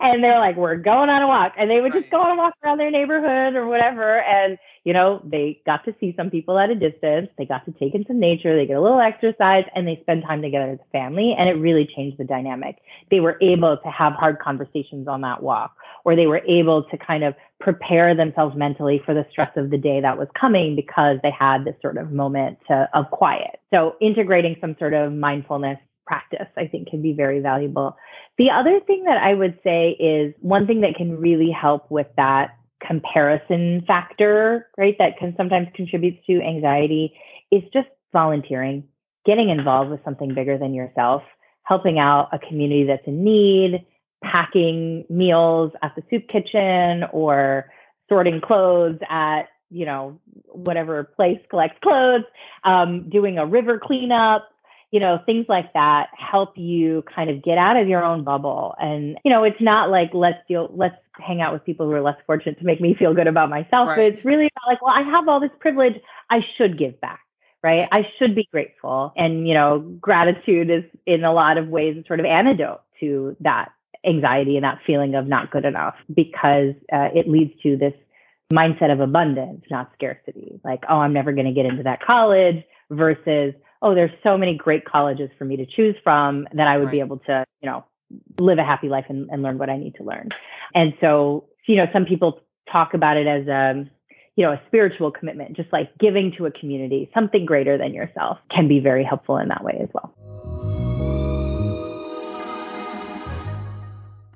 and 0.00 0.22
they're 0.22 0.38
like, 0.38 0.56
we're 0.56 0.76
going 0.76 1.10
on 1.10 1.22
a 1.22 1.26
walk. 1.26 1.52
And 1.58 1.70
they 1.70 1.80
would 1.80 1.92
just 1.92 2.10
go 2.10 2.20
on 2.20 2.32
a 2.32 2.36
walk 2.36 2.54
around 2.64 2.78
their 2.78 2.90
neighborhood 2.90 3.54
or 3.54 3.66
whatever. 3.66 4.20
And, 4.20 4.58
you 4.84 4.92
know, 4.92 5.20
they 5.24 5.60
got 5.66 5.84
to 5.84 5.94
see 6.00 6.14
some 6.16 6.30
people 6.30 6.58
at 6.58 6.70
a 6.70 6.74
distance. 6.74 7.28
They 7.36 7.44
got 7.44 7.64
to 7.66 7.72
take 7.72 7.94
in 7.94 8.04
some 8.06 8.18
nature. 8.18 8.56
They 8.56 8.66
get 8.66 8.76
a 8.76 8.80
little 8.80 9.00
exercise 9.00 9.64
and 9.74 9.86
they 9.86 9.98
spend 10.02 10.22
time 10.22 10.42
together 10.42 10.70
as 10.70 10.78
a 10.78 10.90
family. 10.90 11.34
And 11.38 11.48
it 11.48 11.54
really 11.54 11.88
changed 11.94 12.18
the 12.18 12.24
dynamic. 12.24 12.78
They 13.10 13.20
were 13.20 13.36
able 13.42 13.76
to 13.76 13.90
have 13.90 14.14
hard 14.14 14.38
conversations 14.38 15.08
on 15.08 15.20
that 15.22 15.42
walk, 15.42 15.76
or 16.04 16.16
they 16.16 16.26
were 16.26 16.42
able 16.46 16.84
to 16.84 16.96
kind 16.96 17.24
of 17.24 17.34
prepare 17.60 18.14
themselves 18.14 18.56
mentally 18.56 19.00
for 19.04 19.14
the 19.14 19.26
stress 19.30 19.50
of 19.56 19.70
the 19.70 19.78
day 19.78 20.00
that 20.00 20.18
was 20.18 20.28
coming 20.38 20.74
because 20.74 21.18
they 21.22 21.30
had 21.30 21.64
this 21.64 21.76
sort 21.80 21.96
of 21.96 22.10
moment 22.10 22.58
to, 22.68 22.88
of 22.94 23.10
quiet. 23.10 23.60
So 23.72 23.96
integrating 24.00 24.56
some 24.60 24.74
sort 24.78 24.94
of 24.94 25.12
mindfulness 25.12 25.78
practice, 26.06 26.48
I 26.56 26.66
think 26.66 26.88
can 26.88 27.02
be 27.02 27.12
very 27.12 27.40
valuable. 27.40 27.96
The 28.38 28.50
other 28.50 28.80
thing 28.80 29.04
that 29.04 29.18
I 29.18 29.34
would 29.34 29.58
say 29.62 29.90
is 29.90 30.34
one 30.40 30.66
thing 30.66 30.80
that 30.82 30.94
can 30.96 31.18
really 31.18 31.50
help 31.50 31.90
with 31.90 32.08
that 32.16 32.56
comparison 32.86 33.84
factor, 33.86 34.68
right, 34.76 34.96
that 34.98 35.18
can 35.18 35.34
sometimes 35.36 35.68
contributes 35.74 36.24
to 36.26 36.42
anxiety 36.42 37.14
is 37.50 37.62
just 37.72 37.88
volunteering, 38.12 38.84
getting 39.24 39.50
involved 39.50 39.90
with 39.90 40.00
something 40.04 40.34
bigger 40.34 40.58
than 40.58 40.74
yourself, 40.74 41.22
helping 41.64 41.98
out 41.98 42.28
a 42.32 42.38
community 42.38 42.84
that's 42.84 43.06
in 43.06 43.22
need, 43.22 43.86
packing 44.22 45.04
meals 45.08 45.72
at 45.82 45.94
the 45.94 46.02
soup 46.10 46.28
kitchen 46.28 47.04
or 47.12 47.70
sorting 48.08 48.40
clothes 48.40 48.98
at 49.08 49.42
you 49.70 49.86
know 49.86 50.20
whatever 50.46 51.04
place 51.04 51.40
collects 51.50 51.78
clothes 51.82 52.24
um, 52.64 53.08
doing 53.08 53.38
a 53.38 53.46
river 53.46 53.80
cleanup 53.82 54.48
you 54.92 55.00
know, 55.00 55.18
things 55.24 55.46
like 55.48 55.72
that 55.72 56.08
help 56.16 56.56
you 56.56 57.02
kind 57.12 57.30
of 57.30 57.42
get 57.42 57.56
out 57.56 57.78
of 57.78 57.88
your 57.88 58.04
own 58.04 58.24
bubble. 58.24 58.74
And, 58.78 59.18
you 59.24 59.32
know, 59.32 59.42
it's 59.42 59.60
not 59.60 59.88
like 59.88 60.10
let's 60.12 60.36
deal, 60.46 60.70
let's 60.74 60.94
hang 61.14 61.40
out 61.40 61.54
with 61.54 61.64
people 61.64 61.86
who 61.86 61.92
are 61.92 62.02
less 62.02 62.18
fortunate 62.26 62.58
to 62.58 62.64
make 62.64 62.80
me 62.80 62.94
feel 62.98 63.14
good 63.14 63.26
about 63.26 63.48
myself. 63.48 63.88
Right. 63.88 63.96
But 63.96 64.04
it's 64.04 64.24
really 64.24 64.50
about 64.54 64.68
like, 64.68 64.82
well, 64.82 64.94
I 64.94 65.02
have 65.02 65.26
all 65.28 65.40
this 65.40 65.50
privilege. 65.58 65.94
I 66.30 66.40
should 66.56 66.78
give 66.78 67.00
back. 67.00 67.20
Right. 67.64 67.88
I 67.90 68.02
should 68.18 68.34
be 68.34 68.46
grateful. 68.50 69.12
And, 69.16 69.48
you 69.48 69.54
know, 69.54 69.78
gratitude 69.78 70.68
is 70.68 70.82
in 71.06 71.24
a 71.24 71.32
lot 71.32 71.58
of 71.58 71.68
ways 71.68 71.96
a 71.96 72.06
sort 72.06 72.20
of 72.20 72.26
antidote 72.26 72.82
to 73.00 73.36
that 73.40 73.70
anxiety 74.04 74.56
and 74.56 74.64
that 74.64 74.80
feeling 74.84 75.14
of 75.14 75.26
not 75.26 75.50
good 75.52 75.64
enough 75.64 75.94
because 76.12 76.74
uh, 76.92 77.08
it 77.14 77.28
leads 77.28 77.52
to 77.62 77.76
this 77.76 77.94
mindset 78.52 78.92
of 78.92 79.00
abundance, 79.00 79.64
not 79.70 79.90
scarcity. 79.94 80.60
Like, 80.64 80.82
oh, 80.88 80.96
I'm 80.96 81.12
never 81.12 81.32
going 81.32 81.46
to 81.46 81.52
get 81.52 81.64
into 81.64 81.84
that 81.84 82.02
college 82.02 82.64
versus, 82.90 83.54
oh, 83.82 83.94
there's 83.94 84.12
so 84.22 84.38
many 84.38 84.56
great 84.56 84.84
colleges 84.84 85.28
for 85.36 85.44
me 85.44 85.56
to 85.56 85.66
choose 85.66 85.96
from 86.04 86.46
that 86.54 86.68
I 86.68 86.78
would 86.78 86.86
right. 86.86 86.92
be 86.92 87.00
able 87.00 87.18
to, 87.26 87.44
you 87.60 87.68
know, 87.68 87.84
live 88.38 88.58
a 88.58 88.64
happy 88.64 88.88
life 88.88 89.06
and, 89.08 89.28
and 89.30 89.42
learn 89.42 89.58
what 89.58 89.68
I 89.68 89.76
need 89.76 89.96
to 89.96 90.04
learn. 90.04 90.28
And 90.74 90.94
so, 91.00 91.48
you 91.66 91.76
know, 91.76 91.86
some 91.92 92.04
people 92.04 92.40
talk 92.70 92.94
about 92.94 93.16
it 93.16 93.26
as 93.26 93.46
a, 93.48 93.70
um, 93.72 93.90
you 94.36 94.46
know, 94.46 94.52
a 94.52 94.60
spiritual 94.68 95.10
commitment, 95.10 95.56
just 95.56 95.70
like 95.72 95.90
giving 95.98 96.32
to 96.38 96.46
a 96.46 96.50
community, 96.50 97.10
something 97.12 97.44
greater 97.44 97.76
than 97.76 97.92
yourself 97.92 98.38
can 98.50 98.68
be 98.68 98.78
very 98.78 99.04
helpful 99.04 99.36
in 99.36 99.48
that 99.48 99.62
way 99.62 99.78
as 99.82 99.88
well. 99.92 100.14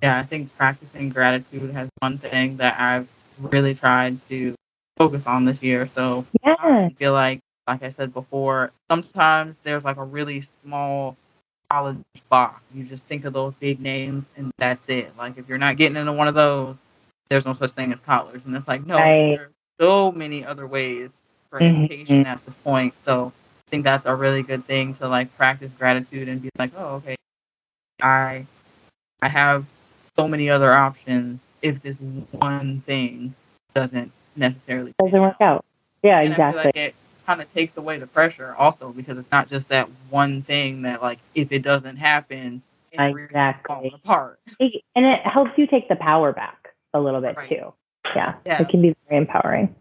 Yeah, 0.03 0.19
I 0.19 0.25
think 0.25 0.55
practicing 0.59 1.09
gratitude 1.09 1.73
has 1.73 1.89
one 2.01 2.19
thing 2.19 2.59
that 2.59 2.79
I've 2.79 3.09
really 3.41 3.75
tried 3.75 4.19
to 4.29 4.55
focus 4.99 5.23
on 5.25 5.47
this 5.47 5.63
year. 5.63 5.89
So 5.95 6.27
yeah. 6.45 6.57
I 6.59 6.95
feel 6.99 7.13
like, 7.13 7.41
like 7.67 7.83
I 7.83 7.91
said 7.91 8.13
before, 8.15 8.71
sometimes 8.89 9.57
there's 9.63 9.85
like 9.85 9.97
a 9.97 10.05
really 10.05 10.45
small 10.63 11.17
college 11.71 11.99
box. 12.29 12.63
You 12.75 12.85
just 12.85 13.03
think 13.05 13.25
of 13.25 13.33
those 13.33 13.55
big 13.55 13.81
names 13.81 14.25
and 14.37 14.53
that's 14.59 14.83
it. 14.89 15.13
Like 15.17 15.37
if 15.39 15.49
you're 15.49 15.59
not 15.59 15.77
getting 15.77 15.97
into 15.97 16.13
one 16.13 16.29
of 16.29 16.35
those, 16.35 16.77
there's 17.29 17.45
no 17.45 17.55
such 17.55 17.73
thing 17.73 17.93
as 17.93 17.99
college. 18.07 18.43
And 18.47 18.57
it's 18.57 18.69
like, 18.69 18.87
no, 18.87 18.97
right. 18.97 19.37
there's 19.37 19.51
so 19.81 20.13
many 20.13 20.45
other 20.45 20.67
ways 20.67 21.11
for 21.51 21.61
mm-hmm. 21.61 21.85
education 21.85 22.27
at 22.27 22.45
this 22.45 22.55
point. 22.57 22.95
So 23.05 23.33
I 23.67 23.71
think 23.71 23.85
that's 23.85 24.07
a 24.07 24.15
really 24.15 24.43
good 24.43 24.65
thing 24.67 24.95
to 24.97 25.09
like 25.09 25.37
practice 25.37 25.71
gratitude 25.79 26.29
and 26.29 26.41
be 26.41 26.51
like, 26.59 26.71
oh, 26.77 26.97
okay, 26.97 27.17
I 28.01 28.47
I 29.23 29.29
have 29.29 29.65
so 30.17 30.29
many 30.29 30.51
other 30.51 30.73
options 30.73 31.41
if 31.63 31.83
this 31.83 31.97
one 32.31 32.83
thing 32.83 33.35
doesn't 33.75 34.13
necessarily 34.37 34.93
doesn't 35.03 35.21
work 35.21 35.41
out. 35.41 35.65
Yeah, 36.03 36.21
and 36.21 36.31
exactly. 36.31 36.93
Kind 37.27 37.43
of 37.43 37.53
takes 37.53 37.77
away 37.77 37.99
the 37.99 38.07
pressure 38.07 38.55
also 38.57 38.93
because 38.93 39.19
it's 39.19 39.31
not 39.33 39.51
just 39.51 39.69
that 39.69 39.89
one 40.11 40.43
thing 40.43 40.83
that 40.83 41.03
like 41.03 41.19
if 41.35 41.51
it 41.51 41.63
doesn't 41.63 41.97
happen, 41.97 42.63
exactly 42.93 43.93
apart. 43.93 44.39
And 44.61 45.05
it 45.05 45.21
helps 45.25 45.51
you 45.57 45.67
take 45.67 45.89
the 45.89 45.97
power 45.97 46.33
back 46.33 46.69
a 46.95 47.01
little 47.01 47.21
bit 47.21 47.37
right. 47.37 47.49
too. 47.49 47.75
Yeah, 48.15 48.35
yeah, 48.47 48.63
it 48.63 48.69
can 48.69 48.81
be 48.81 48.95
very 49.09 49.21
empowering. 49.21 49.75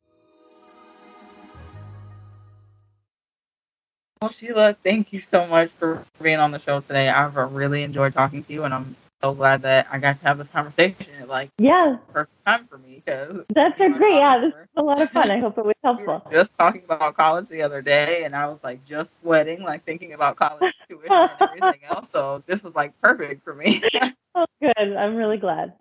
Well, 4.21 4.31
Sheila, 4.31 4.75
thank 4.83 5.13
you 5.13 5.19
so 5.19 5.45
much 5.45 5.69
for 5.77 6.03
being 6.21 6.39
on 6.39 6.49
the 6.49 6.59
show 6.59 6.79
today. 6.79 7.09
I've 7.09 7.35
really 7.35 7.83
enjoyed 7.83 8.13
talking 8.13 8.43
to 8.43 8.53
you, 8.53 8.63
and 8.63 8.73
I'm 8.73 8.95
so 9.25 9.33
glad 9.33 9.63
that 9.63 9.87
I 9.91 9.97
got 9.97 10.19
to 10.19 10.25
have 10.27 10.37
this 10.37 10.47
conversation. 10.49 11.07
Like, 11.27 11.49
yeah, 11.57 11.97
perfect 12.13 12.45
time 12.45 12.67
for 12.67 12.77
me 12.77 13.01
because 13.03 13.43
that's 13.55 13.79
a 13.79 13.89
great. 13.89 14.13
Yeah, 14.15 14.39
this 14.39 14.53
is 14.53 14.67
a 14.77 14.83
lot 14.83 15.01
of 15.01 15.09
fun. 15.09 15.31
I 15.31 15.39
hope 15.39 15.57
it 15.57 15.65
was 15.65 15.73
helpful. 15.83 16.21
we 16.27 16.35
just 16.35 16.55
talking 16.59 16.83
about 16.85 17.15
college 17.15 17.49
the 17.49 17.63
other 17.63 17.81
day, 17.81 18.23
and 18.25 18.35
I 18.35 18.45
was 18.47 18.59
like 18.63 18.85
just 18.85 19.09
sweating, 19.23 19.63
like 19.63 19.83
thinking 19.83 20.13
about 20.13 20.35
college 20.35 20.75
tuition 20.89 21.11
and 21.11 21.31
everything 21.41 21.81
else. 21.89 22.05
So 22.13 22.43
this 22.45 22.61
was 22.61 22.75
like 22.75 22.93
perfect 23.01 23.43
for 23.43 23.55
me. 23.55 23.81
oh, 24.35 24.45
good. 24.61 24.77
I'm 24.77 25.15
really 25.15 25.37
glad. 25.37 25.73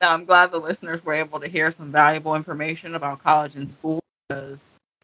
Now, 0.00 0.14
I'm 0.14 0.24
glad 0.24 0.50
the 0.50 0.58
listeners 0.58 1.04
were 1.04 1.14
able 1.14 1.38
to 1.40 1.48
hear 1.48 1.70
some 1.70 1.92
valuable 1.92 2.34
information 2.34 2.96
about 2.96 3.22
college 3.22 3.54
and 3.54 3.70
school 3.70 4.00
because 4.28 4.58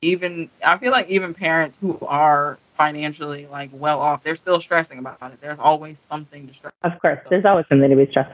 even 0.05 0.51
I 0.65 0.79
feel 0.79 0.93
like 0.93 1.09
even 1.09 1.35
parents 1.35 1.77
who 1.81 1.99
are 2.03 2.59
financially 2.77 3.47
like 3.47 3.71
well 3.73 4.01
off, 4.01 4.23
they're 4.23 4.37
still 4.37 4.61
stressing 4.61 4.99
about 4.99 5.19
it. 5.23 5.41
There's 5.41 5.59
always 5.59 5.97
something 6.11 6.47
to 6.49 6.55
stress. 6.55 6.73
Of 6.83 7.01
course, 7.01 7.21
there's 7.31 7.45
always 7.45 7.67
something 7.69 7.89
to 7.89 7.97
be 7.97 8.07
stressed. 8.11 8.33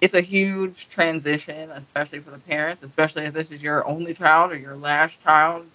It's 0.00 0.14
a 0.14 0.20
huge 0.20 0.88
transition, 0.90 1.70
especially 1.70 2.18
for 2.20 2.30
the 2.30 2.38
parents, 2.38 2.82
especially 2.82 3.24
if 3.24 3.34
this 3.34 3.50
is 3.50 3.62
your 3.62 3.86
only 3.86 4.14
child 4.14 4.50
or 4.50 4.56
your 4.56 4.74
last 4.74 5.14
child 5.22 5.66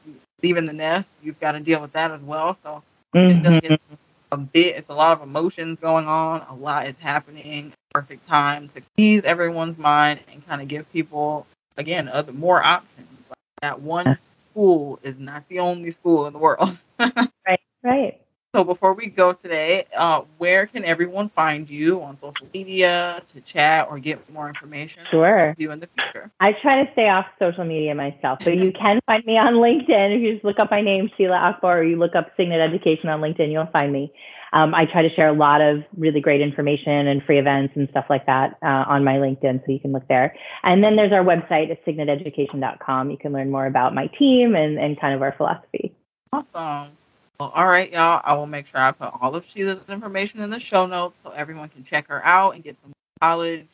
leaving 0.44 0.66
the 0.66 0.74
nest. 0.74 1.08
You've 1.24 1.40
got 1.40 1.54
to 1.54 1.60
deal 1.62 1.82
with 1.82 1.94
that 1.94 2.12
as 2.12 2.22
well. 2.22 2.58
So 2.62 2.84
mm-hmm. 3.16 3.54
it's 3.64 3.84
a 4.32 4.38
bit. 4.38 4.76
It's 4.76 4.90
a 4.90 4.94
lot 4.94 5.14
of 5.14 5.22
emotions 5.22 5.80
going 5.80 6.08
on. 6.08 6.46
A 6.50 6.56
lot 6.56 6.88
is 6.88 6.96
happening. 7.00 7.72
Perfect 7.94 8.28
time 8.28 8.70
to 8.76 8.82
ease 8.98 9.24
everyone's 9.24 9.78
mind 9.78 10.20
and 10.32 10.46
kind 10.46 10.62
of 10.62 10.68
give 10.68 10.92
people 10.92 11.48
again 11.78 12.10
other 12.10 12.34
more 12.34 12.62
options. 12.62 13.08
Like 13.30 13.38
that 13.62 13.82
one 13.82 14.18
school 14.58 15.00
is 15.04 15.18
not 15.20 15.48
the 15.50 15.60
only 15.60 15.92
school 15.92 16.26
in 16.28 16.34
the 16.34 16.40
world. 16.40 16.78
right. 17.00 17.60
Right. 17.84 18.22
So 18.58 18.64
before 18.64 18.96
we 18.96 19.06
go 19.06 19.34
today, 19.34 19.86
uh, 19.96 20.22
where 20.40 20.66
can 20.66 20.84
everyone 20.84 21.30
find 21.36 21.70
you 21.70 22.02
on 22.02 22.18
social 22.20 22.48
media 22.52 23.22
to 23.32 23.42
chat 23.42 23.86
or 23.88 24.00
get 24.00 24.28
more 24.34 24.50
information? 24.50 25.04
Sure. 25.12 25.54
You 25.60 25.70
in 25.70 25.80
the 25.80 25.88
future. 25.96 26.32
I 26.40 26.54
try 26.60 26.84
to 26.84 26.92
stay 26.94 27.08
off 27.08 27.28
social 27.38 27.66
media 27.66 27.94
myself, 27.94 28.40
but 28.44 28.56
you 28.56 28.72
can 28.72 29.00
find 29.06 29.24
me 29.28 29.38
on 29.38 29.62
LinkedIn. 29.62 30.16
If 30.16 30.24
you 30.24 30.34
just 30.34 30.44
look 30.44 30.58
up 30.58 30.72
my 30.72 30.82
name, 30.82 31.08
Sheila 31.16 31.36
Akbar, 31.36 31.82
or 31.82 31.84
you 31.84 31.98
look 31.98 32.16
up 32.16 32.32
Signet 32.36 32.60
Education 32.60 33.10
on 33.10 33.22
LinkedIn, 33.22 33.52
you'll 33.52 33.70
find 33.72 33.94
me. 33.94 34.12
Um, 34.54 34.74
I 34.74 34.86
try 34.92 35.04
to 35.04 35.14
share 35.14 35.28
a 35.28 35.34
lot 35.34 35.62
of 35.62 35.84
really 35.96 36.20
great 36.20 36.42
information 36.42 37.06
and 37.06 37.22
free 37.22 37.38
events 37.38 37.74
and 37.76 37.88
stuff 37.92 38.06
like 38.10 38.26
that 38.26 38.58
uh, 38.64 38.86
on 38.90 39.04
my 39.04 39.18
LinkedIn, 39.18 39.64
so 39.68 39.72
you 39.72 39.80
can 39.80 39.92
look 39.92 40.08
there. 40.08 40.36
And 40.64 40.84
then 40.84 40.96
there's 40.96 41.14
our 41.14 41.24
website 41.24 41.70
at 41.70 41.86
signeteducation.com. 41.86 43.12
You 43.12 43.18
can 43.20 43.34
learn 43.34 43.52
more 43.52 43.68
about 43.68 43.94
my 43.94 44.08
team 44.18 44.56
and, 44.56 44.80
and 44.80 45.00
kind 45.00 45.14
of 45.14 45.22
our 45.22 45.36
philosophy. 45.38 45.94
Awesome. 46.34 46.98
Well, 47.40 47.52
all 47.54 47.68
right, 47.68 47.92
y'all. 47.92 48.20
I 48.24 48.34
will 48.34 48.48
make 48.48 48.66
sure 48.68 48.80
I 48.80 48.92
put 48.92 49.12
all 49.22 49.36
of 49.36 49.46
Sheila's 49.54 49.88
information 49.90 50.40
in 50.40 50.50
the 50.50 50.60
show 50.60 50.88
notes 50.88 51.16
so 51.24 51.30
everyone 51.30 51.70
can 51.70 51.84
check 51.84 52.08
her 52.08 52.26
out 52.26 52.56
and 52.56 52.64
get 52.64 52.76
some 52.82 52.94
college 53.22 53.68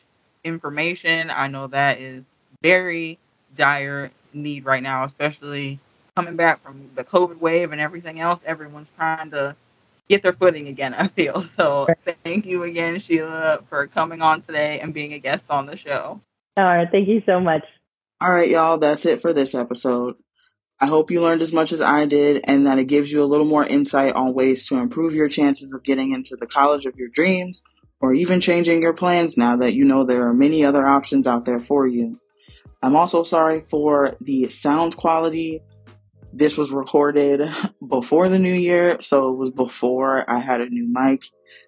information. 0.44 1.30
I 1.30 1.48
know 1.48 1.68
that 1.68 1.98
is 1.98 2.24
very 2.62 3.18
dire 3.56 4.10
need 4.34 4.66
right 4.66 4.82
now, 4.82 5.04
especially 5.04 5.80
coming 6.14 6.36
back 6.36 6.62
from 6.62 6.90
the 6.94 7.04
COVID 7.04 7.38
wave 7.38 7.72
and 7.72 7.80
everything 7.80 8.20
else. 8.20 8.40
Everyone's 8.44 8.88
trying 8.98 9.30
to 9.30 9.56
get 10.10 10.22
their 10.22 10.34
footing 10.34 10.68
again, 10.68 10.92
I 10.98 11.08
feel. 11.08 11.42
So 11.42 11.86
thank 12.22 12.44
you 12.44 12.64
again, 12.64 13.00
Sheila, 13.00 13.60
for 13.70 13.86
coming 13.86 14.20
on 14.20 14.42
today 14.42 14.80
and 14.80 14.92
being 14.92 15.14
a 15.14 15.18
guest 15.18 15.44
on 15.48 15.64
the 15.64 15.78
show. 15.78 16.20
All 16.58 16.64
right. 16.64 16.88
Thank 16.90 17.08
you 17.08 17.22
so 17.24 17.40
much. 17.40 17.64
All 18.20 18.30
right, 18.30 18.48
y'all. 18.48 18.78
That's 18.78 19.06
it 19.06 19.20
for 19.20 19.32
this 19.32 19.54
episode. 19.54 20.16
I 20.84 20.86
hope 20.86 21.10
you 21.10 21.22
learned 21.22 21.40
as 21.40 21.54
much 21.54 21.72
as 21.72 21.80
I 21.80 22.04
did 22.04 22.44
and 22.44 22.66
that 22.66 22.78
it 22.78 22.84
gives 22.84 23.10
you 23.10 23.24
a 23.24 23.24
little 23.24 23.46
more 23.46 23.64
insight 23.64 24.12
on 24.12 24.34
ways 24.34 24.66
to 24.66 24.76
improve 24.76 25.14
your 25.14 25.30
chances 25.30 25.72
of 25.72 25.82
getting 25.82 26.12
into 26.12 26.36
the 26.36 26.46
college 26.46 26.84
of 26.84 26.94
your 26.96 27.08
dreams 27.08 27.62
or 28.02 28.12
even 28.12 28.38
changing 28.38 28.82
your 28.82 28.92
plans 28.92 29.38
now 29.38 29.56
that 29.56 29.72
you 29.72 29.86
know 29.86 30.04
there 30.04 30.28
are 30.28 30.34
many 30.34 30.62
other 30.62 30.86
options 30.86 31.26
out 31.26 31.46
there 31.46 31.58
for 31.58 31.86
you. 31.86 32.20
I'm 32.82 32.96
also 32.96 33.24
sorry 33.24 33.62
for 33.62 34.14
the 34.20 34.50
sound 34.50 34.98
quality. 34.98 35.62
This 36.34 36.58
was 36.58 36.70
recorded 36.70 37.50
before 37.88 38.28
the 38.28 38.38
new 38.38 38.52
year, 38.52 39.00
so 39.00 39.32
it 39.32 39.38
was 39.38 39.52
before 39.52 40.30
I 40.30 40.38
had 40.38 40.60
a 40.60 40.68
new 40.68 40.86
mic. 40.86 41.22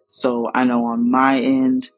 So 0.09 0.51
I 0.55 0.65
know 0.65 0.85
on 0.85 1.11
my 1.11 1.41
end, 1.41 1.89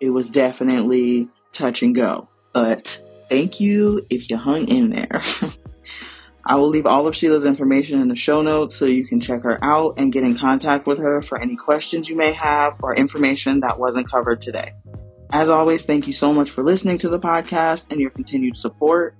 it 0.00 0.10
was 0.10 0.30
definitely 0.30 1.30
touch 1.52 1.82
and 1.82 1.96
go. 1.96 2.28
But 2.52 3.02
thank 3.28 3.58
you 3.58 4.06
if 4.08 4.30
you 4.30 4.36
hung 4.36 4.68
in 4.68 4.90
there. 4.90 5.20
I 6.44 6.56
will 6.56 6.68
leave 6.68 6.86
all 6.86 7.06
of 7.06 7.14
Sheila's 7.14 7.44
information 7.44 8.00
in 8.00 8.08
the 8.08 8.16
show 8.16 8.42
notes 8.42 8.74
so 8.74 8.86
you 8.86 9.06
can 9.06 9.20
check 9.20 9.42
her 9.42 9.62
out 9.62 9.94
and 9.98 10.12
get 10.12 10.24
in 10.24 10.36
contact 10.36 10.86
with 10.86 10.98
her 10.98 11.22
for 11.22 11.40
any 11.40 11.56
questions 11.56 12.08
you 12.08 12.16
may 12.16 12.32
have 12.32 12.76
or 12.82 12.94
information 12.94 13.60
that 13.60 13.78
wasn't 13.78 14.10
covered 14.10 14.40
today. 14.40 14.72
As 15.32 15.48
always, 15.48 15.84
thank 15.84 16.06
you 16.06 16.12
so 16.12 16.32
much 16.32 16.50
for 16.50 16.64
listening 16.64 16.98
to 16.98 17.08
the 17.08 17.20
podcast 17.20 17.90
and 17.90 18.00
your 18.00 18.10
continued 18.10 18.56
support. 18.56 19.14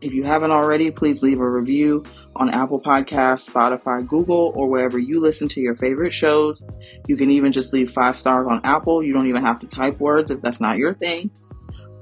If 0.00 0.12
you 0.12 0.24
haven't 0.24 0.50
already, 0.50 0.90
please 0.90 1.22
leave 1.22 1.38
a 1.38 1.48
review 1.48 2.04
on 2.34 2.50
Apple 2.50 2.80
Podcasts, 2.80 3.48
Spotify, 3.48 4.04
Google, 4.04 4.52
or 4.56 4.68
wherever 4.68 4.98
you 4.98 5.20
listen 5.20 5.46
to 5.48 5.60
your 5.60 5.76
favorite 5.76 6.12
shows. 6.12 6.66
You 7.06 7.16
can 7.16 7.30
even 7.30 7.52
just 7.52 7.72
leave 7.72 7.92
five 7.92 8.18
stars 8.18 8.48
on 8.50 8.62
Apple. 8.64 9.04
You 9.04 9.12
don't 9.12 9.28
even 9.28 9.44
have 9.44 9.60
to 9.60 9.68
type 9.68 10.00
words 10.00 10.32
if 10.32 10.42
that's 10.42 10.60
not 10.60 10.78
your 10.78 10.94
thing 10.94 11.30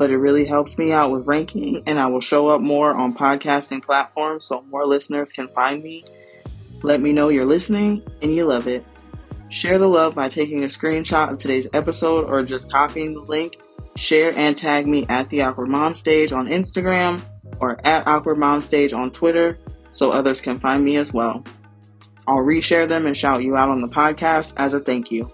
but 0.01 0.11
it 0.11 0.17
really 0.17 0.47
helps 0.47 0.79
me 0.79 0.93
out 0.93 1.11
with 1.11 1.27
ranking 1.27 1.83
and 1.85 2.01
I 2.01 2.07
will 2.07 2.23
show 2.23 2.49
up 2.49 2.63
more 2.63 2.95
on 2.95 3.15
podcasting 3.15 3.85
platforms 3.85 4.45
so 4.45 4.63
more 4.63 4.87
listeners 4.87 5.31
can 5.31 5.47
find 5.49 5.83
me. 5.83 6.07
Let 6.83 7.03
me 7.03 7.13
know 7.13 7.29
you're 7.29 7.45
listening 7.45 8.03
and 8.23 8.35
you 8.35 8.47
love 8.47 8.67
it. 8.67 8.83
Share 9.51 9.79
the 9.79 9.89
love 9.89 10.15
by 10.15 10.31
taking 10.31 10.65
a 10.65 10.69
screenshot 10.69 11.31
of 11.31 11.39
today's 11.39 11.69
episode 11.75 12.25
or 12.31 12.43
just 12.43 12.73
copying 12.73 13.13
the 13.13 13.21
link. 13.21 13.59
Share 13.95 14.33
and 14.35 14.57
tag 14.57 14.87
me 14.87 15.05
at 15.11 15.29
the 15.29 15.43
Awkward 15.43 15.69
Mom 15.69 15.95
Stage 15.95 16.33
on 16.33 16.49
Instagram 16.49 17.23
or 17.61 17.79
at 17.87 18.09
Awkward 18.09 18.39
Mom 18.39 18.63
Stage 18.63 18.95
on 18.95 19.11
Twitter 19.11 19.59
so 19.93 20.13
others 20.13 20.41
can 20.41 20.59
find 20.59 20.83
me 20.83 20.97
as 20.97 21.13
well. 21.13 21.45
I'll 22.27 22.37
reshare 22.37 22.89
them 22.89 23.07
and 23.07 23.15
shout 23.15 23.43
you 23.43 23.55
out 23.55 23.69
on 23.69 23.83
the 23.83 23.89
podcast 23.89 24.55
as 24.57 24.73
a 24.73 24.81
thank 24.81 25.13
you. 25.13 25.31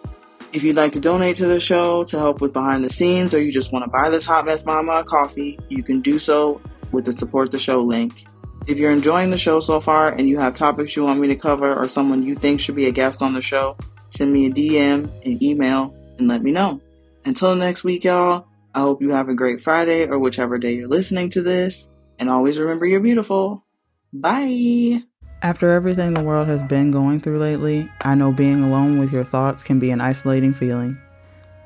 If 0.52 0.62
you'd 0.62 0.76
like 0.76 0.92
to 0.92 1.00
donate 1.00 1.36
to 1.36 1.46
the 1.46 1.60
show 1.60 2.04
to 2.04 2.18
help 2.18 2.40
with 2.40 2.52
behind 2.52 2.84
the 2.84 2.90
scenes 2.90 3.34
or 3.34 3.42
you 3.42 3.52
just 3.52 3.72
want 3.72 3.84
to 3.84 3.90
buy 3.90 4.08
this 4.08 4.24
Hot 4.24 4.46
Mess 4.46 4.64
Mama 4.64 4.92
a 4.92 5.04
coffee, 5.04 5.58
you 5.68 5.82
can 5.82 6.00
do 6.00 6.18
so 6.18 6.60
with 6.92 7.04
the 7.04 7.12
support 7.12 7.50
the 7.50 7.58
show 7.58 7.80
link. 7.80 8.24
If 8.66 8.78
you're 8.78 8.90
enjoying 8.90 9.30
the 9.30 9.38
show 9.38 9.60
so 9.60 9.80
far 9.80 10.08
and 10.08 10.28
you 10.28 10.38
have 10.38 10.56
topics 10.56 10.96
you 10.96 11.04
want 11.04 11.20
me 11.20 11.28
to 11.28 11.36
cover 11.36 11.74
or 11.74 11.88
someone 11.88 12.22
you 12.22 12.34
think 12.34 12.60
should 12.60 12.76
be 12.76 12.86
a 12.86 12.90
guest 12.92 13.22
on 13.22 13.34
the 13.34 13.42
show, 13.42 13.76
send 14.08 14.32
me 14.32 14.46
a 14.46 14.50
DM, 14.50 15.04
an 15.24 15.42
email, 15.42 15.94
and 16.18 16.26
let 16.28 16.42
me 16.42 16.52
know. 16.52 16.80
Until 17.24 17.54
next 17.54 17.84
week, 17.84 18.04
y'all, 18.04 18.46
I 18.74 18.80
hope 18.80 19.02
you 19.02 19.10
have 19.10 19.28
a 19.28 19.34
great 19.34 19.60
Friday 19.60 20.06
or 20.06 20.18
whichever 20.18 20.58
day 20.58 20.74
you're 20.74 20.88
listening 20.88 21.28
to 21.30 21.42
this. 21.42 21.90
And 22.18 22.30
always 22.30 22.58
remember 22.58 22.86
you're 22.86 23.00
beautiful. 23.00 23.64
Bye. 24.12 25.02
After 25.42 25.70
everything 25.70 26.14
the 26.14 26.22
world 26.22 26.48
has 26.48 26.62
been 26.62 26.90
going 26.90 27.20
through 27.20 27.38
lately, 27.38 27.90
I 28.00 28.14
know 28.14 28.32
being 28.32 28.64
alone 28.64 28.98
with 28.98 29.12
your 29.12 29.22
thoughts 29.22 29.62
can 29.62 29.78
be 29.78 29.90
an 29.90 30.00
isolating 30.00 30.54
feeling, 30.54 30.98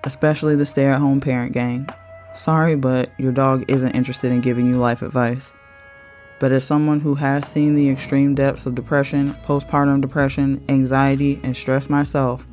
especially 0.03 0.57
the 0.57 0.67
stay 0.67 0.87
at 0.87 0.99
home 0.99 1.21
parent 1.21 1.53
gang. 1.53 1.89
Sorry, 2.35 2.75
but 2.75 3.11
your 3.17 3.31
dog 3.31 3.65
isn't 3.69 3.93
interested 3.93 4.33
in 4.33 4.41
giving 4.41 4.67
you 4.67 4.75
life 4.75 5.03
advice. 5.03 5.53
But 6.41 6.51
as 6.51 6.65
someone 6.65 6.99
who 6.99 7.15
has 7.15 7.47
seen 7.47 7.77
the 7.77 7.89
extreme 7.89 8.35
depths 8.35 8.67
of 8.67 8.75
depression, 8.75 9.35
postpartum 9.45 10.01
depression, 10.01 10.65
anxiety, 10.69 11.39
and 11.45 11.57
stress 11.57 11.89
myself, 11.89 12.45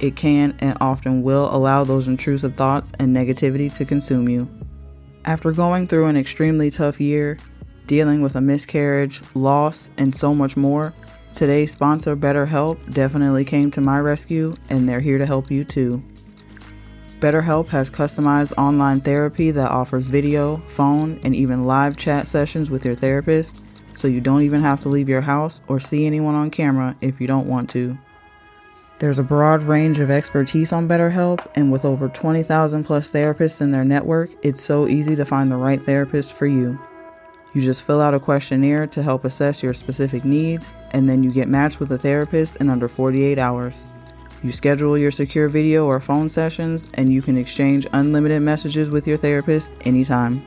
it 0.00 0.16
can 0.16 0.56
and 0.58 0.76
often 0.80 1.22
will 1.22 1.54
allow 1.54 1.84
those 1.84 2.08
intrusive 2.08 2.56
thoughts 2.56 2.90
and 2.98 3.14
negativity 3.14 3.74
to 3.76 3.84
consume 3.84 4.28
you. 4.28 4.48
After 5.24 5.52
going 5.52 5.86
through 5.86 6.06
an 6.06 6.16
extremely 6.16 6.70
tough 6.70 7.00
year, 7.00 7.38
dealing 7.86 8.22
with 8.22 8.36
a 8.36 8.40
miscarriage, 8.40 9.20
loss, 9.34 9.90
and 9.96 10.14
so 10.14 10.34
much 10.34 10.56
more, 10.56 10.94
today's 11.32 11.72
sponsor, 11.72 12.16
BetterHelp, 12.16 12.92
definitely 12.92 13.44
came 13.44 13.70
to 13.72 13.80
my 13.80 13.98
rescue, 13.98 14.54
and 14.70 14.88
they're 14.88 15.00
here 15.00 15.18
to 15.18 15.26
help 15.26 15.50
you 15.50 15.64
too. 15.64 16.02
BetterHelp 17.20 17.68
has 17.68 17.90
customized 17.90 18.56
online 18.58 19.00
therapy 19.00 19.50
that 19.50 19.70
offers 19.70 20.06
video, 20.06 20.58
phone, 20.68 21.18
and 21.24 21.34
even 21.34 21.64
live 21.64 21.96
chat 21.96 22.26
sessions 22.26 22.70
with 22.70 22.84
your 22.84 22.94
therapist, 22.94 23.60
so 23.96 24.08
you 24.08 24.20
don't 24.20 24.42
even 24.42 24.60
have 24.60 24.80
to 24.80 24.88
leave 24.88 25.08
your 25.08 25.22
house 25.22 25.60
or 25.68 25.80
see 25.80 26.06
anyone 26.06 26.34
on 26.34 26.50
camera 26.50 26.96
if 27.00 27.20
you 27.20 27.26
don't 27.26 27.46
want 27.46 27.70
to. 27.70 27.96
There's 28.98 29.18
a 29.18 29.24
broad 29.24 29.64
range 29.64 30.00
of 30.00 30.10
expertise 30.10 30.72
on 30.72 30.88
BetterHelp, 30.88 31.46
and 31.56 31.72
with 31.72 31.84
over 31.84 32.08
20,000 32.08 32.84
plus 32.84 33.08
therapists 33.08 33.60
in 33.60 33.70
their 33.70 33.84
network, 33.84 34.30
it's 34.42 34.62
so 34.62 34.86
easy 34.86 35.16
to 35.16 35.24
find 35.24 35.50
the 35.50 35.56
right 35.56 35.82
therapist 35.82 36.32
for 36.32 36.46
you. 36.46 36.78
You 37.54 37.60
just 37.60 37.84
fill 37.84 38.00
out 38.00 38.14
a 38.14 38.20
questionnaire 38.20 38.88
to 38.88 39.02
help 39.02 39.24
assess 39.24 39.62
your 39.62 39.74
specific 39.74 40.24
needs, 40.24 40.74
and 40.90 41.08
then 41.08 41.22
you 41.22 41.30
get 41.30 41.48
matched 41.48 41.78
with 41.78 41.92
a 41.92 41.98
therapist 41.98 42.56
in 42.56 42.68
under 42.68 42.88
48 42.88 43.38
hours. 43.38 43.84
You 44.42 44.52
schedule 44.52 44.98
your 44.98 45.12
secure 45.12 45.48
video 45.48 45.86
or 45.86 46.00
phone 46.00 46.28
sessions, 46.28 46.88
and 46.94 47.12
you 47.12 47.22
can 47.22 47.38
exchange 47.38 47.86
unlimited 47.92 48.42
messages 48.42 48.90
with 48.90 49.06
your 49.06 49.16
therapist 49.16 49.72
anytime. 49.82 50.44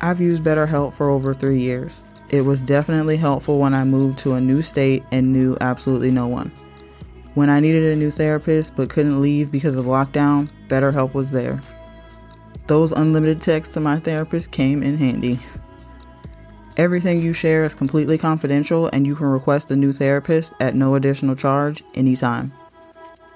I've 0.00 0.20
used 0.20 0.42
BetterHelp 0.42 0.94
for 0.94 1.10
over 1.10 1.34
three 1.34 1.60
years. 1.60 2.02
It 2.30 2.42
was 2.42 2.62
definitely 2.62 3.18
helpful 3.18 3.58
when 3.58 3.74
I 3.74 3.84
moved 3.84 4.18
to 4.20 4.32
a 4.32 4.40
new 4.40 4.62
state 4.62 5.04
and 5.12 5.32
knew 5.32 5.58
absolutely 5.60 6.10
no 6.10 6.26
one. 6.26 6.50
When 7.34 7.50
I 7.50 7.60
needed 7.60 7.94
a 7.94 7.98
new 7.98 8.10
therapist 8.10 8.74
but 8.74 8.88
couldn't 8.88 9.20
leave 9.20 9.52
because 9.52 9.76
of 9.76 9.84
lockdown, 9.84 10.48
BetterHelp 10.68 11.12
was 11.12 11.30
there. 11.30 11.60
Those 12.66 12.92
unlimited 12.92 13.40
texts 13.40 13.74
to 13.74 13.80
my 13.80 14.00
therapist 14.00 14.50
came 14.52 14.82
in 14.82 14.96
handy. 14.96 15.38
Everything 16.76 17.20
you 17.20 17.32
share 17.32 17.64
is 17.64 17.74
completely 17.74 18.16
confidential, 18.16 18.88
and 18.92 19.06
you 19.06 19.16
can 19.16 19.26
request 19.26 19.70
a 19.70 19.76
new 19.76 19.92
therapist 19.92 20.52
at 20.60 20.74
no 20.74 20.94
additional 20.94 21.34
charge 21.34 21.82
anytime. 21.94 22.52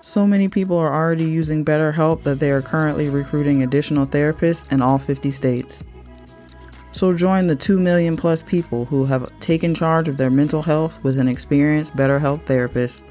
So 0.00 0.26
many 0.26 0.48
people 0.48 0.76
are 0.78 0.94
already 0.94 1.24
using 1.24 1.64
BetterHelp 1.64 2.22
that 2.22 2.38
they 2.38 2.50
are 2.50 2.62
currently 2.62 3.08
recruiting 3.08 3.62
additional 3.62 4.06
therapists 4.06 4.70
in 4.70 4.82
all 4.82 4.98
50 4.98 5.30
states. 5.30 5.82
So 6.92 7.12
join 7.12 7.48
the 7.48 7.56
2 7.56 7.80
million 7.80 8.16
plus 8.16 8.42
people 8.42 8.84
who 8.84 9.04
have 9.06 9.32
taken 9.40 9.74
charge 9.74 10.06
of 10.06 10.16
their 10.16 10.30
mental 10.30 10.62
health 10.62 11.02
with 11.02 11.18
an 11.18 11.26
experienced 11.26 11.96
BetterHelp 11.96 12.42
therapist. 12.42 13.04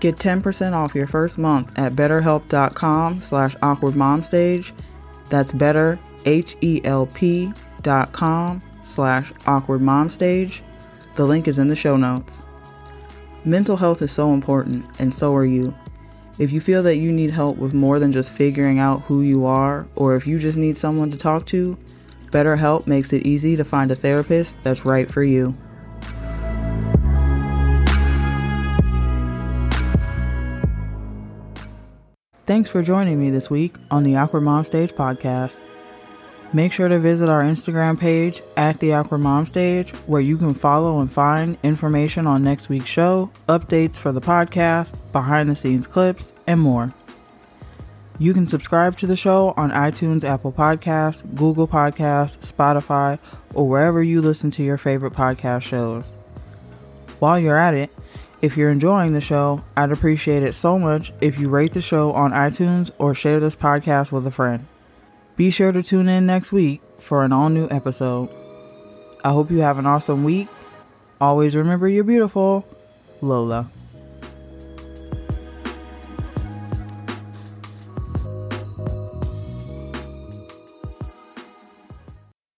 Get 0.00 0.16
10% 0.16 0.72
off 0.72 0.94
your 0.94 1.06
first 1.06 1.38
month 1.38 1.70
at 1.78 1.92
betterhelp.com 1.92 3.20
slash 3.20 3.56
awkwardmomstage. 3.56 4.72
That's 5.30 5.52
better, 5.52 5.98
H-E-L-P 6.26 7.52
dot 7.82 8.12
com 8.12 8.60
slash 8.90 9.32
awkward 9.46 9.80
mom 9.80 10.08
stage. 10.08 10.62
The 11.14 11.24
link 11.24 11.48
is 11.48 11.58
in 11.58 11.68
the 11.68 11.76
show 11.76 11.96
notes. 11.96 12.44
Mental 13.44 13.76
health 13.76 14.02
is 14.02 14.12
so 14.12 14.34
important, 14.34 14.84
and 14.98 15.14
so 15.14 15.34
are 15.34 15.44
you. 15.44 15.74
If 16.38 16.52
you 16.52 16.60
feel 16.60 16.82
that 16.84 16.96
you 16.96 17.12
need 17.12 17.30
help 17.30 17.58
with 17.58 17.74
more 17.74 17.98
than 17.98 18.12
just 18.12 18.30
figuring 18.30 18.78
out 18.78 19.02
who 19.02 19.22
you 19.22 19.44
are, 19.44 19.86
or 19.96 20.16
if 20.16 20.26
you 20.26 20.38
just 20.38 20.56
need 20.56 20.76
someone 20.76 21.10
to 21.10 21.18
talk 21.18 21.46
to, 21.46 21.76
BetterHelp 22.30 22.86
makes 22.86 23.12
it 23.12 23.26
easy 23.26 23.56
to 23.56 23.64
find 23.64 23.90
a 23.90 23.94
therapist 23.94 24.56
that's 24.62 24.84
right 24.84 25.10
for 25.10 25.22
you. 25.22 25.54
Thanks 32.46 32.68
for 32.68 32.82
joining 32.82 33.20
me 33.20 33.30
this 33.30 33.48
week 33.48 33.76
on 33.90 34.02
the 34.02 34.16
Awkward 34.16 34.40
Mom 34.40 34.64
Stage 34.64 34.92
podcast. 34.92 35.60
Make 36.52 36.72
sure 36.72 36.88
to 36.88 36.98
visit 36.98 37.28
our 37.28 37.44
Instagram 37.44 37.98
page 37.98 38.42
at 38.56 38.80
the 38.80 38.92
Awkward 38.94 39.18
Mom 39.18 39.46
Stage, 39.46 39.92
where 40.06 40.20
you 40.20 40.36
can 40.36 40.52
follow 40.52 41.00
and 41.00 41.10
find 41.10 41.56
information 41.62 42.26
on 42.26 42.42
next 42.42 42.68
week's 42.68 42.86
show, 42.86 43.30
updates 43.48 43.96
for 43.96 44.10
the 44.10 44.20
podcast, 44.20 44.96
behind 45.12 45.48
the 45.48 45.54
scenes 45.54 45.86
clips, 45.86 46.34
and 46.48 46.60
more. 46.60 46.92
You 48.18 48.34
can 48.34 48.48
subscribe 48.48 48.96
to 48.98 49.06
the 49.06 49.14
show 49.14 49.54
on 49.56 49.70
iTunes, 49.70 50.24
Apple 50.24 50.52
Podcasts, 50.52 51.22
Google 51.36 51.68
Podcasts, 51.68 52.52
Spotify, 52.52 53.20
or 53.54 53.68
wherever 53.68 54.02
you 54.02 54.20
listen 54.20 54.50
to 54.52 54.64
your 54.64 54.76
favorite 54.76 55.12
podcast 55.12 55.62
shows. 55.62 56.12
While 57.20 57.38
you're 57.38 57.56
at 57.56 57.74
it, 57.74 57.90
if 58.42 58.56
you're 58.56 58.70
enjoying 58.70 59.12
the 59.12 59.20
show, 59.20 59.62
I'd 59.76 59.92
appreciate 59.92 60.42
it 60.42 60.54
so 60.54 60.80
much 60.80 61.12
if 61.20 61.38
you 61.38 61.48
rate 61.48 61.74
the 61.74 61.80
show 61.80 62.12
on 62.12 62.32
iTunes 62.32 62.90
or 62.98 63.14
share 63.14 63.38
this 63.38 63.54
podcast 63.54 64.10
with 64.10 64.26
a 64.26 64.32
friend. 64.32 64.66
Be 65.40 65.50
sure 65.50 65.72
to 65.72 65.82
tune 65.82 66.10
in 66.10 66.26
next 66.26 66.52
week 66.52 66.82
for 66.98 67.24
an 67.24 67.32
all 67.32 67.48
new 67.48 67.66
episode. 67.70 68.28
I 69.24 69.30
hope 69.30 69.50
you 69.50 69.60
have 69.60 69.78
an 69.78 69.86
awesome 69.86 70.22
week. 70.22 70.48
Always 71.18 71.56
remember 71.56 71.88
you're 71.88 72.04
beautiful. 72.04 72.66
Lola. 73.22 73.70